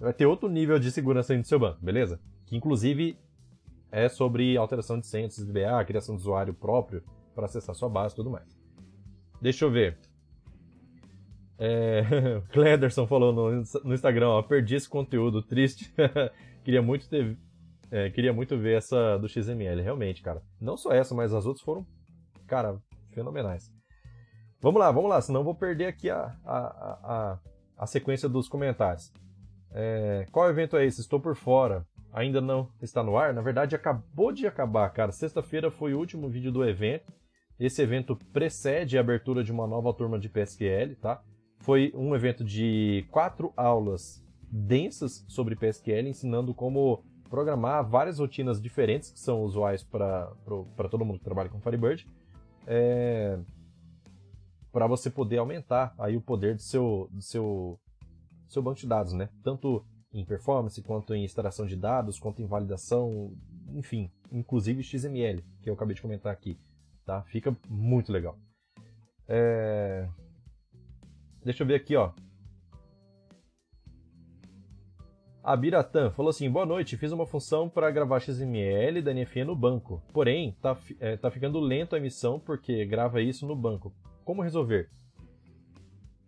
vai 0.00 0.12
ter 0.12 0.26
outro 0.26 0.48
nível 0.48 0.78
de 0.78 0.90
segurança 0.90 1.32
aí 1.32 1.38
no 1.38 1.44
seu 1.44 1.58
banco, 1.58 1.78
beleza? 1.82 2.18
Que 2.46 2.56
inclusive 2.56 3.16
é 3.92 4.08
sobre 4.08 4.56
alteração 4.56 4.98
de 4.98 5.06
senha 5.06 5.28
do 5.28 5.34
sysdba, 5.34 5.84
criação 5.84 6.14
de 6.14 6.22
usuário 6.22 6.54
próprio 6.54 7.02
para 7.34 7.46
acessar 7.46 7.74
sua 7.74 7.88
base 7.88 8.14
e 8.14 8.16
tudo 8.16 8.30
mais. 8.30 8.58
Deixa 9.40 9.64
eu 9.64 9.70
ver. 9.70 9.98
É, 11.58 12.02
Clederson 12.50 13.06
falou 13.06 13.32
no, 13.32 13.62
no 13.84 13.94
Instagram, 13.94 14.28
ó, 14.28 14.42
perdi 14.42 14.76
esse 14.76 14.88
conteúdo, 14.88 15.42
triste. 15.42 15.92
queria 16.64 16.80
muito 16.80 17.08
ter, 17.08 17.36
é, 17.90 18.08
queria 18.10 18.32
muito 18.32 18.56
ver 18.56 18.78
essa 18.78 19.18
do 19.18 19.28
XML, 19.28 19.82
realmente, 19.82 20.22
cara. 20.22 20.42
Não 20.60 20.76
só 20.76 20.92
essa, 20.92 21.14
mas 21.14 21.34
as 21.34 21.44
outras 21.44 21.64
foram, 21.64 21.86
cara, 22.46 22.80
fenomenais. 23.10 23.70
Vamos 24.60 24.80
lá, 24.80 24.90
vamos 24.90 25.10
lá, 25.10 25.20
senão 25.20 25.40
eu 25.40 25.44
vou 25.44 25.54
perder 25.54 25.86
aqui 25.86 26.10
a, 26.10 26.36
a, 26.44 26.58
a, 26.58 27.38
a 27.78 27.86
sequência 27.86 28.28
dos 28.28 28.48
comentários. 28.48 29.12
É, 29.72 30.26
qual 30.32 30.48
evento 30.48 30.76
é 30.76 30.84
esse? 30.84 31.00
Estou 31.00 31.20
por 31.20 31.34
fora. 31.34 31.86
Ainda 32.12 32.40
não 32.40 32.68
está 32.82 33.02
no 33.02 33.16
ar? 33.16 33.32
Na 33.32 33.40
verdade, 33.40 33.76
acabou 33.76 34.32
de 34.32 34.46
acabar, 34.46 34.90
cara. 34.90 35.12
Sexta-feira 35.12 35.70
foi 35.70 35.94
o 35.94 35.98
último 35.98 36.28
vídeo 36.28 36.50
do 36.50 36.64
evento. 36.64 37.12
Esse 37.58 37.82
evento 37.82 38.16
precede 38.32 38.96
a 38.96 39.00
abertura 39.00 39.44
de 39.44 39.52
uma 39.52 39.66
nova 39.66 39.92
turma 39.92 40.18
de 40.18 40.28
PSQL, 40.28 40.96
tá? 40.96 41.22
Foi 41.58 41.92
um 41.94 42.14
evento 42.14 42.42
de 42.42 43.04
quatro 43.10 43.52
aulas 43.56 44.24
densas 44.50 45.24
sobre 45.28 45.54
PSQL, 45.54 46.08
ensinando 46.08 46.54
como 46.54 47.04
programar 47.28 47.88
várias 47.88 48.18
rotinas 48.18 48.60
diferentes 48.60 49.10
que 49.10 49.20
são 49.20 49.42
usuais 49.42 49.84
para 49.84 50.32
todo 50.90 51.04
mundo 51.04 51.18
que 51.18 51.24
trabalha 51.24 51.48
com 51.48 51.60
Firebird, 51.60 52.06
é, 52.66 53.38
para 54.72 54.86
você 54.86 55.08
poder 55.08 55.38
aumentar 55.38 55.94
aí 55.98 56.16
o 56.16 56.20
poder 56.20 56.56
do 56.56 56.62
seu, 56.62 57.08
do 57.12 57.22
seu, 57.22 57.78
seu 58.50 58.62
banco 58.62 58.80
de 58.80 58.86
dados, 58.86 59.12
né? 59.12 59.28
Tanto 59.42 59.84
em 60.12 60.24
performance, 60.24 60.82
quanto 60.82 61.14
em 61.14 61.24
extração 61.24 61.66
de 61.66 61.76
dados, 61.76 62.18
quanto 62.18 62.42
em 62.42 62.46
validação, 62.46 63.32
enfim, 63.72 64.10
inclusive 64.30 64.82
XML, 64.82 65.44
que 65.62 65.70
eu 65.70 65.74
acabei 65.74 65.94
de 65.94 66.02
comentar 66.02 66.32
aqui, 66.32 66.58
tá? 67.06 67.22
Fica 67.22 67.56
muito 67.68 68.12
legal. 68.12 68.36
É... 69.28 70.08
Deixa 71.44 71.62
eu 71.62 71.66
ver 71.66 71.76
aqui, 71.76 71.94
ó. 71.94 72.12
A 75.42 75.56
Biratã 75.56 76.10
falou 76.10 76.30
assim: 76.30 76.50
boa 76.50 76.66
noite, 76.66 76.96
fiz 76.96 77.12
uma 77.12 77.26
função 77.26 77.68
para 77.68 77.90
gravar 77.90 78.20
XML 78.20 79.00
da 79.00 79.14
NFE 79.14 79.44
no 79.44 79.56
banco. 79.56 80.02
Porém, 80.12 80.56
tá, 80.60 80.76
é, 80.98 81.16
tá 81.16 81.30
ficando 81.30 81.58
lento 81.60 81.94
a 81.94 81.98
emissão 81.98 82.38
porque 82.38 82.84
grava 82.84 83.22
isso 83.22 83.46
no 83.46 83.56
banco. 83.56 83.94
Como 84.24 84.42
resolver? 84.42 84.90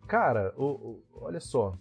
Cara, 0.08 0.54
o, 0.56 0.64
o, 0.64 1.02
olha 1.12 1.40
só. 1.40 1.76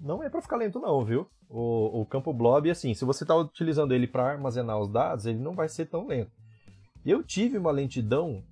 Não 0.00 0.22
é 0.22 0.30
para 0.30 0.40
ficar 0.40 0.56
lento, 0.56 0.80
não, 0.80 1.04
viu? 1.04 1.26
O, 1.48 2.00
o 2.00 2.06
campo 2.06 2.32
blob, 2.32 2.70
assim, 2.70 2.94
se 2.94 3.04
você 3.04 3.24
está 3.24 3.36
utilizando 3.36 3.92
ele 3.92 4.06
para 4.06 4.30
armazenar 4.30 4.78
os 4.78 4.88
dados, 4.88 5.26
ele 5.26 5.38
não 5.38 5.54
vai 5.54 5.68
ser 5.68 5.86
tão 5.86 6.06
lento. 6.06 6.32
Eu 7.04 7.22
tive 7.22 7.58
uma 7.58 7.70
lentidão, 7.70 8.42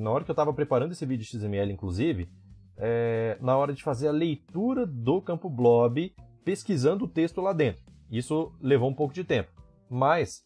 na 0.00 0.10
hora 0.10 0.24
que 0.24 0.30
eu 0.30 0.34
estava 0.34 0.52
preparando 0.52 0.92
esse 0.92 1.04
vídeo 1.06 1.26
XML, 1.26 1.72
inclusive, 1.72 2.28
é, 2.76 3.36
na 3.40 3.56
hora 3.56 3.72
de 3.72 3.82
fazer 3.82 4.08
a 4.08 4.12
leitura 4.12 4.86
do 4.86 5.20
campo 5.20 5.48
blob 5.48 6.14
pesquisando 6.44 7.04
o 7.04 7.08
texto 7.08 7.40
lá 7.40 7.52
dentro. 7.52 7.82
Isso 8.10 8.52
levou 8.60 8.88
um 8.88 8.94
pouco 8.94 9.14
de 9.14 9.24
tempo. 9.24 9.50
Mas, 9.88 10.44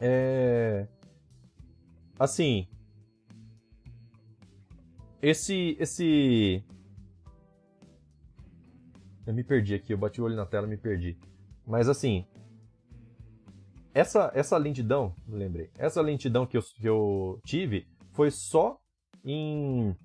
é... 0.00 0.88
assim, 2.18 2.66
esse, 5.20 5.76
esse, 5.78 6.64
eu 9.26 9.34
me 9.34 9.44
perdi 9.44 9.74
aqui, 9.74 9.92
eu 9.92 9.98
bati 9.98 10.20
o 10.20 10.24
olho 10.24 10.36
na 10.36 10.46
tela 10.46 10.66
e 10.66 10.70
me 10.70 10.76
perdi. 10.76 11.16
Mas 11.66 11.88
assim, 11.88 12.26
essa, 13.94 14.30
essa 14.34 14.56
lentidão, 14.56 15.14
lembrei, 15.28 15.70
essa 15.78 16.02
lentidão 16.02 16.46
que 16.46 16.56
eu, 16.56 16.62
que 16.62 16.86
eu 16.86 17.40
tive 17.44 17.86
foi 18.12 18.30
só 18.30 18.78
em 19.24 19.96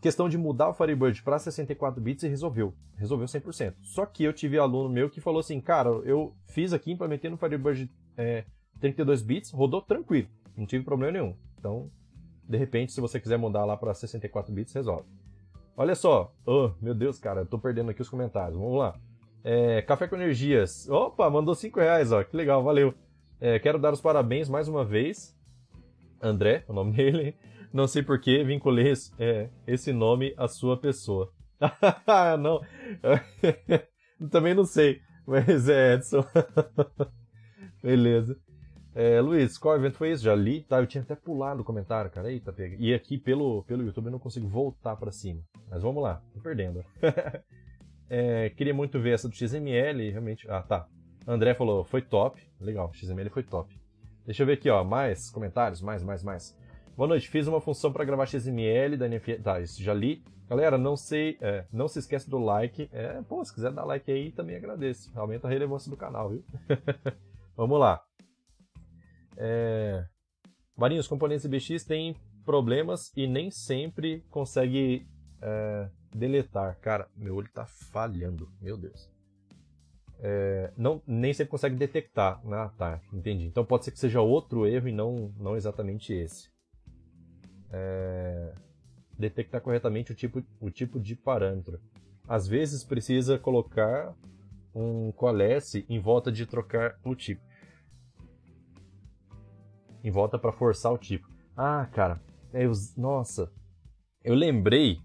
questão 0.00 0.28
de 0.28 0.38
mudar 0.38 0.70
o 0.70 0.74
Firebird 0.74 1.22
para 1.22 1.38
64 1.38 2.00
bits 2.00 2.24
e 2.24 2.28
resolveu. 2.28 2.74
Resolveu 2.96 3.26
100%. 3.26 3.74
Só 3.82 4.06
que 4.06 4.24
eu 4.24 4.32
tive 4.32 4.58
aluno 4.58 4.88
meu 4.88 5.10
que 5.10 5.20
falou 5.20 5.40
assim, 5.40 5.60
cara, 5.60 5.90
eu 6.04 6.34
fiz 6.46 6.72
aqui, 6.72 6.90
implementei 6.90 7.30
no 7.30 7.36
Firebird 7.36 7.90
é, 8.16 8.44
32 8.80 9.22
bits, 9.22 9.50
rodou 9.50 9.82
tranquilo, 9.82 10.28
não 10.56 10.66
tive 10.66 10.84
problema 10.84 11.12
nenhum. 11.12 11.36
Então, 11.58 11.90
de 12.48 12.56
repente, 12.56 12.92
se 12.92 13.00
você 13.00 13.20
quiser 13.20 13.36
mudar 13.36 13.64
lá 13.64 13.76
para 13.76 13.94
64 13.94 14.52
bits, 14.52 14.72
resolve. 14.72 15.06
Olha 15.80 15.94
só, 15.94 16.30
oh, 16.44 16.72
meu 16.78 16.92
Deus, 16.92 17.18
cara, 17.18 17.40
eu 17.40 17.46
tô 17.46 17.58
perdendo 17.58 17.90
aqui 17.90 18.02
os 18.02 18.10
comentários. 18.10 18.54
Vamos 18.54 18.76
lá. 18.76 19.00
É, 19.42 19.80
Café 19.80 20.06
com 20.06 20.14
Energias. 20.14 20.86
Opa, 20.90 21.30
mandou 21.30 21.54
5 21.54 21.80
reais, 21.80 22.12
ó, 22.12 22.22
que 22.22 22.36
legal, 22.36 22.62
valeu. 22.62 22.92
É, 23.40 23.58
quero 23.58 23.78
dar 23.78 23.90
os 23.90 24.00
parabéns 24.02 24.46
mais 24.46 24.68
uma 24.68 24.84
vez. 24.84 25.34
André, 26.20 26.64
o 26.68 26.74
nome 26.74 26.92
dele. 26.92 27.34
Não 27.72 27.86
sei 27.86 28.02
porquê, 28.02 28.44
vinculei 28.44 28.90
esse, 28.90 29.10
é, 29.18 29.48
esse 29.66 29.90
nome 29.90 30.34
à 30.36 30.46
sua 30.46 30.76
pessoa. 30.76 31.32
não. 32.38 32.60
Também 34.30 34.52
não 34.52 34.66
sei, 34.66 35.00
mas 35.26 35.66
é 35.66 35.94
Edson. 35.94 36.22
Beleza. 37.82 38.38
É, 38.94 39.20
Luiz, 39.20 39.56
qual 39.56 39.76
evento 39.76 39.96
foi 39.96 40.10
esse? 40.10 40.24
Já 40.24 40.34
li, 40.34 40.62
tá? 40.62 40.78
Eu 40.78 40.86
tinha 40.86 41.02
até 41.02 41.14
pulado 41.14 41.62
o 41.62 41.64
comentário, 41.64 42.10
cara. 42.10 42.30
Eita, 42.30 42.52
pega. 42.52 42.76
E 42.78 42.92
aqui 42.92 43.16
pelo, 43.16 43.62
pelo 43.64 43.84
YouTube 43.84 44.06
eu 44.06 44.12
não 44.12 44.18
consigo 44.18 44.48
voltar 44.48 44.96
para 44.96 45.12
cima. 45.12 45.40
Mas 45.70 45.82
vamos 45.82 46.02
lá, 46.02 46.20
tô 46.34 46.40
perdendo. 46.40 46.84
é, 48.10 48.50
queria 48.50 48.74
muito 48.74 48.98
ver 48.98 49.14
essa 49.14 49.28
do 49.28 49.34
XML, 49.34 50.10
realmente. 50.10 50.50
Ah, 50.50 50.62
tá. 50.62 50.88
André 51.26 51.54
falou, 51.54 51.84
foi 51.84 52.02
top. 52.02 52.42
Legal, 52.60 52.90
XML 52.92 53.30
foi 53.30 53.44
top. 53.44 53.78
Deixa 54.26 54.42
eu 54.42 54.46
ver 54.46 54.54
aqui, 54.54 54.68
ó, 54.68 54.82
mais 54.82 55.30
comentários, 55.30 55.80
mais, 55.80 56.02
mais, 56.02 56.24
mais. 56.24 56.58
Boa 56.96 57.08
noite, 57.08 57.28
fiz 57.28 57.46
uma 57.46 57.60
função 57.60 57.92
para 57.92 58.04
gravar 58.04 58.26
XML 58.26 58.96
da 58.96 59.08
NFS. 59.08 59.42
Tá, 59.42 59.60
isso 59.60 59.82
já 59.82 59.94
li. 59.94 60.24
Galera, 60.48 60.76
não 60.76 60.96
sei, 60.96 61.38
é, 61.40 61.64
não 61.72 61.86
se 61.86 62.00
esqueça 62.00 62.28
do 62.28 62.38
like. 62.38 62.90
É, 62.92 63.22
pô, 63.22 63.44
se 63.44 63.54
quiser 63.54 63.70
dar 63.70 63.84
like 63.84 64.10
aí, 64.10 64.32
também 64.32 64.56
agradeço. 64.56 65.12
Aumenta 65.14 65.46
a 65.46 65.50
relevância 65.50 65.88
do 65.88 65.96
canal, 65.96 66.30
viu? 66.30 66.44
Vamos 67.56 67.78
lá. 67.78 68.09
É... 69.42 70.04
Marinho, 70.76 71.00
os 71.00 71.08
componentes 71.08 71.46
IBX 71.46 71.84
têm 71.84 72.14
problemas 72.44 73.10
e 73.16 73.26
nem 73.26 73.50
sempre 73.50 74.22
consegue 74.30 75.06
é, 75.40 75.88
deletar. 76.14 76.78
Cara, 76.80 77.08
meu 77.16 77.36
olho 77.36 77.48
tá 77.52 77.66
falhando, 77.66 78.50
meu 78.60 78.76
Deus. 78.76 79.10
É, 80.18 80.70
não, 80.76 81.02
nem 81.06 81.32
sempre 81.32 81.50
consegue 81.50 81.76
detectar. 81.76 82.40
Ah, 82.52 82.70
tá, 82.76 83.00
entendi. 83.12 83.46
Então 83.46 83.64
pode 83.64 83.84
ser 83.84 83.92
que 83.92 83.98
seja 83.98 84.20
outro 84.20 84.66
erro 84.66 84.88
e 84.88 84.92
não, 84.92 85.32
não 85.38 85.56
exatamente 85.56 86.12
esse. 86.12 86.50
É, 87.72 88.52
detectar 89.18 89.60
corretamente 89.60 90.12
o 90.12 90.14
tipo, 90.14 90.42
o 90.60 90.70
tipo 90.70 91.00
de 91.00 91.16
parâmetro. 91.16 91.80
Às 92.28 92.46
vezes 92.46 92.84
precisa 92.84 93.38
colocar 93.38 94.14
um 94.74 95.10
coalesce 95.12 95.86
em 95.88 95.98
volta 95.98 96.30
de 96.30 96.46
trocar 96.46 96.98
o 97.02 97.14
tipo 97.14 97.49
em 100.02 100.10
volta 100.10 100.38
para 100.38 100.52
forçar 100.52 100.92
o 100.92 100.98
tipo. 100.98 101.28
Ah, 101.56 101.86
cara, 101.92 102.20
eu, 102.52 102.72
nossa, 102.96 103.50
eu 104.24 104.34
lembrei 104.34 104.98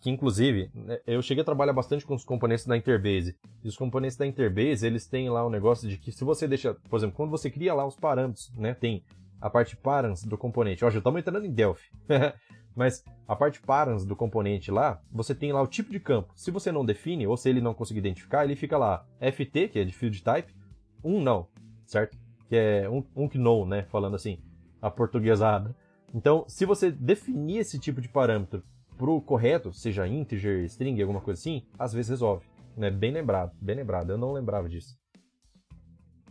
que 0.00 0.10
inclusive 0.10 0.70
né, 0.74 0.98
eu 1.06 1.20
cheguei 1.20 1.42
a 1.42 1.44
trabalhar 1.44 1.72
bastante 1.72 2.06
com 2.06 2.14
os 2.14 2.24
componentes 2.24 2.66
da 2.66 2.76
Interbase. 2.76 3.36
E 3.62 3.68
os 3.68 3.76
componentes 3.76 4.16
da 4.16 4.26
Interbase, 4.26 4.86
eles 4.86 5.06
têm 5.06 5.28
lá 5.28 5.46
um 5.46 5.50
negócio 5.50 5.88
de 5.88 5.98
que 5.98 6.10
se 6.10 6.24
você 6.24 6.48
deixa, 6.48 6.74
por 6.88 6.96
exemplo, 6.96 7.16
quando 7.16 7.30
você 7.30 7.50
cria 7.50 7.74
lá 7.74 7.86
os 7.86 7.96
parâmetros, 7.96 8.50
né, 8.56 8.74
tem 8.74 9.04
a 9.40 9.48
parte 9.48 9.76
params 9.76 10.22
do 10.22 10.36
componente. 10.36 10.84
Ó, 10.84 10.90
já 10.90 10.98
estamos 10.98 11.20
entrando 11.20 11.44
em 11.44 11.52
Delphi. 11.52 11.90
Mas 12.74 13.04
a 13.26 13.34
parte 13.34 13.60
params 13.60 14.04
do 14.04 14.14
componente 14.14 14.70
lá, 14.70 15.02
você 15.10 15.34
tem 15.34 15.52
lá 15.52 15.60
o 15.60 15.66
tipo 15.66 15.90
de 15.90 15.98
campo. 15.98 16.32
Se 16.36 16.50
você 16.50 16.70
não 16.70 16.84
define, 16.84 17.26
ou 17.26 17.36
se 17.36 17.48
ele 17.48 17.60
não 17.60 17.74
conseguir 17.74 17.98
identificar, 17.98 18.44
ele 18.44 18.54
fica 18.54 18.78
lá 18.78 19.04
FT, 19.20 19.68
que 19.68 19.78
é 19.78 19.84
de 19.84 19.92
field 19.92 20.22
type, 20.22 20.54
um 21.02 21.20
não, 21.20 21.48
certo? 21.84 22.16
Que 22.50 22.56
é 22.56 22.90
um, 22.90 23.04
um 23.14 23.28
know, 23.34 23.64
né? 23.64 23.84
Falando 23.84 24.16
assim, 24.16 24.40
a 24.82 24.90
portuguesada. 24.90 25.74
Então, 26.12 26.44
se 26.48 26.66
você 26.66 26.90
definir 26.90 27.58
esse 27.58 27.78
tipo 27.78 28.00
de 28.00 28.08
parâmetro 28.08 28.64
pro 28.98 29.20
correto, 29.22 29.72
seja 29.72 30.08
integer, 30.08 30.64
string, 30.64 31.00
alguma 31.00 31.20
coisa 31.20 31.38
assim, 31.38 31.64
às 31.78 31.92
vezes 31.92 32.10
resolve. 32.10 32.44
Né? 32.76 32.90
Bem 32.90 33.12
lembrado, 33.12 33.52
bem 33.60 33.76
lembrado. 33.76 34.10
Eu 34.10 34.18
não 34.18 34.32
lembrava 34.32 34.68
disso. 34.68 34.98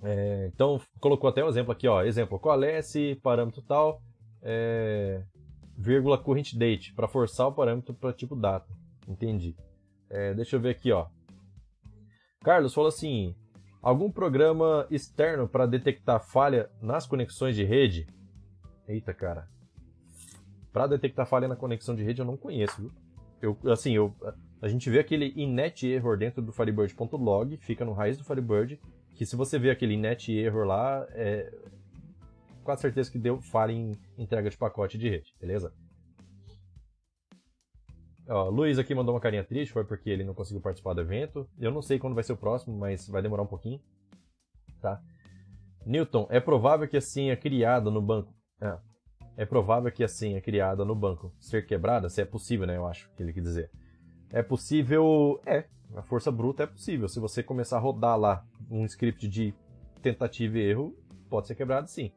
É, 0.04 0.52
então, 0.54 0.82
colocou 1.00 1.30
até 1.30 1.42
um 1.42 1.48
exemplo 1.48 1.72
aqui, 1.72 1.88
ó. 1.88 2.04
Exemplo, 2.04 2.38
qual 2.38 2.62
é 2.62 2.80
esse 2.80 3.16
parâmetro 3.24 3.62
tal, 3.62 4.02
é, 4.42 5.24
vírgula 5.78 6.18
current 6.18 6.54
date, 6.54 6.94
para 6.94 7.08
forçar 7.08 7.48
o 7.48 7.54
parâmetro 7.54 7.94
para 7.94 8.12
tipo 8.12 8.36
data. 8.36 8.68
Entendi. 9.08 9.56
É, 10.10 10.34
deixa 10.34 10.58
eu 10.58 10.60
ver 10.60 10.72
aqui, 10.72 10.92
ó. 10.92 11.08
Carlos 12.44 12.74
falou 12.74 12.90
assim: 12.90 13.34
Algum 13.82 14.12
programa 14.12 14.86
externo 14.92 15.48
para 15.48 15.66
detectar 15.66 16.20
falha 16.20 16.70
nas 16.82 17.08
conexões 17.08 17.56
de 17.56 17.64
rede? 17.64 18.08
Eita, 18.88 19.14
cara. 19.14 19.48
Para 20.74 20.88
detectar 20.88 21.26
falha 21.26 21.48
na 21.48 21.56
conexão 21.56 21.96
de 21.96 22.04
rede 22.04 22.22
eu 22.22 22.26
não 22.26 22.36
conheço, 22.36 22.82
viu? 22.82 22.92
Eu, 23.42 23.72
assim, 23.72 23.94
eu, 23.94 24.14
a 24.62 24.68
gente 24.68 24.90
vê 24.90 25.00
aquele 25.00 25.34
innet 25.36 25.88
error 25.88 26.18
dentro 26.18 26.42
do 26.42 26.52
firebird.log, 26.52 27.58
fica 27.58 27.86
no 27.86 27.94
raiz 27.94 28.18
do 28.18 28.26
Firebird, 28.26 28.80
que 29.16 29.26
se 29.26 29.36
você 29.36 29.58
vê 29.58 29.70
aquele 29.70 29.94
innet 29.94 30.30
error 30.32 30.66
lá, 30.66 31.08
é 31.12 31.50
quase 32.64 32.82
certeza 32.82 33.10
que 33.10 33.18
deu 33.18 33.42
falha 33.42 33.72
em 33.72 33.94
entrega 34.18 34.50
de 34.50 34.58
pacote 34.58 34.98
de 34.98 35.10
rede, 35.10 35.34
beleza? 35.40 35.74
Ó, 38.30 38.48
Luiz 38.48 38.78
aqui 38.78 38.94
mandou 38.94 39.16
uma 39.16 39.20
carinha 39.20 39.44
triste, 39.44 39.74
foi 39.74 39.84
porque 39.84 40.10
ele 40.10 40.24
não 40.24 40.36
conseguiu 40.36 40.62
participar 40.62 40.94
do 40.94 41.02
evento. 41.02 41.50
Eu 41.60 41.72
não 41.72 41.82
sei 41.82 41.98
quando 41.98 42.14
vai 42.14 42.24
ser 42.24 42.34
o 42.34 42.38
próximo, 42.38 42.78
mas 42.78 43.08
vai 43.08 43.24
demorar 43.24 43.42
um 43.42 43.48
pouquinho. 43.48 43.82
Tá? 44.80 45.02
Newton, 45.84 46.28
é 46.30 46.40
provável 46.40 46.88
que 46.88 46.98
a 46.98 47.02
senha 47.02 47.36
criada 47.36 47.90
no 47.90 48.02
banco. 48.02 48.32
É, 48.62 48.78
é 49.38 49.46
provável 49.46 49.92
que 49.92 50.04
a 50.04 50.08
senha 50.08 50.40
criada 50.40 50.86
no 50.86 50.94
banco 50.94 51.34
ser 51.40 51.66
quebrada? 51.66 52.08
Se 52.08 52.22
é 52.22 52.26
possível, 52.26 52.68
né? 52.68 52.78
Eu 52.78 52.86
acho 52.86 53.10
que 53.16 53.24
ele 53.24 53.34
quer 53.34 53.42
dizer. 53.42 53.72
É 54.32 54.44
possível. 54.44 55.42
É, 55.44 55.66
a 55.96 56.04
força 56.04 56.32
bruta 56.32 56.64
é 56.64 56.68
possível. 56.68 57.08
Se 57.08 57.20
você 57.20 57.42
começar 57.42 57.78
a 57.78 57.80
rodar 57.82 58.16
lá 58.16 58.46
um 58.70 58.86
script 58.86 59.28
de 59.28 59.56
tentativa 60.04 60.60
e 60.60 60.70
erro, 60.70 60.96
pode 61.30 61.48
ser 61.48 61.56
quebrado 61.56 61.90
sim. 61.90 62.12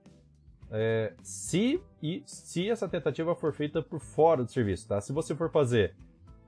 É, 0.75 1.13
se, 1.23 1.83
e, 2.03 2.23
se 2.25 2.71
essa 2.71 2.89
tentativa 2.89 3.35
for 3.35 3.53
feita 3.53 3.83
por 3.83 4.01
fora 4.01 4.43
do 4.43 4.51
serviço, 4.51 4.89
tá? 4.89 5.01
Se 5.03 5.13
você 5.13 5.35
for 5.35 5.51
fazer 5.51 5.95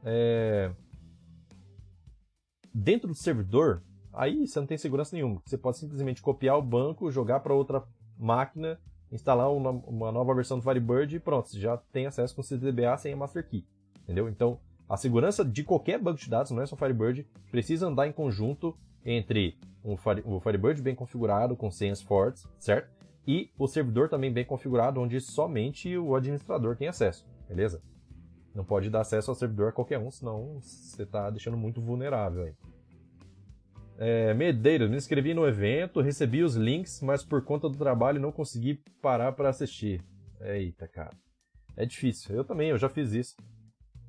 é, 0.03 0.71
dentro 2.73 3.09
do 3.09 3.15
servidor, 3.15 3.83
aí 4.15 4.47
você 4.47 4.59
não 4.59 4.67
tem 4.67 4.79
segurança 4.79 5.15
nenhuma. 5.15 5.43
Você 5.45 5.59
pode 5.59 5.77
simplesmente 5.77 6.23
copiar 6.23 6.59
o 6.59 6.63
banco, 6.63 7.11
jogar 7.11 7.41
para 7.41 7.53
outra 7.53 7.85
máquina, 8.19 8.81
instalar 9.13 9.53
uma, 9.53 9.71
uma, 9.71 10.11
nova 10.11 10.35
versão 10.35 10.59
do 10.59 10.65
Firebird 10.65 11.17
e 11.17 11.21
pronto, 11.21 11.49
você 11.49 11.61
já 11.61 11.77
tem 11.77 12.07
acesso 12.07 12.35
com 12.35 12.41
o 12.41 12.45
CDBA 12.45 12.97
sem 12.97 13.13
a 13.13 13.17
Master 13.17 13.47
Key. 13.47 13.67
Entendeu? 14.03 14.27
Então, 14.29 14.59
a 14.89 14.97
segurança 14.97 15.45
de 15.45 15.63
qualquer 15.63 15.99
banco 15.99 16.19
de 16.19 16.31
dados, 16.31 16.51
não 16.51 16.63
é 16.63 16.67
só 16.67 16.77
Firebird, 16.77 17.27
precisa 17.51 17.89
andar 17.89 18.07
em 18.07 18.13
conjunto 18.13 18.75
entre 19.05 19.59
um 19.85 19.97
Firebird 20.41 20.81
bem 20.81 20.95
configurado, 20.95 21.55
com 21.55 21.71
senhas 21.71 22.01
fortes, 22.01 22.49
certo? 22.59 22.89
E 23.27 23.51
o 23.59 23.67
servidor 23.67 24.09
também 24.09 24.33
bem 24.33 24.45
configurado, 24.45 25.01
onde 25.01 25.21
somente 25.21 25.97
o 25.97 26.15
administrador 26.15 26.77
tem 26.77 26.89
acesso, 26.89 27.27
beleza? 27.49 27.83
Não 28.55 28.65
pode 28.65 28.91
dar 28.91 29.01
acesso 29.01 29.31
ao 29.31 29.35
servidor 29.35 29.69
a 29.69 29.73
qualquer 29.73 29.99
um, 29.99 30.11
senão 30.11 30.61
você 30.61 31.03
está 31.03 31.29
deixando 31.31 31.57
muito 31.57 31.81
vulnerável 31.81 32.45
aí. 32.45 32.55
É, 33.97 34.35
Medeiros, 34.35 34.91
me 34.91 34.97
inscrevi 34.97 35.35
no 35.35 35.47
evento, 35.47 36.01
recebi 36.01 36.43
os 36.43 36.55
links, 36.55 37.01
mas 37.01 37.25
por 37.25 37.43
conta 37.45 37.69
do 37.69 37.79
trabalho 37.79 38.21
não 38.21 38.33
consegui 38.33 38.81
parar 39.01 39.33
para 39.33 39.49
assistir. 39.49 40.03
Eita, 40.41 40.87
cara. 40.87 41.17
É 41.77 41.87
difícil. 41.87 42.35
Eu 42.35 42.45
também, 42.45 42.71
eu 42.71 42.79
já 42.79 42.89
fiz 42.89 43.13
isso. 43.13 43.37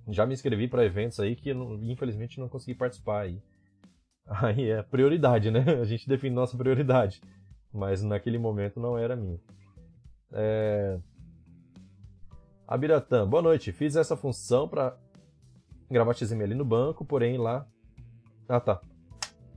Já 0.10 0.26
me 0.26 0.34
inscrevi 0.34 0.68
para 0.68 0.86
eventos 0.86 1.20
aí 1.20 1.36
que 1.36 1.52
infelizmente 1.82 2.40
não 2.40 2.50
consegui 2.50 2.76
participar 2.76 3.22
aí. 3.22 3.42
Aí 4.28 4.72
é 4.72 4.82
prioridade, 4.82 5.52
né? 5.52 5.64
A 5.80 5.86
gente 5.86 6.10
define 6.10 6.34
nossa 6.34 6.58
prioridade 6.58 7.22
mas 7.76 8.02
naquele 8.02 8.38
momento 8.38 8.80
não 8.80 8.98
era 8.98 9.16
minha. 9.16 9.40
É... 10.32 10.98
Abiratã, 12.68 13.28
boa 13.28 13.44
noite. 13.44 13.72
Fiz 13.72 13.96
essa 13.96 14.16
função 14.16 14.68
para 14.68 14.98
gravar 15.92 16.14
XML 16.14 16.56
no 16.56 16.66
banco, 16.66 17.04
porém 17.04 17.38
lá. 17.38 17.68
Ah 18.48 18.60
tá. 18.60 18.82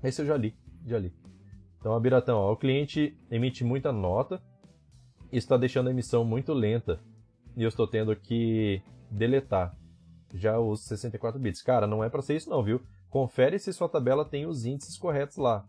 Esse 0.03 0.21
eu 0.23 0.27
já 0.27 0.37
li, 0.37 0.55
já 0.85 0.99
li. 0.99 1.14
Então, 1.79 1.95
a 1.95 2.01
Biratão, 2.01 2.39
ó, 2.39 2.53
o 2.53 2.57
cliente 2.57 3.16
emite 3.31 3.62
muita 3.62 3.93
nota, 3.93 4.43
está 5.31 5.57
deixando 5.57 5.87
a 5.87 5.91
emissão 5.91 6.25
muito 6.25 6.53
lenta 6.53 7.01
e 7.57 7.62
eu 7.62 7.69
estou 7.69 7.87
tendo 7.87 8.14
que 8.16 8.83
deletar 9.11 9.77
já 10.35 10.59
os 10.59 10.85
64 10.85 11.41
bits. 11.41 11.62
Cara, 11.62 11.87
não 11.87 12.03
é 12.03 12.11
para 12.11 12.21
ser 12.21 12.37
isso 12.37 12.51
não, 12.51 12.64
viu? 12.64 12.83
Confere 13.09 13.59
se 13.59 13.73
sua 13.73 13.89
tabela 13.89 14.25
tem 14.25 14.45
os 14.45 14.64
índices 14.64 14.99
corretos 14.99 15.37
lá, 15.37 15.64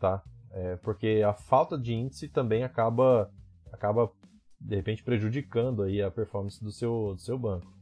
tá? 0.00 0.22
É, 0.52 0.76
porque 0.76 1.22
a 1.26 1.32
falta 1.32 1.78
de 1.78 1.94
índice 1.94 2.28
também 2.28 2.62
acaba, 2.62 3.30
acaba 3.72 4.12
de 4.60 4.76
repente 4.76 5.02
prejudicando 5.02 5.82
aí 5.82 6.02
a 6.02 6.10
performance 6.10 6.62
do 6.62 6.70
seu, 6.70 7.14
do 7.14 7.20
seu 7.20 7.38
banco. 7.38 7.72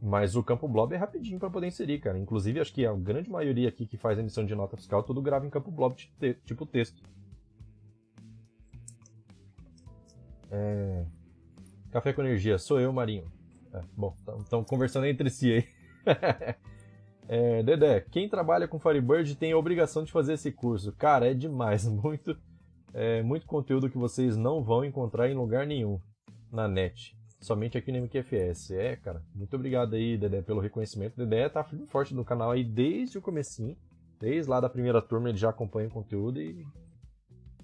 Mas 0.00 0.36
o 0.36 0.42
campo 0.42 0.68
blob 0.68 0.94
é 0.94 0.96
rapidinho 0.96 1.38
para 1.38 1.50
poder 1.50 1.66
inserir, 1.66 1.98
cara. 1.98 2.18
Inclusive, 2.18 2.60
acho 2.60 2.72
que 2.72 2.86
a 2.86 2.94
grande 2.94 3.28
maioria 3.28 3.68
aqui 3.68 3.86
que 3.86 3.96
faz 3.96 4.18
emissão 4.18 4.46
de 4.46 4.54
nota 4.54 4.76
fiscal, 4.76 5.02
tudo 5.02 5.20
grava 5.20 5.46
em 5.46 5.50
campo 5.50 5.70
blob 5.70 5.94
tipo 6.44 6.64
texto. 6.64 7.02
É... 10.50 11.04
Café 11.90 12.12
com 12.12 12.22
energia, 12.22 12.58
sou 12.58 12.80
eu, 12.80 12.92
Marinho. 12.92 13.30
É, 13.74 13.82
bom, 13.96 14.14
estão 14.40 14.64
conversando 14.64 15.06
entre 15.06 15.28
si 15.30 15.52
aí. 15.52 15.68
é, 17.28 17.62
Dedé, 17.62 18.00
quem 18.00 18.26
trabalha 18.26 18.66
com 18.66 18.78
Firebird 18.78 19.36
tem 19.36 19.52
a 19.52 19.58
obrigação 19.58 20.02
de 20.02 20.10
fazer 20.10 20.32
esse 20.32 20.50
curso. 20.50 20.92
Cara, 20.92 21.30
é 21.30 21.34
demais. 21.34 21.86
Muito, 22.02 22.34
é, 22.94 23.22
muito 23.22 23.46
conteúdo 23.46 23.90
que 23.90 23.98
vocês 23.98 24.34
não 24.34 24.64
vão 24.64 24.82
encontrar 24.82 25.28
em 25.28 25.34
lugar 25.34 25.66
nenhum 25.66 26.00
na 26.50 26.66
net. 26.66 27.14
Somente 27.38 27.76
aqui 27.76 27.92
no 27.92 27.98
MQFS. 27.98 28.70
É, 28.70 28.96
cara, 28.96 29.22
muito 29.34 29.54
obrigado 29.54 29.94
aí, 29.94 30.16
Dedé, 30.16 30.40
pelo 30.40 30.60
reconhecimento. 30.60 31.16
Dedé 31.16 31.48
tá 31.48 31.62
firme 31.62 31.86
forte 31.86 32.14
no 32.14 32.24
canal 32.24 32.50
aí 32.50 32.64
desde 32.64 33.18
o 33.18 33.22
comecinho. 33.22 33.76
Desde 34.18 34.50
lá 34.50 34.58
da 34.58 34.70
primeira 34.70 35.02
turma 35.02 35.28
ele 35.28 35.38
já 35.38 35.50
acompanha 35.50 35.86
o 35.86 35.92
conteúdo 35.92 36.40
e 36.40 36.66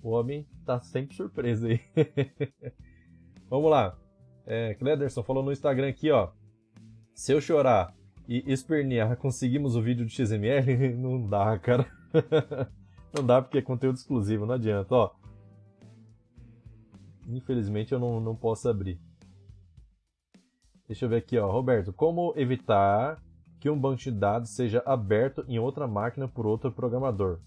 o 0.03 0.11
homem 0.11 0.47
tá 0.65 0.79
sempre 0.81 1.17
surpreso 1.17 1.67
aí. 1.67 1.81
Vamos 3.49 3.71
lá. 3.71 3.99
É, 4.47 4.75
Clederson 4.75 5.23
falou 5.23 5.43
no 5.43 5.51
Instagram 5.51 5.89
aqui, 5.89 6.11
ó. 6.11 6.31
Se 7.15 7.33
eu 7.33 7.41
chorar 7.41 7.95
e 8.29 8.51
espernear, 8.51 9.17
conseguimos 9.17 9.77
o 9.77 9.83
vídeo 9.83 10.07
de 10.07 10.13
XML? 10.15 10.95
Não 10.97 11.27
dá, 11.29 11.59
cara. 11.59 11.87
não 13.15 13.25
dá 13.25 13.43
porque 13.43 13.59
é 13.59 13.63
conteúdo 13.63 13.97
exclusivo, 13.97 14.47
não 14.47 14.55
adianta, 14.55 14.95
ó. 14.95 15.11
Infelizmente 17.29 17.93
eu 17.93 17.99
não, 17.99 18.21
não 18.21 18.37
posso 18.37 18.69
abrir. 18.69 19.01
Deixa 20.87 21.05
eu 21.05 21.09
ver 21.09 21.17
aqui, 21.17 21.39
ó. 21.39 21.51
Roberto, 21.51 21.93
como 21.93 22.35
evitar 22.37 23.23
que 23.59 23.71
um 23.71 23.79
banco 23.79 23.97
de 23.97 24.11
dados 24.11 24.51
seja 24.51 24.83
aberto 24.85 25.45
em 25.49 25.59
outra 25.59 25.87
máquina 25.87 26.29
por 26.29 26.47
outro 26.47 26.71
programador? 26.71 27.41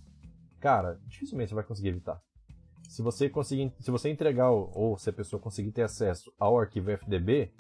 Cara, 0.60 1.00
dificilmente 1.06 1.50
você 1.50 1.56
vai 1.56 1.64
conseguir 1.64 1.90
evitar. 1.90 2.20
Se 2.90 3.02
você 3.02 3.30
conseguir, 3.30 3.72
se 3.80 3.92
você 3.92 4.10
entregar 4.10 4.50
ou 4.50 4.98
se 4.98 5.10
a 5.10 5.14
pessoa 5.14 5.40
conseguir 5.40 5.72
ter 5.72 5.84
acesso 5.84 6.34
ao 6.40 6.58
arquivo 6.58 6.90
FDB, 6.92 7.54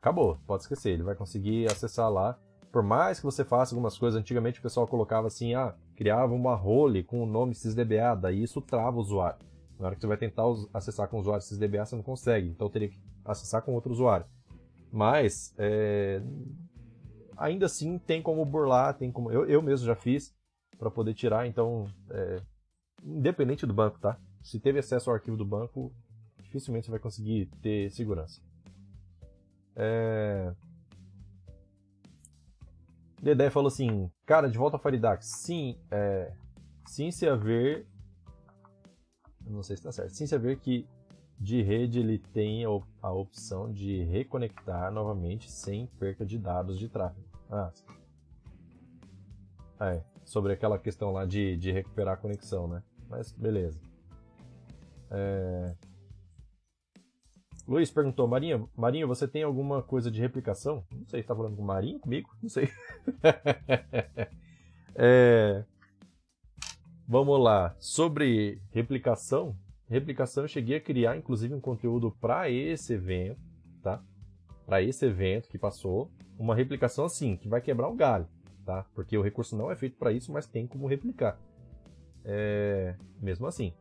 acabou, 0.00 0.38
pode 0.46 0.62
esquecer, 0.62 0.90
ele 0.90 1.02
vai 1.02 1.14
conseguir 1.14 1.70
acessar 1.70 2.10
lá. 2.10 2.38
Por 2.72 2.82
mais 2.82 3.18
que 3.18 3.26
você 3.26 3.44
faça 3.44 3.74
algumas 3.74 3.98
coisas, 3.98 4.18
antigamente 4.18 4.58
o 4.58 4.62
pessoal 4.62 4.86
colocava 4.86 5.26
assim, 5.26 5.54
ah, 5.54 5.74
criava 5.96 6.32
uma 6.32 6.54
role 6.54 7.02
com 7.02 7.22
o 7.22 7.26
nome 7.26 7.54
sysdba, 7.54 8.14
daí 8.14 8.42
isso 8.42 8.60
trava 8.60 8.96
o 8.96 9.00
usuário. 9.00 9.38
Na 9.78 9.86
hora 9.86 9.94
que 9.94 10.00
você 10.00 10.06
vai 10.06 10.16
tentar 10.16 10.44
acessar 10.72 11.08
com 11.08 11.16
o 11.16 11.20
usuário 11.20 11.42
sysdba, 11.42 11.84
você 11.84 11.96
não 11.96 12.02
consegue, 12.02 12.48
então 12.48 12.70
teria 12.70 12.88
que 12.88 12.98
acessar 13.24 13.62
com 13.62 13.74
outro 13.74 13.92
usuário. 13.92 14.26
Mas, 14.92 15.54
é, 15.58 16.22
ainda 17.36 17.66
assim, 17.66 17.98
tem 17.98 18.22
como 18.22 18.44
burlar, 18.44 18.96
tem 18.96 19.10
como. 19.10 19.30
Eu, 19.30 19.46
eu 19.46 19.62
mesmo 19.62 19.86
já 19.86 19.94
fiz 19.94 20.34
para 20.78 20.90
poder 20.90 21.14
tirar, 21.14 21.46
então, 21.46 21.86
é, 22.10 22.40
independente 23.04 23.66
do 23.66 23.74
banco, 23.74 23.98
tá? 23.98 24.18
Se 24.42 24.58
teve 24.58 24.78
acesso 24.78 25.10
ao 25.10 25.16
arquivo 25.16 25.36
do 25.36 25.44
banco, 25.44 25.92
dificilmente 26.42 26.86
você 26.86 26.90
vai 26.90 27.00
conseguir 27.00 27.46
ter 27.60 27.90
segurança. 27.90 28.40
É... 29.76 30.52
Dedé 33.22 33.50
falou 33.50 33.68
assim, 33.68 34.10
cara, 34.24 34.48
de 34.48 34.56
volta 34.56 34.76
a 34.76 34.80
Faridax. 34.80 35.26
Sim, 35.26 35.78
é... 35.90 36.32
sim 36.86 37.10
se 37.10 37.28
haver... 37.28 37.86
Não 39.46 39.62
sei 39.62 39.76
se 39.76 39.80
está 39.80 39.92
certo. 39.92 40.14
Sim 40.14 40.26
se 40.26 40.34
haver 40.34 40.58
que 40.58 40.86
de 41.38 41.62
rede 41.62 41.98
ele 41.98 42.18
tem 42.18 42.64
a 42.64 43.10
opção 43.10 43.72
de 43.72 44.02
reconectar 44.04 44.92
novamente 44.92 45.50
sem 45.50 45.86
perca 45.86 46.24
de 46.24 46.38
dados 46.38 46.78
de 46.78 46.88
tráfego. 46.88 47.26
Ah, 47.50 47.72
é, 49.80 50.04
sobre 50.24 50.52
aquela 50.52 50.78
questão 50.78 51.10
lá 51.10 51.24
de, 51.24 51.56
de 51.56 51.72
recuperar 51.72 52.14
a 52.14 52.16
conexão, 52.16 52.68
né? 52.68 52.82
Mas 53.08 53.32
beleza. 53.32 53.80
É... 55.10 55.74
Luiz 57.66 57.90
perguntou, 57.90 58.26
Marinho, 58.26 58.68
Marinho, 58.76 59.06
você 59.06 59.26
tem 59.26 59.42
alguma 59.42 59.82
coisa 59.82 60.10
de 60.10 60.20
replicação? 60.20 60.84
Não 60.92 61.06
sei, 61.06 61.20
está 61.20 61.34
falando 61.34 61.56
com 61.56 61.62
o 61.62 61.66
Marinho, 61.66 61.98
comigo? 61.98 62.30
Não 62.42 62.48
sei. 62.48 62.68
é... 64.94 65.64
Vamos 67.06 67.40
lá. 67.40 67.74
Sobre 67.78 68.60
replicação, 68.70 69.56
replicação 69.88 70.44
eu 70.44 70.48
cheguei 70.48 70.76
a 70.76 70.80
criar 70.80 71.16
inclusive 71.16 71.52
um 71.52 71.60
conteúdo 71.60 72.12
para 72.20 72.48
esse 72.48 72.94
evento, 72.94 73.40
tá? 73.82 74.02
Para 74.64 74.80
esse 74.80 75.04
evento 75.04 75.48
que 75.48 75.58
passou, 75.58 76.10
uma 76.38 76.54
replicação 76.54 77.04
assim, 77.04 77.36
que 77.36 77.48
vai 77.48 77.60
quebrar 77.60 77.88
um 77.88 77.96
galho, 77.96 78.28
tá? 78.64 78.86
Porque 78.94 79.18
o 79.18 79.22
recurso 79.22 79.56
não 79.56 79.70
é 79.70 79.76
feito 79.76 79.96
para 79.96 80.12
isso, 80.12 80.32
mas 80.32 80.46
tem 80.46 80.66
como 80.66 80.86
replicar. 80.86 81.36
É... 82.24 82.94
Mesmo 83.20 83.46
assim. 83.46 83.74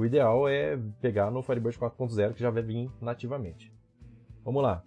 O 0.00 0.06
ideal 0.06 0.48
é 0.48 0.78
pegar 1.02 1.30
no 1.30 1.42
Firebird 1.42 1.78
4.0 1.78 2.32
que 2.32 2.40
já 2.40 2.48
vai 2.48 2.62
vir 2.62 2.90
nativamente. 3.02 3.70
Vamos 4.42 4.62
lá. 4.62 4.82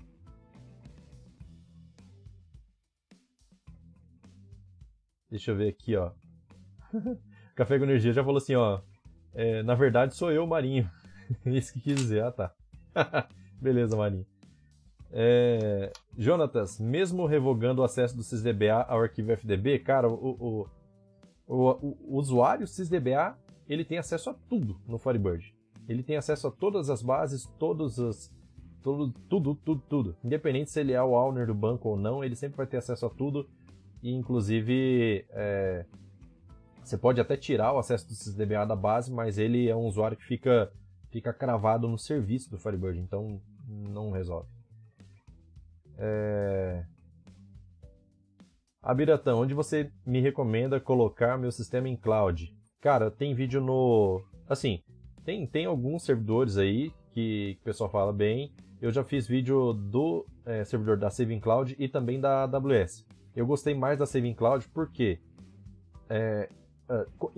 Deixa 5.30 5.51
eu 5.51 5.55
ver 5.55 5.70
aqui, 5.70 5.95
ó. 5.95 6.09
Café 7.53 7.78
com 7.78 7.84
Energia 7.84 8.11
já 8.11 8.24
falou 8.24 8.39
assim, 8.39 8.55
ó. 8.55 8.82
É, 9.36 9.61
na 9.61 9.76
verdade 9.76 10.16
sou 10.16 10.32
eu, 10.32 10.47
Marinho. 10.47 10.89
Isso 11.45 11.74
que 11.74 11.82
quis 11.82 11.95
dizer. 11.95 12.24
Ah, 12.24 12.32
tá. 12.32 12.55
Beleza, 13.61 13.95
Marinho. 13.95 14.26
É, 15.11 15.93
Jonatas, 16.18 16.80
mesmo 16.80 17.28
revogando 17.28 17.84
o 17.84 17.86
acesso 17.86 18.18
do 18.18 18.24
SysDBA 18.24 18.82
ao 18.88 19.01
arquivo 19.01 19.32
FDB, 19.34 19.78
cara, 19.78 20.09
o, 20.09 20.16
o, 20.16 20.68
o, 21.45 22.16
o 22.16 22.18
usuário 22.18 22.66
SysDBA 22.66 23.38
ele 23.68 23.86
tem 23.86 23.97
acesso 23.97 24.30
a 24.30 24.34
tudo 24.34 24.80
no 24.88 24.97
Firebird. 24.97 25.55
Ele 25.88 26.03
tem 26.03 26.16
acesso 26.16 26.47
a 26.47 26.51
todas 26.51 26.89
as 26.89 27.01
bases, 27.01 27.45
todas 27.59 27.99
as. 27.99 28.34
Tudo, 28.82 29.14
tudo, 29.30 29.55
tudo, 29.55 29.84
tudo. 29.88 30.18
Independente 30.24 30.70
se 30.70 30.80
ele 30.80 30.91
é 30.91 31.01
o 31.01 31.11
owner 31.11 31.47
do 31.47 31.55
banco 31.55 31.89
ou 31.89 31.97
não, 31.97 32.24
ele 32.24 32.36
sempre 32.36 32.57
vai 32.57 32.68
ter 32.68 32.78
acesso 32.78 33.05
a 33.05 33.09
tudo. 33.09 33.49
E 34.01 34.11
inclusive 34.11 35.26
é, 35.30 35.86
você 36.84 36.97
pode 36.97 37.22
até 37.22 37.38
tirar 37.38 37.74
o 37.74 37.80
acesso 37.80 38.07
do 38.07 38.14
SysDBA 38.14 38.66
da 38.66 38.76
base, 38.76 39.11
mas 39.11 39.38
ele 39.38 39.70
é 39.70 39.76
um 39.76 39.86
usuário 39.86 40.18
que 40.18 40.26
fica, 40.26 40.72
fica 41.09 41.34
cravado 41.34 41.88
no 41.88 41.97
serviço 41.97 42.51
do 42.51 42.59
Firebird, 42.59 42.99
então 42.99 43.41
não 43.68 44.11
resolve. 44.11 44.49
É... 45.97 46.86
Onde 49.38 49.53
você 49.53 49.89
me 50.05 50.20
recomenda 50.20 50.78
colocar 50.78 51.38
meu 51.38 51.51
sistema 51.51 51.88
em 51.88 51.95
cloud? 51.95 52.53
Cara, 52.84 53.09
tem 53.09 53.34
vídeo 53.34 53.61
no. 53.61 54.21
Assim, 54.45 54.84
tem, 55.23 55.47
tem 55.47 55.65
alguns 55.65 56.03
servidores 56.03 56.57
aí 56.57 56.91
que, 57.13 57.55
que 57.55 57.61
o 57.61 57.63
pessoal 57.63 57.89
fala 57.89 58.11
bem. 58.11 58.51
Eu 58.81 58.91
já 58.91 59.05
fiz 59.05 59.25
vídeo 59.25 59.71
do 59.71 60.25
é, 60.45 60.65
servidor 60.65 60.97
da 60.97 61.09
Saving 61.09 61.39
Cloud 61.39 61.77
e 61.79 61.88
também 61.88 62.19
da 62.19 62.43
AWS. 62.43 63.07
Eu 63.34 63.47
gostei 63.47 63.73
mais 63.73 63.97
da 63.97 64.05
Saving 64.05 64.34
Cloud 64.34 64.67
porque, 64.73 65.21
é, 66.09 66.49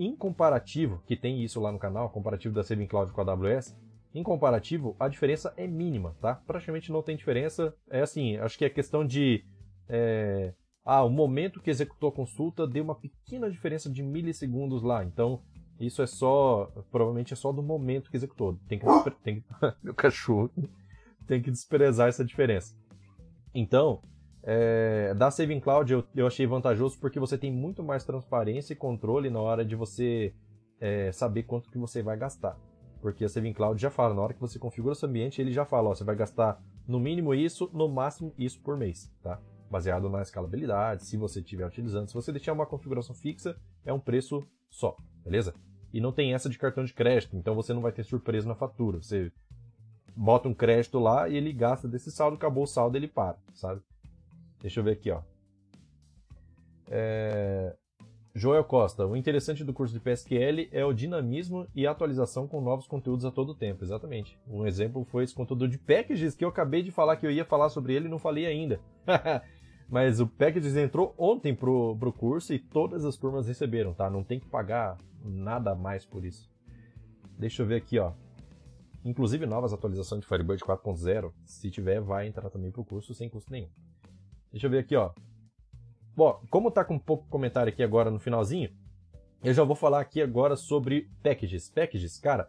em 0.00 0.16
comparativo, 0.16 1.00
que 1.06 1.16
tem 1.16 1.40
isso 1.44 1.60
lá 1.60 1.70
no 1.70 1.78
canal, 1.78 2.10
comparativo 2.10 2.52
da 2.52 2.64
Saving 2.64 2.88
Cloud 2.88 3.12
com 3.12 3.20
a 3.20 3.32
AWS, 3.32 3.78
em 4.12 4.24
comparativo, 4.24 4.96
a 4.98 5.06
diferença 5.06 5.54
é 5.56 5.68
mínima, 5.68 6.16
tá? 6.20 6.42
Praticamente 6.44 6.90
não 6.90 7.04
tem 7.04 7.16
diferença. 7.16 7.72
É 7.88 8.00
assim, 8.00 8.36
acho 8.38 8.58
que 8.58 8.64
é 8.64 8.68
questão 8.68 9.06
de. 9.06 9.44
É, 9.88 10.52
ah, 10.86 11.02
o 11.02 11.10
momento 11.10 11.60
que 11.60 11.68
executou 11.68 12.10
a 12.10 12.12
consulta 12.12 12.64
deu 12.64 12.84
uma 12.84 12.94
pequena 12.94 13.50
diferença 13.50 13.90
de 13.90 14.04
milissegundos 14.04 14.84
lá. 14.84 15.04
Então, 15.04 15.42
isso 15.80 16.00
é 16.00 16.06
só, 16.06 16.72
provavelmente 16.92 17.32
é 17.32 17.36
só 17.36 17.50
do 17.50 17.60
momento 17.60 18.08
que 18.08 18.16
executou. 18.16 18.56
Tem 18.68 18.78
que, 18.78 18.86
tem 19.24 19.44
meu 19.82 19.94
cachorro 19.94 20.48
tem 21.26 21.42
que 21.42 21.50
desprezar 21.50 22.08
essa 22.08 22.24
diferença. 22.24 22.72
Então, 23.52 24.00
é, 24.44 25.12
da 25.14 25.28
Saving 25.28 25.58
Cloud 25.58 25.92
eu, 25.92 26.04
eu 26.14 26.24
achei 26.24 26.46
vantajoso 26.46 26.96
porque 27.00 27.18
você 27.18 27.36
tem 27.36 27.52
muito 27.52 27.82
mais 27.82 28.04
transparência 28.04 28.72
e 28.72 28.76
controle 28.76 29.28
na 29.28 29.40
hora 29.40 29.64
de 29.64 29.74
você 29.74 30.32
é, 30.80 31.10
saber 31.10 31.42
quanto 31.42 31.68
que 31.68 31.78
você 31.78 32.00
vai 32.00 32.16
gastar. 32.16 32.56
Porque 33.02 33.24
a 33.24 33.28
Saving 33.28 33.52
Cloud 33.52 33.80
já 33.80 33.90
fala, 33.90 34.14
na 34.14 34.22
hora 34.22 34.34
que 34.34 34.40
você 34.40 34.56
configura 34.56 34.94
seu 34.94 35.08
ambiente, 35.08 35.40
ele 35.40 35.52
já 35.52 35.64
fala, 35.64 35.90
ó, 35.90 35.94
você 35.96 36.04
vai 36.04 36.14
gastar 36.14 36.62
no 36.86 37.00
mínimo 37.00 37.34
isso, 37.34 37.68
no 37.74 37.88
máximo 37.88 38.32
isso 38.38 38.62
por 38.62 38.76
mês, 38.76 39.12
tá? 39.20 39.40
Baseado 39.70 40.08
na 40.08 40.22
escalabilidade, 40.22 41.04
se 41.04 41.16
você 41.16 41.40
estiver 41.40 41.66
utilizando. 41.66 42.08
Se 42.08 42.14
você 42.14 42.32
deixar 42.32 42.52
uma 42.52 42.66
configuração 42.66 43.14
fixa, 43.14 43.56
é 43.84 43.92
um 43.92 44.00
preço 44.00 44.46
só, 44.70 44.96
beleza? 45.24 45.54
E 45.92 46.00
não 46.00 46.12
tem 46.12 46.34
essa 46.34 46.48
de 46.48 46.58
cartão 46.58 46.84
de 46.84 46.92
crédito, 46.92 47.36
então 47.36 47.54
você 47.54 47.72
não 47.72 47.80
vai 47.80 47.92
ter 47.92 48.04
surpresa 48.04 48.48
na 48.48 48.54
fatura. 48.54 48.98
Você 48.98 49.32
bota 50.14 50.48
um 50.48 50.54
crédito 50.54 50.98
lá 50.98 51.28
e 51.28 51.36
ele 51.36 51.52
gasta 51.52 51.86
desse 51.86 52.10
saldo, 52.10 52.36
acabou 52.36 52.64
o 52.64 52.66
saldo, 52.66 52.96
ele 52.96 53.08
para, 53.08 53.38
sabe? 53.54 53.80
Deixa 54.60 54.80
eu 54.80 54.84
ver 54.84 54.92
aqui, 54.92 55.10
ó. 55.10 55.22
É... 56.88 57.74
Joel 58.34 58.64
Costa, 58.64 59.06
o 59.06 59.16
interessante 59.16 59.64
do 59.64 59.72
curso 59.72 59.94
de 59.94 60.00
PSQL 60.00 60.68
é 60.70 60.84
o 60.84 60.92
dinamismo 60.92 61.66
e 61.74 61.86
atualização 61.86 62.46
com 62.46 62.60
novos 62.60 62.86
conteúdos 62.86 63.24
a 63.24 63.30
todo 63.30 63.54
tempo. 63.54 63.82
Exatamente. 63.82 64.38
Um 64.46 64.66
exemplo 64.66 65.06
foi 65.06 65.24
esse 65.24 65.34
conteúdo 65.34 65.66
de 65.66 65.78
packages 65.78 66.34
que 66.34 66.44
eu 66.44 66.50
acabei 66.50 66.82
de 66.82 66.90
falar 66.90 67.16
que 67.16 67.26
eu 67.26 67.30
ia 67.30 67.46
falar 67.46 67.70
sobre 67.70 67.94
ele 67.94 68.04
e 68.06 68.10
não 68.10 68.18
falei 68.18 68.44
ainda. 68.44 68.78
Mas 69.88 70.18
o 70.18 70.26
packages 70.26 70.76
entrou 70.76 71.14
ontem 71.16 71.54
pro, 71.54 71.96
pro 71.96 72.12
curso 72.12 72.52
e 72.52 72.58
todas 72.58 73.04
as 73.04 73.16
turmas 73.16 73.46
receberam, 73.46 73.94
tá? 73.94 74.10
Não 74.10 74.24
tem 74.24 74.40
que 74.40 74.46
pagar 74.46 74.98
nada 75.24 75.74
mais 75.74 76.04
por 76.04 76.24
isso. 76.24 76.50
Deixa 77.38 77.62
eu 77.62 77.66
ver 77.66 77.76
aqui, 77.76 77.98
ó. 77.98 78.12
Inclusive 79.04 79.46
novas 79.46 79.72
atualizações 79.72 80.22
de 80.22 80.26
Firebird 80.26 80.64
4.0, 80.64 81.32
se 81.44 81.70
tiver, 81.70 82.00
vai 82.00 82.26
entrar 82.26 82.50
também 82.50 82.72
pro 82.72 82.84
curso 82.84 83.14
sem 83.14 83.28
custo 83.28 83.52
nenhum. 83.52 83.68
Deixa 84.50 84.66
eu 84.66 84.70
ver 84.70 84.78
aqui, 84.78 84.96
ó. 84.96 85.12
Bom, 86.16 86.42
como 86.50 86.70
tá 86.70 86.84
com 86.84 86.98
pouco 86.98 87.28
comentário 87.28 87.72
aqui 87.72 87.82
agora 87.82 88.10
no 88.10 88.18
finalzinho, 88.18 88.70
eu 89.44 89.54
já 89.54 89.62
vou 89.62 89.76
falar 89.76 90.00
aqui 90.00 90.20
agora 90.20 90.56
sobre 90.56 91.08
packages. 91.22 91.70
Packages, 91.70 92.18
cara, 92.18 92.48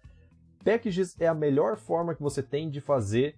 packages 0.63 1.19
é 1.19 1.27
a 1.27 1.33
melhor 1.35 1.77
forma 1.77 2.15
que 2.15 2.23
você 2.23 2.41
tem 2.41 2.69
de 2.69 2.81
fazer 2.81 3.37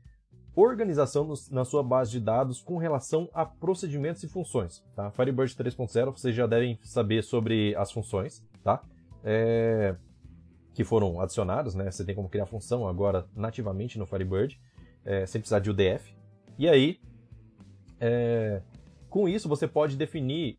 organização 0.55 1.31
na 1.51 1.63
sua 1.63 1.83
base 1.83 2.11
de 2.11 2.19
dados 2.19 2.61
com 2.61 2.77
relação 2.77 3.29
a 3.33 3.45
procedimentos 3.45 4.23
e 4.23 4.27
funções. 4.27 4.83
Tá? 4.95 5.11
Firebird 5.11 5.53
3.0 5.55 6.11
vocês 6.11 6.35
já 6.35 6.47
devem 6.47 6.79
saber 6.83 7.23
sobre 7.23 7.75
as 7.75 7.91
funções, 7.91 8.45
tá? 8.63 8.81
É, 9.23 9.95
que 10.73 10.83
foram 10.83 11.19
adicionadas, 11.19 11.75
né? 11.75 11.91
Você 11.91 12.05
tem 12.05 12.15
como 12.15 12.29
criar 12.29 12.45
função 12.45 12.87
agora 12.87 13.27
nativamente 13.35 13.99
no 13.99 14.05
Firebird, 14.05 14.59
é, 15.03 15.25
sem 15.25 15.41
precisar 15.41 15.59
de 15.59 15.69
UDF. 15.69 16.15
E 16.57 16.67
aí, 16.67 16.99
é, 17.99 18.61
com 19.09 19.27
isso, 19.27 19.49
você 19.49 19.67
pode 19.67 19.97
definir 19.97 20.57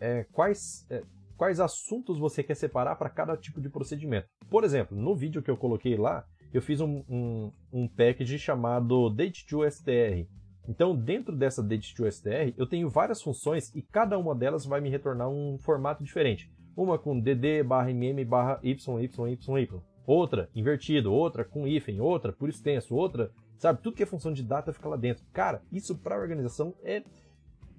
é, 0.00 0.24
quais, 0.32 0.86
é, 0.88 1.02
quais 1.36 1.60
assuntos 1.60 2.18
você 2.18 2.42
quer 2.42 2.54
separar 2.54 2.96
para 2.96 3.10
cada 3.10 3.36
tipo 3.36 3.60
de 3.60 3.68
procedimento. 3.68 4.28
Por 4.48 4.64
exemplo, 4.64 4.96
no 4.96 5.14
vídeo 5.14 5.42
que 5.42 5.50
eu 5.50 5.56
coloquei 5.56 5.96
lá, 5.96 6.24
eu 6.52 6.62
fiz 6.62 6.80
um, 6.80 7.02
um, 7.08 7.52
um 7.72 7.88
package 7.88 8.38
chamado 8.38 9.10
Date2str. 9.10 10.26
Então, 10.68 10.94
dentro 10.94 11.34
dessa 11.34 11.62
Date2str, 11.62 12.54
eu 12.56 12.66
tenho 12.66 12.88
várias 12.88 13.22
funções 13.22 13.74
e 13.74 13.82
cada 13.82 14.18
uma 14.18 14.34
delas 14.34 14.66
vai 14.66 14.80
me 14.80 14.90
retornar 14.90 15.28
um 15.28 15.58
formato 15.58 16.04
diferente. 16.04 16.50
Uma 16.76 16.98
com 16.98 17.18
dd 17.18 17.62
barra 17.62 17.90
mm 17.90 18.24
barra 18.26 18.60
yyyy. 18.62 19.68
Outra 20.06 20.48
invertido, 20.54 21.12
outra 21.12 21.44
com 21.44 21.66
hífen, 21.66 22.00
outra 22.00 22.32
por 22.32 22.48
extenso, 22.48 22.94
outra, 22.94 23.30
sabe? 23.58 23.82
Tudo 23.82 23.96
que 23.96 24.02
é 24.02 24.06
função 24.06 24.32
de 24.32 24.42
data 24.42 24.72
fica 24.72 24.88
lá 24.88 24.96
dentro. 24.96 25.24
Cara, 25.32 25.62
isso 25.72 25.96
para 25.98 26.18
organização 26.18 26.74
é 26.82 27.02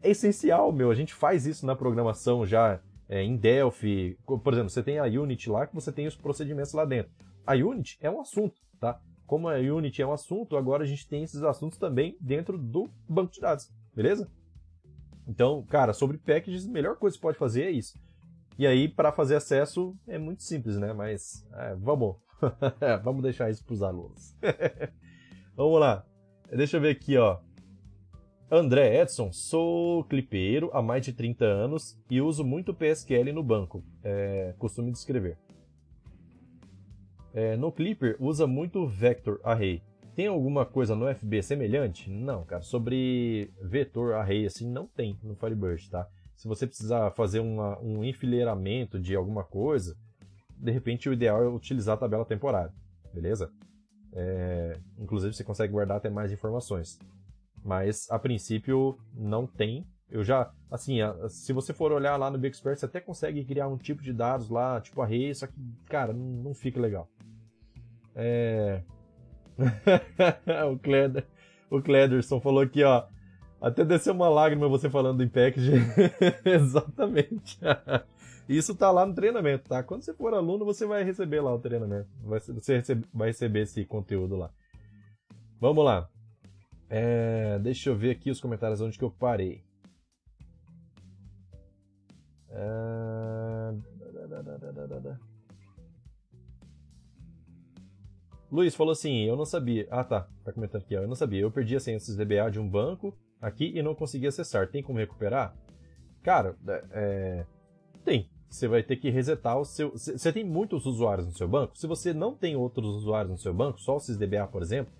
é 0.01 0.11
essencial, 0.11 0.71
meu. 0.71 0.91
A 0.91 0.95
gente 0.95 1.13
faz 1.13 1.45
isso 1.45 1.65
na 1.65 1.75
programação 1.75 2.45
já 2.45 2.79
é, 3.07 3.21
em 3.23 3.35
Delphi. 3.35 4.17
Por 4.25 4.53
exemplo, 4.53 4.69
você 4.69 4.83
tem 4.83 4.99
a 4.99 5.05
Unity 5.05 5.49
lá 5.49 5.67
que 5.67 5.75
você 5.75 5.91
tem 5.91 6.07
os 6.07 6.15
procedimentos 6.15 6.73
lá 6.73 6.85
dentro. 6.85 7.11
A 7.45 7.53
Unity 7.53 7.97
é 8.01 8.09
um 8.09 8.21
assunto, 8.21 8.61
tá? 8.79 8.99
Como 9.25 9.47
a 9.47 9.55
Unity 9.55 10.01
é 10.01 10.07
um 10.07 10.11
assunto, 10.11 10.57
agora 10.57 10.83
a 10.83 10.87
gente 10.87 11.07
tem 11.07 11.23
esses 11.23 11.43
assuntos 11.43 11.77
também 11.77 12.17
dentro 12.19 12.57
do 12.57 12.89
banco 13.07 13.31
de 13.31 13.39
dados, 13.39 13.71
beleza? 13.95 14.29
Então, 15.27 15.63
cara, 15.63 15.93
sobre 15.93 16.17
packages, 16.17 16.67
a 16.67 16.71
melhor 16.71 16.97
coisa 16.97 17.15
que 17.15 17.19
você 17.19 17.21
pode 17.21 17.37
fazer 17.37 17.63
é 17.65 17.71
isso. 17.71 17.99
E 18.57 18.65
aí, 18.65 18.89
para 18.89 19.11
fazer 19.11 19.35
acesso, 19.35 19.95
é 20.07 20.17
muito 20.17 20.43
simples, 20.43 20.77
né? 20.77 20.91
Mas, 20.91 21.47
é, 21.53 21.75
vamos. 21.75 22.17
vamos 23.03 23.21
deixar 23.21 23.49
isso 23.49 23.63
para 23.63 23.73
os 23.73 23.83
alunos. 23.83 24.35
vamos 25.55 25.79
lá. 25.79 26.05
Deixa 26.51 26.77
eu 26.77 26.81
ver 26.81 26.89
aqui, 26.89 27.15
ó. 27.15 27.37
André 28.51 28.99
Edson, 28.99 29.31
sou 29.31 30.03
clipeiro 30.05 30.71
há 30.73 30.81
mais 30.81 31.05
de 31.05 31.13
30 31.13 31.45
anos 31.45 31.95
e 32.09 32.19
uso 32.19 32.43
muito 32.43 32.73
PSQL 32.73 33.31
no 33.31 33.43
banco, 33.43 33.83
é, 34.03 34.55
costume 34.57 34.91
de 34.91 34.97
escrever. 34.97 35.37
É, 37.33 37.55
no 37.55 37.71
Clipper 37.71 38.15
usa 38.19 38.47
muito 38.47 38.87
Vector 38.87 39.39
Array. 39.43 39.81
Tem 40.15 40.27
alguma 40.27 40.65
coisa 40.65 40.95
no 40.95 41.07
FB 41.13 41.41
semelhante? 41.41 42.09
Não, 42.09 42.43
cara. 42.43 42.61
Sobre 42.61 43.51
Vector 43.61 44.15
Array, 44.15 44.45
assim, 44.45 44.69
não 44.69 44.87
tem 44.87 45.17
no 45.23 45.35
Firebird, 45.35 45.89
tá? 45.89 46.07
Se 46.35 46.47
você 46.47 46.65
precisar 46.65 47.11
fazer 47.11 47.39
uma, 47.39 47.79
um 47.79 48.03
enfileiramento 48.03 48.99
de 48.99 49.15
alguma 49.15 49.43
coisa, 49.43 49.95
de 50.57 50.71
repente 50.71 51.09
o 51.09 51.13
ideal 51.13 51.43
é 51.43 51.47
utilizar 51.47 51.95
a 51.95 51.99
tabela 51.99 52.25
temporária, 52.25 52.73
beleza? 53.13 53.51
É, 54.13 54.79
inclusive 54.97 55.33
você 55.33 55.43
consegue 55.43 55.71
guardar 55.71 55.97
até 55.97 56.09
mais 56.09 56.31
informações. 56.31 56.99
Mas 57.63 58.09
a 58.09 58.17
princípio 58.17 58.97
não 59.13 59.45
tem. 59.45 59.85
Eu 60.09 60.23
já, 60.23 60.51
assim, 60.71 60.97
se 61.29 61.53
você 61.53 61.73
for 61.73 61.91
olhar 61.91 62.17
lá 62.17 62.31
no 62.31 62.37
BigExpert, 62.37 62.77
você 62.77 62.85
até 62.85 62.99
consegue 62.99 63.45
criar 63.45 63.67
um 63.67 63.77
tipo 63.77 64.01
de 64.01 64.11
dados 64.11 64.49
lá, 64.49 64.81
tipo 64.81 65.01
array, 65.01 65.33
só 65.35 65.45
que, 65.45 65.53
cara, 65.87 66.13
não, 66.13 66.43
não 66.43 66.53
fica 66.53 66.79
legal. 66.79 67.07
É... 68.21 68.81
o, 70.69 70.77
Cleder, 70.77 71.25
o 71.69 71.81
Clederson 71.81 72.41
falou 72.41 72.61
aqui, 72.61 72.83
ó. 72.83 73.05
Até 73.61 73.83
desceu 73.83 74.13
uma 74.13 74.29
lágrima 74.29 74.67
você 74.67 74.89
falando 74.89 75.23
em 75.23 75.27
package. 75.27 75.71
Exatamente. 76.45 77.59
Isso 78.47 78.75
tá 78.75 78.91
lá 78.91 79.05
no 79.05 79.13
treinamento, 79.13 79.69
tá? 79.69 79.83
Quando 79.83 80.01
você 80.01 80.13
for 80.13 80.33
aluno, 80.33 80.65
você 80.65 80.85
vai 80.85 81.03
receber 81.03 81.39
lá 81.39 81.53
o 81.53 81.59
treinamento. 81.59 82.09
Você 82.23 82.77
recebe, 82.77 83.05
vai 83.13 83.27
receber 83.27 83.61
esse 83.61 83.85
conteúdo 83.85 84.35
lá. 84.35 84.49
Vamos 85.59 85.83
lá. 85.85 86.09
É, 86.89 87.59
deixa 87.59 87.89
eu 87.89 87.95
ver 87.95 88.11
aqui 88.11 88.31
os 88.31 88.41
comentários 88.41 88.81
onde 88.81 88.97
que 88.97 89.03
eu 89.03 89.11
parei. 89.11 89.63
É... 92.49 92.98
Luiz 98.51 98.75
falou 98.75 98.91
assim, 98.91 99.23
eu 99.23 99.35
não 99.35 99.45
sabia. 99.45 99.87
Ah, 99.91 100.03
tá. 100.03 100.27
Tá 100.43 100.51
comentando 100.51 100.81
aqui, 100.81 100.95
ó. 100.95 101.01
Eu 101.01 101.07
não 101.07 101.15
sabia. 101.15 101.41
Eu 101.41 101.51
perdi 101.51 101.75
a 101.75 101.79
senha 101.79 101.99
DBA 101.99 102.49
de 102.51 102.59
um 102.59 102.67
banco 102.67 103.15
aqui 103.41 103.71
e 103.75 103.81
não 103.83 103.93
consegui 103.93 104.27
acessar. 104.27 104.67
Tem 104.67 104.81
como 104.81 104.99
recuperar? 104.99 105.55
Cara, 106.23 106.55
é... 106.67 106.83
é 106.91 107.45
tem. 108.03 108.29
Você 108.49 108.67
vai 108.67 108.81
ter 108.81 108.95
que 108.95 109.11
resetar 109.11 109.59
o 109.59 109.65
seu. 109.65 109.91
Você 109.91 110.33
tem 110.33 110.43
muitos 110.43 110.87
usuários 110.87 111.27
no 111.27 111.33
seu 111.33 111.47
banco? 111.47 111.77
Se 111.77 111.85
você 111.85 112.11
não 112.13 112.33
tem 112.33 112.55
outros 112.55 112.95
usuários 112.95 113.31
no 113.31 113.37
seu 113.37 113.53
banco, 113.53 113.79
só 113.79 113.95
o 113.95 113.99
SysDBA, 113.99 114.47
por 114.47 114.63
exemplo, 114.63 114.91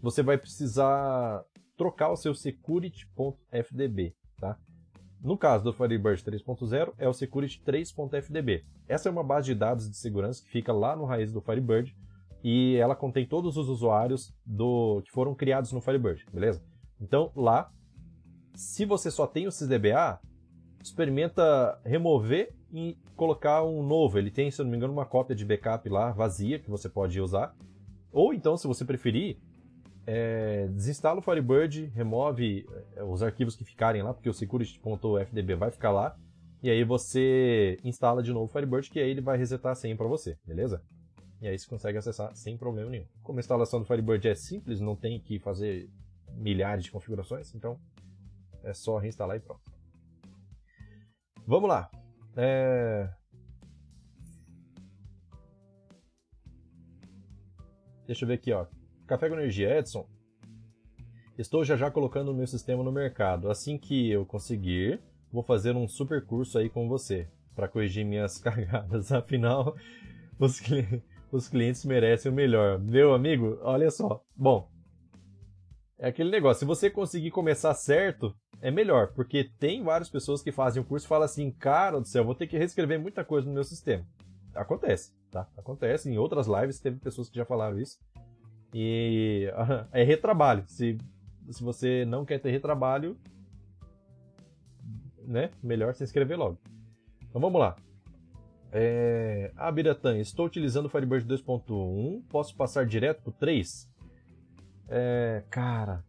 você 0.00 0.22
vai 0.22 0.38
precisar 0.38 1.44
trocar 1.76 2.10
o 2.10 2.16
seu 2.16 2.34
security.fdb, 2.34 4.14
tá? 4.40 4.58
No 5.22 5.36
caso 5.36 5.64
do 5.64 5.72
Firebird 5.72 6.22
3.0, 6.22 6.94
é 6.96 7.06
o 7.06 7.12
security 7.12 7.62
3.fdb. 7.66 8.64
Essa 8.88 9.10
é 9.10 9.12
uma 9.12 9.24
base 9.24 9.46
de 9.46 9.54
dados 9.54 9.90
de 9.90 9.96
segurança 9.96 10.42
que 10.42 10.50
fica 10.50 10.72
lá 10.72 10.96
no 10.96 11.04
raiz 11.04 11.30
do 11.30 11.42
Firebird 11.42 11.94
e 12.44 12.76
ela 12.76 12.94
contém 12.94 13.26
todos 13.26 13.56
os 13.56 13.70
usuários 13.70 14.30
do 14.44 15.00
que 15.02 15.10
foram 15.10 15.34
criados 15.34 15.72
no 15.72 15.80
Firebird, 15.80 16.26
beleza? 16.30 16.62
Então, 17.00 17.32
lá, 17.34 17.72
se 18.54 18.84
você 18.84 19.10
só 19.10 19.26
tem 19.26 19.46
o 19.46 19.50
SysDBA, 19.50 20.20
experimenta 20.82 21.80
remover 21.82 22.54
e 22.70 22.98
colocar 23.16 23.64
um 23.64 23.82
novo. 23.82 24.18
Ele 24.18 24.30
tem, 24.30 24.50
se 24.50 24.62
não 24.62 24.70
me 24.70 24.76
engano, 24.76 24.92
uma 24.92 25.06
cópia 25.06 25.34
de 25.34 25.42
backup 25.42 25.88
lá 25.88 26.12
vazia 26.12 26.58
que 26.58 26.70
você 26.70 26.86
pode 26.86 27.18
usar. 27.18 27.56
Ou 28.12 28.34
então, 28.34 28.58
se 28.58 28.66
você 28.66 28.84
preferir, 28.84 29.38
é, 30.06 30.68
desinstala 30.68 31.20
o 31.20 31.22
Firebird, 31.22 31.86
remove 31.94 32.66
é, 32.94 33.02
os 33.02 33.22
arquivos 33.22 33.56
que 33.56 33.64
ficarem 33.64 34.02
lá, 34.02 34.12
porque 34.12 34.28
o 34.28 34.34
security.fdb 34.34 35.54
vai 35.54 35.70
ficar 35.70 35.90
lá, 35.90 36.14
e 36.62 36.70
aí 36.70 36.84
você 36.84 37.78
instala 37.82 38.22
de 38.22 38.32
novo 38.32 38.44
o 38.44 38.48
Firebird, 38.48 38.90
que 38.90 39.00
aí 39.00 39.10
ele 39.10 39.22
vai 39.22 39.38
resetar 39.38 39.72
a 39.72 39.74
senha 39.74 39.96
para 39.96 40.06
você, 40.06 40.36
beleza? 40.46 40.82
E 41.44 41.46
aí 41.46 41.58
você 41.58 41.68
consegue 41.68 41.98
acessar 41.98 42.34
sem 42.34 42.56
problema 42.56 42.90
nenhum. 42.90 43.04
Como 43.22 43.38
a 43.38 43.40
instalação 43.40 43.78
do 43.78 43.84
Firebird 43.84 44.26
é 44.26 44.34
simples, 44.34 44.80
não 44.80 44.96
tem 44.96 45.20
que 45.20 45.38
fazer 45.38 45.90
milhares 46.32 46.84
de 46.84 46.90
configurações, 46.90 47.54
então 47.54 47.78
é 48.62 48.72
só 48.72 48.96
reinstalar 48.96 49.36
e 49.36 49.40
pronto. 49.40 49.70
Vamos 51.46 51.68
lá. 51.68 51.90
É... 52.34 53.12
Deixa 58.06 58.24
eu 58.24 58.28
ver 58.28 58.34
aqui, 58.36 58.50
ó. 58.50 58.66
Café 59.06 59.28
com 59.28 59.34
Energia, 59.34 59.78
Edson. 59.78 60.08
Estou 61.36 61.62
já 61.62 61.76
já 61.76 61.90
colocando 61.90 62.30
o 62.30 62.34
meu 62.34 62.46
sistema 62.46 62.82
no 62.82 62.90
mercado. 62.90 63.50
Assim 63.50 63.76
que 63.76 64.10
eu 64.10 64.24
conseguir, 64.24 64.98
vou 65.30 65.42
fazer 65.42 65.76
um 65.76 65.86
super 65.86 66.24
curso 66.24 66.56
aí 66.56 66.70
com 66.70 66.88
você 66.88 67.28
para 67.54 67.68
corrigir 67.68 68.02
minhas 68.02 68.38
cagadas. 68.40 69.12
Afinal, 69.12 69.76
os, 70.38 70.58
cli 70.58 71.02
os 71.34 71.48
clientes 71.48 71.84
merecem 71.84 72.30
o 72.30 72.34
melhor. 72.34 72.78
Meu 72.78 73.12
amigo, 73.12 73.58
olha 73.62 73.90
só. 73.90 74.24
Bom, 74.36 74.70
é 75.98 76.08
aquele 76.08 76.30
negócio, 76.30 76.60
se 76.60 76.64
você 76.64 76.88
conseguir 76.88 77.32
começar 77.32 77.74
certo, 77.74 78.32
é 78.60 78.70
melhor, 78.70 79.12
porque 79.14 79.50
tem 79.58 79.82
várias 79.82 80.08
pessoas 80.08 80.42
que 80.42 80.52
fazem 80.52 80.80
o 80.80 80.84
curso 80.84 81.06
e 81.06 81.08
falam 81.08 81.24
assim, 81.24 81.50
cara 81.50 81.98
do 81.98 82.06
céu, 82.06 82.24
vou 82.24 82.36
ter 82.36 82.46
que 82.46 82.56
reescrever 82.56 83.00
muita 83.00 83.24
coisa 83.24 83.48
no 83.48 83.52
meu 83.52 83.64
sistema. 83.64 84.06
Acontece, 84.54 85.12
tá? 85.28 85.48
Acontece. 85.56 86.08
Em 86.08 86.18
outras 86.18 86.46
lives 86.46 86.78
teve 86.78 87.00
pessoas 87.00 87.28
que 87.28 87.36
já 87.36 87.44
falaram 87.44 87.80
isso. 87.80 87.98
E 88.72 89.52
é 89.90 90.04
retrabalho. 90.04 90.62
Se, 90.68 90.96
se 91.50 91.64
você 91.64 92.04
não 92.04 92.24
quer 92.24 92.38
ter 92.38 92.52
retrabalho, 92.52 93.18
né? 95.26 95.50
Melhor 95.60 95.94
se 95.94 96.04
inscrever 96.04 96.38
logo. 96.38 96.58
Então 97.28 97.40
vamos 97.40 97.60
lá. 97.60 97.74
É... 98.76 99.52
Ah, 99.56 99.70
Biratan, 99.70 100.18
estou 100.18 100.46
utilizando 100.46 100.86
o 100.86 100.88
Firebird 100.88 101.24
2.1. 101.28 102.24
Posso 102.28 102.56
passar 102.56 102.84
direto 102.84 103.22
pro 103.22 103.30
3? 103.30 103.88
É... 104.88 105.44
Cara, 105.48 106.04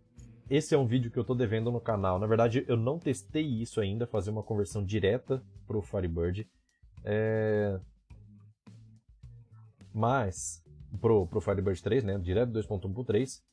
esse 0.50 0.74
é 0.74 0.78
um 0.78 0.88
vídeo 0.88 1.12
que 1.12 1.20
eu 1.20 1.22
estou 1.22 1.36
devendo 1.36 1.72
no 1.72 1.80
canal. 1.80 2.18
Na 2.18 2.26
verdade, 2.26 2.66
eu 2.68 2.76
não 2.76 2.98
testei 2.98 3.46
isso 3.46 3.80
ainda, 3.80 4.08
fazer 4.08 4.32
uma 4.32 4.42
conversão 4.42 4.84
direta 4.84 5.44
pro 5.68 5.80
Firebird. 5.80 6.50
É... 7.04 7.80
Mas, 9.94 10.64
pro, 11.00 11.28
pro 11.28 11.40
Firebird 11.40 11.84
3, 11.84 12.04
né? 12.04 12.18
Direto 12.18 12.52
2.1 12.52 12.92
pro 12.92 13.04
3. 13.04 13.44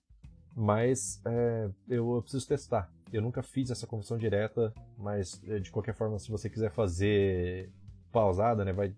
Mas 0.56 1.20
é, 1.26 1.68
eu, 1.86 2.14
eu 2.14 2.22
preciso 2.22 2.48
testar. 2.48 2.90
Eu 3.12 3.20
nunca 3.20 3.42
fiz 3.42 3.70
essa 3.70 3.86
conversão 3.86 4.16
direta, 4.16 4.72
mas 4.96 5.38
é, 5.46 5.58
de 5.58 5.70
qualquer 5.70 5.94
forma, 5.94 6.18
se 6.18 6.30
você 6.30 6.48
quiser 6.48 6.70
fazer 6.70 7.70
pausada, 8.10 8.64
né? 8.64 8.72
Vai, 8.72 8.94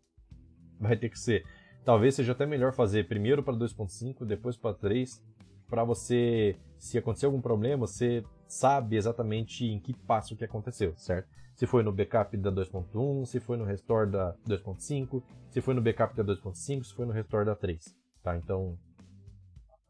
vai 0.89 0.97
ter 0.97 1.09
que 1.09 1.19
ser. 1.19 1.45
Talvez 1.85 2.15
seja 2.15 2.33
até 2.33 2.47
melhor 2.47 2.73
fazer 2.73 3.07
primeiro 3.07 3.43
para 3.43 3.55
2.5, 3.55 4.25
depois 4.25 4.57
para 4.57 4.75
3, 4.75 5.23
para 5.69 5.85
você, 5.85 6.57
se 6.79 6.97
acontecer 6.97 7.27
algum 7.27 7.41
problema, 7.41 7.87
você 7.87 8.25
sabe 8.47 8.97
exatamente 8.97 9.67
em 9.67 9.79
que 9.79 9.93
passo 9.93 10.37
que 10.37 10.45
aconteceu, 10.45 10.95
certo? 10.97 11.29
Se 11.55 11.67
foi 11.67 11.83
no 11.83 11.93
backup 11.93 12.37
da 12.37 12.51
2.1, 12.51 13.27
se 13.27 13.41
foi 13.41 13.57
no 13.57 13.65
restore 13.65 14.11
da 14.11 14.35
2.5, 14.49 15.23
se 15.51 15.61
foi 15.61 15.75
no 15.75 15.83
backup 15.83 16.15
da 16.17 16.25
2.5, 16.25 16.85
se 16.85 16.95
foi 16.95 17.07
no 17.07 17.13
restore 17.13 17.45
da 17.45 17.55
3, 17.55 17.85
tá? 18.23 18.37
Então, 18.37 18.79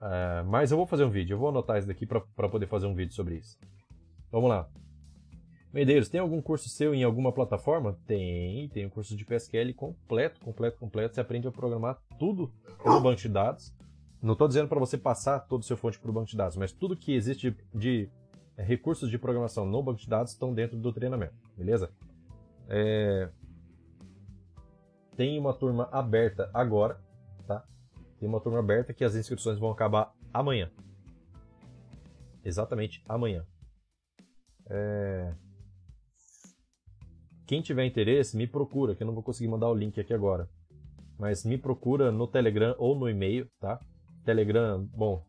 uh, 0.00 0.44
mas 0.46 0.70
eu 0.70 0.76
vou 0.76 0.86
fazer 0.86 1.04
um 1.04 1.10
vídeo, 1.10 1.34
eu 1.34 1.38
vou 1.38 1.48
anotar 1.48 1.78
isso 1.78 1.88
daqui 1.88 2.06
para 2.06 2.48
poder 2.48 2.66
fazer 2.66 2.86
um 2.86 2.94
vídeo 2.94 3.14
sobre 3.14 3.36
isso. 3.36 3.58
Vamos 4.30 4.50
lá. 4.50 4.68
Medeiros, 5.74 6.08
tem 6.08 6.20
algum 6.20 6.40
curso 6.40 6.68
seu 6.68 6.94
em 6.94 7.02
alguma 7.02 7.32
plataforma? 7.32 7.98
Tem, 8.06 8.68
tem 8.68 8.86
um 8.86 8.88
curso 8.88 9.16
de 9.16 9.24
PSQL 9.24 9.74
completo, 9.74 10.38
completo, 10.38 10.78
completo. 10.78 11.16
Você 11.16 11.20
aprende 11.20 11.48
a 11.48 11.50
programar 11.50 12.00
tudo 12.16 12.48
no 12.86 13.00
banco 13.00 13.20
de 13.20 13.28
dados. 13.28 13.74
Não 14.22 14.34
estou 14.34 14.46
dizendo 14.46 14.68
para 14.68 14.78
você 14.78 14.96
passar 14.96 15.40
todo 15.40 15.62
o 15.62 15.64
seu 15.64 15.76
fonte 15.76 15.98
para 15.98 16.08
o 16.08 16.14
banco 16.14 16.28
de 16.28 16.36
dados, 16.36 16.56
mas 16.56 16.70
tudo 16.70 16.96
que 16.96 17.12
existe 17.12 17.50
de, 17.50 17.56
de 17.74 18.10
recursos 18.56 19.10
de 19.10 19.18
programação 19.18 19.66
no 19.66 19.82
banco 19.82 19.98
de 19.98 20.08
dados 20.08 20.30
estão 20.30 20.54
dentro 20.54 20.76
do 20.78 20.92
treinamento, 20.92 21.34
beleza? 21.56 21.90
É... 22.68 23.28
Tem 25.16 25.36
uma 25.40 25.52
turma 25.52 25.88
aberta 25.90 26.48
agora, 26.54 27.00
tá? 27.48 27.64
Tem 28.20 28.28
uma 28.28 28.40
turma 28.40 28.60
aberta 28.60 28.94
que 28.94 29.02
as 29.02 29.16
inscrições 29.16 29.58
vão 29.58 29.72
acabar 29.72 30.14
amanhã. 30.32 30.70
Exatamente 32.44 33.02
amanhã. 33.08 33.44
É... 34.70 35.34
Quem 37.46 37.60
tiver 37.60 37.84
interesse, 37.84 38.36
me 38.36 38.46
procura, 38.46 38.94
que 38.94 39.02
eu 39.02 39.06
não 39.06 39.14
vou 39.14 39.22
conseguir 39.22 39.48
mandar 39.48 39.68
o 39.68 39.74
link 39.74 40.00
aqui 40.00 40.14
agora. 40.14 40.48
Mas 41.18 41.44
me 41.44 41.58
procura 41.58 42.10
no 42.10 42.26
Telegram 42.26 42.74
ou 42.78 42.98
no 42.98 43.08
e-mail, 43.08 43.48
tá? 43.60 43.78
Telegram, 44.24 44.84
bom, 44.94 45.24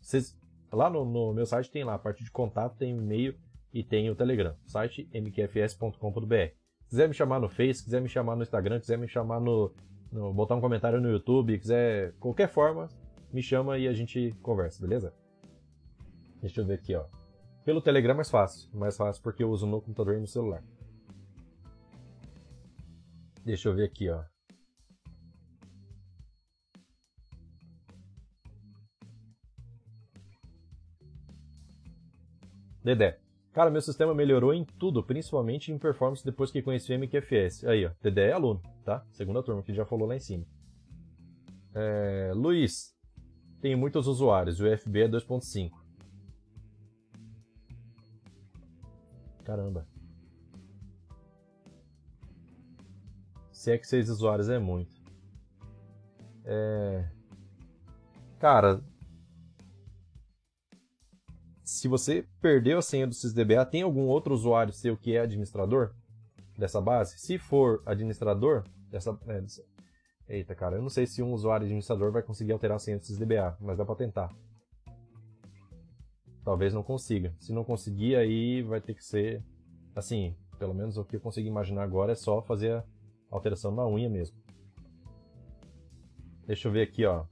vocês 0.00 0.36
Lá 0.72 0.88
no, 0.88 1.04
no, 1.04 1.34
meu 1.34 1.44
site 1.44 1.70
tem 1.70 1.84
lá 1.84 1.94
a 1.94 1.98
parte 1.98 2.24
de 2.24 2.30
contato, 2.30 2.78
tem 2.78 2.94
o 2.94 3.02
e-mail 3.02 3.34
e 3.72 3.84
tem 3.84 4.08
o 4.08 4.16
Telegram. 4.16 4.56
Site 4.64 5.06
mqfs.com.br. 5.12 6.54
Quiser 6.88 7.08
me 7.08 7.14
chamar 7.14 7.40
no 7.40 7.48
Face, 7.48 7.84
quiser 7.84 8.00
me 8.00 8.08
chamar 8.08 8.36
no 8.36 8.42
Instagram, 8.42 8.80
quiser 8.80 8.96
me 8.96 9.06
chamar 9.06 9.38
no, 9.38 9.70
no, 10.10 10.32
botar 10.32 10.56
um 10.56 10.60
comentário 10.62 11.00
no 11.00 11.10
YouTube, 11.10 11.58
quiser 11.58 12.14
qualquer 12.18 12.48
forma, 12.48 12.88
me 13.30 13.42
chama 13.42 13.76
e 13.76 13.86
a 13.86 13.92
gente 13.92 14.34
conversa, 14.42 14.80
beleza? 14.80 15.12
Deixa 16.40 16.62
eu 16.62 16.66
ver 16.66 16.74
aqui, 16.74 16.94
ó. 16.94 17.04
Pelo 17.64 17.82
Telegram 17.82 18.12
é 18.12 18.16
mais 18.16 18.30
fácil, 18.30 18.68
mais 18.72 18.96
fácil 18.96 19.22
porque 19.22 19.44
eu 19.44 19.50
uso 19.50 19.66
no 19.66 19.80
computador 19.80 20.16
e 20.16 20.20
no 20.20 20.26
celular. 20.26 20.62
Deixa 23.44 23.68
eu 23.68 23.74
ver 23.74 23.84
aqui, 23.84 24.08
ó. 24.08 24.22
Dedé. 32.84 33.18
Cara, 33.52 33.70
meu 33.70 33.80
sistema 33.80 34.14
melhorou 34.14 34.54
em 34.54 34.64
tudo, 34.64 35.02
principalmente 35.02 35.70
em 35.70 35.78
performance 35.78 36.24
depois 36.24 36.50
que 36.50 36.62
conheci 36.62 36.92
o 36.92 36.98
MQFS. 36.98 37.64
Aí, 37.66 37.84
ó, 37.84 37.90
Dedé 38.00 38.30
é 38.30 38.32
aluno, 38.32 38.62
tá? 38.84 39.04
Segunda 39.12 39.42
turma, 39.42 39.62
que 39.62 39.74
já 39.74 39.84
falou 39.84 40.08
lá 40.08 40.16
em 40.16 40.20
cima. 40.20 40.46
É, 41.74 42.32
Luiz, 42.34 42.96
tem 43.60 43.76
muitos 43.76 44.06
usuários, 44.06 44.58
o 44.60 44.66
UFB 44.66 45.02
é 45.02 45.08
2.5. 45.08 45.70
Caramba. 49.44 49.91
Se 53.62 53.70
é 53.70 53.78
que 53.78 53.86
6 53.86 54.10
usuários 54.10 54.48
é 54.48 54.58
muito. 54.58 54.90
É... 56.44 57.08
Cara, 58.40 58.82
se 61.62 61.86
você 61.86 62.26
perdeu 62.40 62.78
a 62.78 62.82
senha 62.82 63.06
do 63.06 63.14
SysDBA, 63.14 63.64
tem 63.64 63.82
algum 63.82 64.08
outro 64.08 64.34
usuário 64.34 64.72
seu 64.72 64.96
que 64.96 65.14
é 65.14 65.20
administrador 65.20 65.94
dessa 66.58 66.80
base? 66.80 67.16
Se 67.20 67.38
for 67.38 67.80
administrador 67.86 68.64
dessa, 68.90 69.16
é, 69.28 69.44
Eita, 70.28 70.56
cara, 70.56 70.74
eu 70.74 70.82
não 70.82 70.90
sei 70.90 71.06
se 71.06 71.22
um 71.22 71.32
usuário 71.32 71.64
administrador 71.64 72.10
vai 72.10 72.24
conseguir 72.24 72.50
alterar 72.50 72.74
a 72.78 72.80
senha 72.80 72.98
do 72.98 73.04
SysDBA, 73.04 73.56
mas 73.60 73.78
dá 73.78 73.84
para 73.84 73.94
tentar. 73.94 74.34
Talvez 76.44 76.74
não 76.74 76.82
consiga. 76.82 77.32
Se 77.38 77.52
não 77.52 77.62
conseguir, 77.62 78.16
aí 78.16 78.60
vai 78.60 78.80
ter 78.80 78.94
que 78.94 79.04
ser 79.04 79.40
assim, 79.94 80.34
pelo 80.58 80.74
menos 80.74 80.96
o 80.96 81.04
que 81.04 81.14
eu 81.14 81.20
consigo 81.20 81.46
imaginar 81.46 81.84
agora 81.84 82.10
é 82.10 82.16
só 82.16 82.42
fazer 82.42 82.72
a 82.72 82.84
alteração 83.32 83.72
na 83.72 83.86
unha 83.86 84.08
mesmo. 84.08 84.36
Deixa 86.46 86.68
eu 86.68 86.72
ver 86.72 86.82
aqui, 86.82 87.04
ó. 87.04 87.24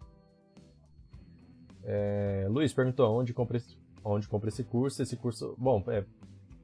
É, 1.82 2.46
Luiz 2.48 2.72
perguntou 2.72 3.18
onde 3.18 3.32
comprei 3.34 3.60
onde 4.02 4.28
compra 4.28 4.48
esse 4.48 4.64
curso. 4.64 5.02
Esse 5.02 5.16
curso, 5.16 5.54
bom, 5.58 5.84
é, 5.88 6.04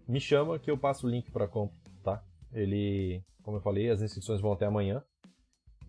me 0.09 0.21
chama 0.21 0.59
que 0.59 0.71
eu 0.71 0.79
passo 0.79 1.07
o 1.07 1.11
link 1.11 1.31
para 1.31 1.47
compra, 1.47 1.77
tá? 2.03 2.25
Ele, 2.53 3.23
como 3.43 3.59
eu 3.59 3.61
falei, 3.61 3.91
as 3.91 4.01
inscrições 4.01 4.41
vão 4.41 4.53
até 4.53 4.67
amanhã. 4.67 5.03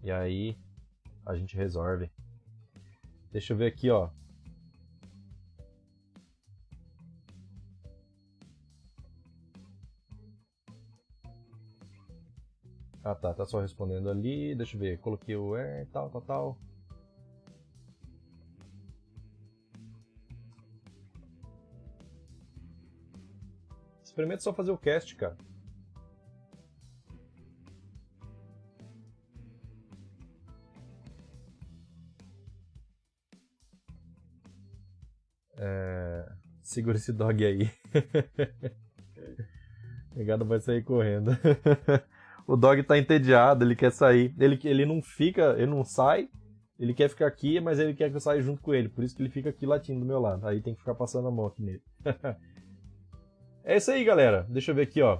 E 0.04 0.12
aí 0.12 0.58
a 1.26 1.36
gente 1.36 1.56
resolve. 1.56 2.12
Deixa 3.32 3.54
eu 3.54 3.58
ver 3.58 3.68
aqui, 3.68 3.90
ó. 3.90 4.10
Ah 13.10 13.16
tá, 13.16 13.34
tá 13.34 13.46
só 13.46 13.62
respondendo 13.62 14.10
ali. 14.10 14.54
Deixa 14.54 14.76
eu 14.76 14.82
ver, 14.82 15.00
coloquei 15.00 15.34
o 15.34 15.52
where, 15.52 15.86
tal, 15.94 16.10
tal, 16.10 16.22
tal. 16.22 16.58
Experimenta 24.04 24.42
só 24.42 24.54
fazer 24.54 24.72
o 24.72 24.78
cast, 24.78 25.16
cara. 25.16 25.38
É... 35.56 36.30
Segura 36.62 36.98
esse 36.98 37.14
dog 37.14 37.46
aí. 37.46 37.72
o 40.12 40.18
negado 40.18 40.46
vai 40.46 40.60
sair 40.60 40.84
correndo. 40.84 41.32
o 42.48 42.56
dog 42.56 42.82
tá 42.84 42.98
entediado, 42.98 43.66
ele 43.66 43.76
quer 43.76 43.92
sair. 43.92 44.34
Ele, 44.40 44.58
ele 44.64 44.86
não 44.86 45.02
fica, 45.02 45.54
ele 45.58 45.68
não 45.68 45.84
sai. 45.84 46.30
Ele 46.80 46.94
quer 46.94 47.10
ficar 47.10 47.28
aqui, 47.28 47.60
mas 47.60 47.78
ele 47.78 47.94
quer 47.94 48.10
que 48.10 48.16
eu 48.16 48.22
saia 48.22 48.42
junto 48.42 48.62
com 48.62 48.74
ele. 48.74 48.88
Por 48.88 49.04
isso 49.04 49.16
que 49.16 49.22
ele 49.22 49.30
fica 49.30 49.50
aqui 49.50 49.66
latindo 49.66 50.00
do 50.00 50.06
meu 50.06 50.20
lado. 50.20 50.48
Aí 50.48 50.62
tem 50.62 50.74
que 50.74 50.80
ficar 50.80 50.96
passando 50.96 51.28
a 51.28 51.32
mão 51.32 51.48
aqui 51.48 51.62
nele. 51.62 51.82
É 53.70 53.76
isso 53.76 53.92
aí, 53.92 54.02
galera. 54.02 54.46
Deixa 54.48 54.72
eu 54.72 54.76
ver 54.76 54.84
aqui, 54.84 55.02
ó. 55.02 55.20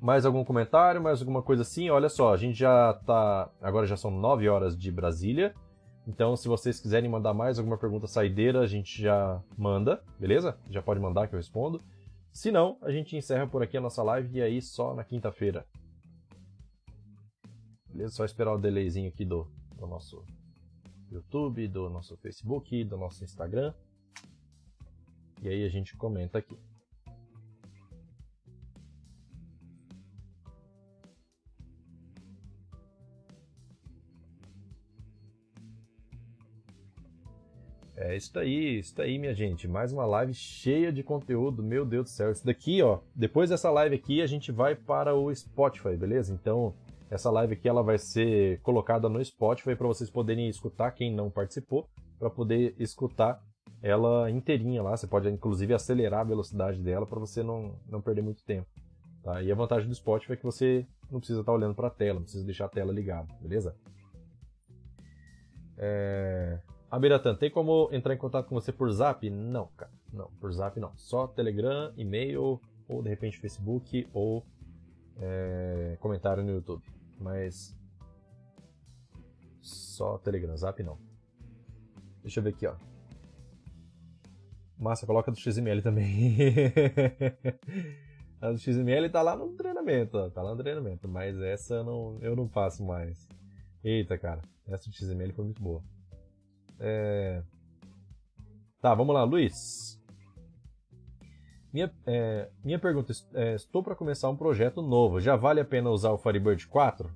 Mais 0.00 0.24
algum 0.24 0.42
comentário, 0.42 1.02
mais 1.02 1.20
alguma 1.20 1.42
coisa 1.42 1.60
assim? 1.60 1.90
Olha 1.90 2.08
só, 2.08 2.32
a 2.32 2.36
gente 2.38 2.58
já 2.58 2.94
tá. 3.04 3.50
Agora 3.60 3.86
já 3.86 3.94
são 3.94 4.10
9 4.10 4.48
horas 4.48 4.74
de 4.74 4.90
Brasília. 4.90 5.54
Então, 6.08 6.34
se 6.34 6.48
vocês 6.48 6.80
quiserem 6.80 7.10
mandar 7.10 7.34
mais 7.34 7.58
alguma 7.58 7.76
pergunta 7.76 8.06
saideira, 8.06 8.60
a 8.60 8.66
gente 8.66 9.02
já 9.02 9.38
manda, 9.54 10.02
beleza? 10.18 10.56
Já 10.70 10.80
pode 10.80 10.98
mandar 10.98 11.28
que 11.28 11.34
eu 11.34 11.38
respondo. 11.38 11.82
Se 12.34 12.50
não, 12.50 12.76
a 12.82 12.90
gente 12.90 13.16
encerra 13.16 13.46
por 13.46 13.62
aqui 13.62 13.76
a 13.76 13.80
nossa 13.80 14.02
live 14.02 14.38
e 14.38 14.42
aí 14.42 14.60
só 14.60 14.92
na 14.92 15.04
quinta-feira. 15.04 15.64
Beleza? 17.88 18.12
Só 18.12 18.24
esperar 18.24 18.52
o 18.52 18.58
delayzinho 18.58 19.08
aqui 19.08 19.24
do, 19.24 19.46
do 19.76 19.86
nosso 19.86 20.26
YouTube, 21.12 21.68
do 21.68 21.88
nosso 21.88 22.16
Facebook, 22.16 22.82
do 22.82 22.96
nosso 22.96 23.22
Instagram. 23.22 23.72
E 25.42 25.48
aí 25.48 25.64
a 25.64 25.68
gente 25.68 25.96
comenta 25.96 26.38
aqui. 26.38 26.58
É 37.96 38.16
isso 38.16 38.36
aí, 38.36 38.80
isso 38.80 39.00
aí, 39.00 39.18
minha 39.18 39.34
gente. 39.34 39.68
Mais 39.68 39.92
uma 39.92 40.04
live 40.04 40.34
cheia 40.34 40.92
de 40.92 41.02
conteúdo, 41.02 41.62
meu 41.62 41.86
Deus 41.86 42.06
do 42.06 42.10
céu. 42.10 42.32
Isso 42.32 42.44
daqui, 42.44 42.82
ó, 42.82 42.98
depois 43.14 43.50
dessa 43.50 43.70
live 43.70 43.94
aqui, 43.94 44.20
a 44.20 44.26
gente 44.26 44.50
vai 44.50 44.74
para 44.74 45.14
o 45.14 45.32
Spotify, 45.32 45.96
beleza? 45.96 46.34
Então, 46.34 46.74
essa 47.08 47.30
live 47.30 47.54
aqui 47.54 47.68
ela 47.68 47.84
vai 47.84 47.96
ser 47.96 48.60
colocada 48.62 49.08
no 49.08 49.24
Spotify 49.24 49.76
para 49.76 49.86
vocês 49.86 50.10
poderem 50.10 50.48
escutar 50.48 50.90
quem 50.90 51.14
não 51.14 51.30
participou, 51.30 51.88
para 52.18 52.28
poder 52.28 52.74
escutar 52.80 53.40
ela 53.80 54.28
inteirinha 54.28 54.82
lá. 54.82 54.96
Você 54.96 55.06
pode 55.06 55.28
inclusive 55.28 55.72
acelerar 55.72 56.20
a 56.20 56.24
velocidade 56.24 56.82
dela 56.82 57.06
para 57.06 57.20
você 57.20 57.44
não, 57.44 57.78
não 57.88 58.00
perder 58.00 58.22
muito 58.22 58.42
tempo. 58.42 58.66
Tá? 59.22 59.40
E 59.40 59.52
a 59.52 59.54
vantagem 59.54 59.88
do 59.88 59.94
Spotify 59.94 60.32
é 60.32 60.36
que 60.36 60.42
você 60.42 60.84
não 61.08 61.20
precisa 61.20 61.40
estar 61.40 61.52
tá 61.52 61.56
olhando 61.56 61.74
para 61.74 61.86
a 61.86 61.90
tela, 61.90 62.14
não 62.14 62.24
precisa 62.24 62.44
deixar 62.44 62.64
a 62.64 62.68
tela 62.68 62.92
ligada, 62.92 63.32
beleza? 63.40 63.76
É... 65.78 66.58
Amiratan, 66.94 67.34
tem 67.34 67.50
como 67.50 67.88
entrar 67.90 68.14
em 68.14 68.16
contato 68.16 68.46
com 68.46 68.54
você 68.54 68.72
por 68.72 68.88
zap? 68.92 69.28
Não, 69.28 69.66
cara. 69.76 69.90
Não, 70.12 70.30
por 70.40 70.52
zap 70.52 70.78
não. 70.78 70.96
Só 70.96 71.26
Telegram, 71.26 71.92
e-mail, 71.96 72.60
ou 72.88 73.02
de 73.02 73.08
repente 73.08 73.36
Facebook, 73.40 74.06
ou 74.12 74.46
é, 75.16 75.96
comentário 75.98 76.44
no 76.44 76.52
YouTube. 76.52 76.84
Mas. 77.18 77.76
Só 79.60 80.18
Telegram, 80.18 80.56
zap 80.56 80.80
não. 80.84 80.96
Deixa 82.22 82.38
eu 82.38 82.44
ver 82.44 82.50
aqui, 82.50 82.64
ó. 82.64 82.76
Massa, 84.78 85.04
coloca 85.04 85.32
do 85.32 85.36
XML 85.36 85.82
também. 85.82 86.36
a 88.40 88.52
do 88.52 88.58
XML 88.58 89.10
tá 89.10 89.20
lá 89.20 89.34
no 89.34 89.48
treinamento, 89.54 90.16
ó. 90.16 90.30
Tá 90.30 90.42
lá 90.42 90.54
no 90.54 90.62
treinamento. 90.62 91.08
Mas 91.08 91.40
essa 91.40 91.74
eu 91.74 91.84
não, 91.84 92.18
eu 92.20 92.36
não 92.36 92.48
faço 92.48 92.84
mais. 92.84 93.28
Eita, 93.82 94.16
cara. 94.16 94.42
Essa 94.68 94.88
do 94.88 94.94
XML 94.94 95.32
foi 95.32 95.44
muito 95.44 95.60
boa. 95.60 95.82
É... 96.78 97.42
Tá, 98.80 98.94
vamos 98.94 99.14
lá, 99.14 99.24
Luiz. 99.24 100.00
Minha, 101.72 101.92
é, 102.06 102.50
minha 102.62 102.78
pergunta 102.78 103.12
é: 103.34 103.54
estou 103.54 103.82
para 103.82 103.96
começar 103.96 104.30
um 104.30 104.36
projeto 104.36 104.80
novo. 104.80 105.20
Já 105.20 105.34
vale 105.34 105.60
a 105.60 105.64
pena 105.64 105.90
usar 105.90 106.12
o 106.12 106.18
Firebird 106.18 106.68
4? 106.68 107.10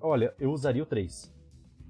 Olha, 0.00 0.34
eu 0.38 0.52
usaria 0.52 0.82
o 0.82 0.86
3. 0.86 1.34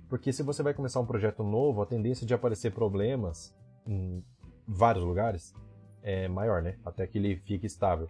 Porque 0.08 0.32
se 0.32 0.42
você 0.42 0.62
vai 0.62 0.74
começar 0.74 0.98
um 0.98 1.06
projeto 1.06 1.44
novo, 1.44 1.82
a 1.82 1.86
tendência 1.86 2.26
de 2.26 2.34
aparecer 2.34 2.72
problemas 2.72 3.54
em 3.86 4.24
vários 4.66 5.04
lugares 5.04 5.54
é 6.02 6.26
maior, 6.28 6.62
né? 6.62 6.78
Até 6.84 7.06
que 7.06 7.18
ele 7.18 7.36
fique 7.36 7.66
estável. 7.66 8.08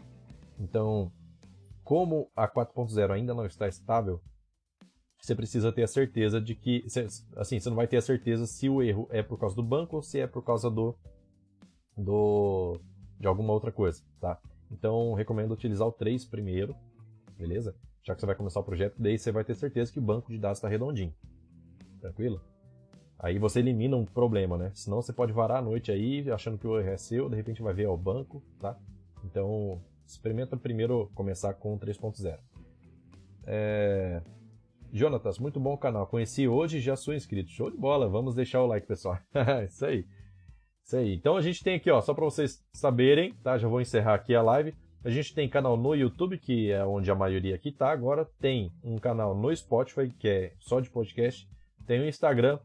Então, 0.59 1.13
como 1.83 2.31
a 2.37 2.49
4.0 2.49 3.11
ainda 3.11 3.35
não 3.35 3.45
está 3.45 3.67
estável, 3.67 4.21
você 5.21 5.35
precisa 5.35 5.71
ter 5.71 5.83
a 5.83 5.87
certeza 5.87 6.41
de 6.41 6.55
que, 6.55 6.85
assim, 7.37 7.61
você 7.61 7.69
não 7.69 7.77
vai 7.77 7.87
ter 7.87 7.99
a 7.99 8.03
certeza 8.03 8.47
se 8.47 8.69
o 8.69 8.83
erro 8.83 9.07
é 9.11 9.23
por 9.23 9.39
causa 9.39 9.55
do 9.55 9.63
banco 9.63 9.97
ou 9.97 10.03
se 10.03 10.19
é 10.19 10.27
por 10.27 10.43
causa 10.43 10.71
do, 10.71 10.97
do 11.97 12.81
de 13.19 13.27
alguma 13.27 13.53
outra 13.53 13.71
coisa, 13.71 14.03
tá? 14.21 14.41
Então, 14.71 15.13
recomendo 15.13 15.53
utilizar 15.53 15.87
o 15.87 15.93
3 15.93 16.25
primeiro, 16.25 16.75
beleza? 17.37 17.75
Já 18.03 18.15
que 18.15 18.21
você 18.21 18.27
vai 18.27 18.35
começar 18.35 18.61
o 18.61 18.65
projeto, 18.65 18.95
daí 18.99 19.19
você 19.19 19.31
vai 19.31 19.45
ter 19.45 19.55
certeza 19.55 19.93
que 19.93 19.99
o 19.99 20.03
banco 20.03 20.33
de 20.33 20.39
dados 20.39 20.59
está 20.59 20.69
redondinho. 20.69 21.15
Tranquilo? 22.01 22.41
Aí 23.19 23.39
você 23.39 23.59
elimina 23.59 23.97
um 23.97 24.07
problema, 24.07 24.57
né? 24.57 24.73
Senão 24.75 25.03
você 25.03 25.13
pode 25.13 25.33
varar 25.33 25.59
a 25.59 25.63
noite 25.63 25.93
aí 25.93 26.31
achando 26.31 26.57
que 26.57 26.67
o 26.67 26.79
erro 26.79 26.89
é 26.89 26.97
seu, 26.97 27.29
de 27.29 27.37
repente 27.37 27.61
vai 27.61 27.75
ver 27.75 27.85
ao 27.85 27.97
banco, 27.97 28.43
tá? 28.59 28.79
Então, 29.23 29.83
experimenta 30.07 30.57
primeiro 30.57 31.11
começar 31.15 31.53
com 31.53 31.79
3.0. 31.79 32.39
É... 33.47 34.23
Jonatas, 34.93 35.39
muito 35.39 35.61
bom 35.61 35.75
o 35.75 35.79
canal. 35.79 36.07
Conheci 36.07 36.49
hoje 36.49 36.79
e 36.79 36.81
já 36.81 36.97
sou 36.97 37.15
inscrito. 37.15 37.51
Show 37.51 37.71
de 37.71 37.77
bola. 37.77 38.09
Vamos 38.09 38.35
deixar 38.35 38.61
o 38.63 38.67
like, 38.67 38.87
pessoal. 38.87 39.19
Isso 39.65 39.87
aí. 39.87 40.05
Isso 40.85 40.97
aí. 40.97 41.15
Então 41.15 41.37
a 41.37 41.41
gente 41.41 41.63
tem 41.63 41.77
aqui, 41.77 41.91
ó, 41.91 42.01
só 42.01 42.13
para 42.13 42.25
vocês 42.25 42.61
saberem, 42.73 43.33
tá? 43.43 43.57
Já 43.57 43.69
vou 43.69 43.81
encerrar 43.81 44.15
aqui 44.15 44.35
a 44.35 44.43
live. 44.43 44.75
A 45.05 45.09
gente 45.09 45.33
tem 45.33 45.49
canal 45.49 45.77
no 45.77 45.95
YouTube, 45.95 46.39
que 46.39 46.73
é 46.73 46.85
onde 46.85 47.11
a 47.11 47.15
maioria 47.15 47.55
aqui 47.55 47.71
tá. 47.71 47.91
Agora 47.91 48.29
tem 48.41 48.73
um 48.83 48.99
canal 48.99 49.35
no 49.35 49.55
Spotify, 49.55 50.11
que 50.11 50.29
é 50.29 50.53
só 50.59 50.81
de 50.81 50.91
podcast. 50.91 51.49
Tem 51.87 52.01
o 52.01 52.09
Instagram. 52.09 52.59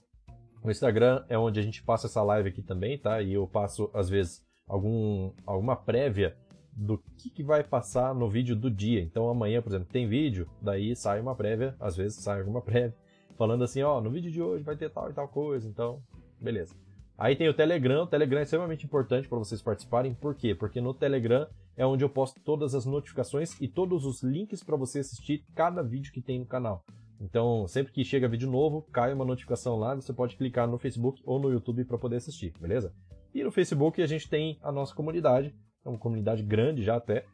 O 0.63 0.71
Instagram 0.71 1.23
é 1.29 1.37
onde 1.37 1.59
a 1.59 1.63
gente 1.63 1.83
passa 1.83 2.07
essa 2.07 2.23
live 2.23 2.49
aqui 2.49 2.63
também, 2.63 2.97
tá? 2.97 3.21
E 3.21 3.33
eu 3.33 3.47
passo, 3.47 3.89
às 3.93 4.09
vezes, 4.09 4.43
algum, 4.67 5.31
alguma 5.45 5.75
prévia 5.75 6.35
do 6.75 6.97
que, 7.17 7.29
que 7.29 7.43
vai 7.43 7.63
passar 7.63 8.13
no 8.13 8.29
vídeo 8.29 8.55
do 8.55 8.69
dia. 8.69 9.01
Então 9.01 9.29
amanhã, 9.29 9.61
por 9.61 9.69
exemplo, 9.69 9.87
tem 9.91 10.07
vídeo, 10.07 10.47
daí 10.61 10.95
sai 10.95 11.21
uma 11.21 11.35
prévia, 11.35 11.75
às 11.79 11.95
vezes 11.95 12.21
sai 12.21 12.39
alguma 12.39 12.61
prévia, 12.61 12.95
falando 13.37 13.63
assim, 13.63 13.81
ó, 13.81 14.01
no 14.01 14.11
vídeo 14.11 14.31
de 14.31 14.41
hoje 14.41 14.63
vai 14.63 14.75
ter 14.75 14.89
tal 14.89 15.09
e 15.09 15.13
tal 15.13 15.27
coisa, 15.27 15.67
então, 15.67 16.01
beleza. 16.39 16.75
Aí 17.17 17.33
tem 17.33 17.47
o 17.47 17.53
Telegram, 17.53 18.03
o 18.03 18.07
Telegram 18.07 18.39
é 18.39 18.43
extremamente 18.43 18.85
importante 18.85 19.29
para 19.29 19.37
vocês 19.37 19.61
participarem, 19.61 20.13
por 20.13 20.35
quê? 20.35 20.53
Porque 20.53 20.81
no 20.81 20.93
Telegram 20.93 21.47
é 21.77 21.85
onde 21.85 22.03
eu 22.03 22.09
posto 22.09 22.41
todas 22.41 22.75
as 22.75 22.85
notificações 22.85 23.59
e 23.61 23.69
todos 23.69 24.05
os 24.05 24.21
links 24.21 24.61
para 24.61 24.75
você 24.75 24.99
assistir 24.99 25.45
cada 25.55 25.81
vídeo 25.81 26.11
que 26.11 26.21
tem 26.21 26.39
no 26.39 26.45
canal. 26.45 26.83
Então, 27.19 27.65
sempre 27.67 27.93
que 27.93 28.03
chega 28.03 28.27
vídeo 28.27 28.49
novo, 28.49 28.81
cai 28.91 29.13
uma 29.13 29.23
notificação 29.23 29.77
lá, 29.77 29.95
você 29.95 30.11
pode 30.11 30.35
clicar 30.35 30.67
no 30.67 30.77
Facebook 30.77 31.21
ou 31.25 31.39
no 31.39 31.49
YouTube 31.49 31.85
para 31.85 31.97
poder 31.97 32.17
assistir, 32.17 32.53
beleza? 32.59 32.93
E 33.33 33.43
no 33.43 33.51
Facebook 33.51 34.01
a 34.01 34.07
gente 34.07 34.29
tem 34.29 34.59
a 34.61 34.71
nossa 34.71 34.93
comunidade, 34.93 35.55
é 35.85 35.89
uma 35.89 35.97
comunidade 35.97 36.41
grande 36.41 36.81
já 36.83 36.95
até, 36.95 37.25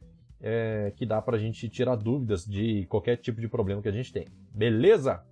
é, 0.42 0.92
que 0.96 1.06
dá 1.06 1.22
para 1.22 1.38
a 1.38 1.40
gente 1.40 1.70
tirar 1.70 1.96
dúvidas 1.96 2.46
de 2.46 2.86
qualquer 2.88 3.16
tipo 3.18 3.40
de 3.40 3.48
problema 3.48 3.82
que 3.82 3.88
a 3.88 3.94
gente 3.94 4.12
tem. 4.12 4.28
Beleza? 4.54 5.24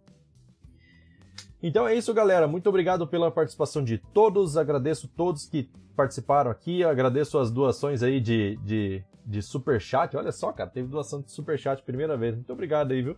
Então 1.61 1.85
é 1.85 1.93
isso, 1.93 2.13
galera. 2.13 2.47
Muito 2.47 2.69
obrigado 2.69 3.05
pela 3.05 3.29
participação 3.29 3.83
de 3.83 3.97
todos. 3.97 4.55
Agradeço 4.55 5.09
todos 5.09 5.45
que 5.45 5.69
participaram 5.95 6.49
aqui. 6.49 6.83
Agradeço 6.83 7.37
as 7.37 7.51
doações 7.51 8.01
aí 8.01 8.21
de, 8.21 8.55
de, 8.63 9.03
de 9.25 9.41
super 9.41 9.81
chat. 9.81 10.15
Olha 10.15 10.31
só, 10.31 10.53
cara, 10.53 10.69
teve 10.69 10.87
doação 10.87 11.21
de 11.21 11.31
super 11.31 11.59
chat 11.59 11.83
primeira 11.83 12.15
vez. 12.15 12.35
Muito 12.35 12.53
obrigado 12.53 12.91
aí, 12.91 13.01
viu? 13.01 13.17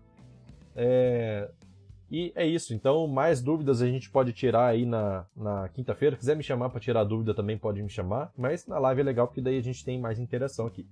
É... 0.75 1.51
E 2.11 2.33
é 2.35 2.45
isso. 2.45 2.73
Então, 2.73 3.07
mais 3.07 3.41
dúvidas 3.41 3.81
a 3.81 3.87
gente 3.87 4.09
pode 4.09 4.33
tirar 4.33 4.67
aí 4.67 4.85
na, 4.85 5.25
na 5.35 5.69
quinta-feira. 5.69 6.17
quiser 6.17 6.35
me 6.35 6.43
chamar 6.43 6.69
para 6.69 6.81
tirar 6.81 7.05
dúvida 7.05 7.33
também 7.33 7.57
pode 7.57 7.81
me 7.81 7.89
chamar. 7.89 8.33
Mas 8.37 8.67
na 8.67 8.77
live 8.77 8.99
é 8.99 9.03
legal 9.05 9.27
porque 9.27 9.39
daí 9.39 9.57
a 9.57 9.63
gente 9.63 9.85
tem 9.85 9.97
mais 9.97 10.19
interação 10.19 10.67
aqui. 10.67 10.85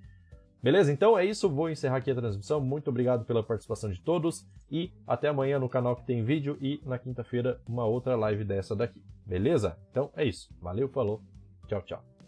Beleza? 0.64 0.94
Então 0.94 1.20
é 1.20 1.26
isso. 1.26 1.50
Vou 1.50 1.70
encerrar 1.70 1.98
aqui 1.98 2.10
a 2.10 2.16
transmissão. 2.16 2.62
Muito 2.62 2.90
obrigado 2.90 3.26
pela 3.26 3.44
participação 3.44 3.92
de 3.92 4.00
todos. 4.00 4.48
E 4.72 4.94
até 5.06 5.28
amanhã 5.28 5.60
no 5.60 5.68
canal 5.68 5.94
que 5.94 6.06
tem 6.06 6.24
vídeo. 6.24 6.58
E 6.62 6.80
na 6.86 6.98
quinta-feira 6.98 7.60
uma 7.68 7.86
outra 7.86 8.16
live 8.16 8.46
dessa 8.46 8.74
daqui. 8.74 9.04
Beleza? 9.26 9.78
Então 9.92 10.10
é 10.16 10.24
isso. 10.24 10.50
Valeu, 10.62 10.88
falou. 10.88 11.22
Tchau, 11.68 11.82
tchau. 11.82 12.19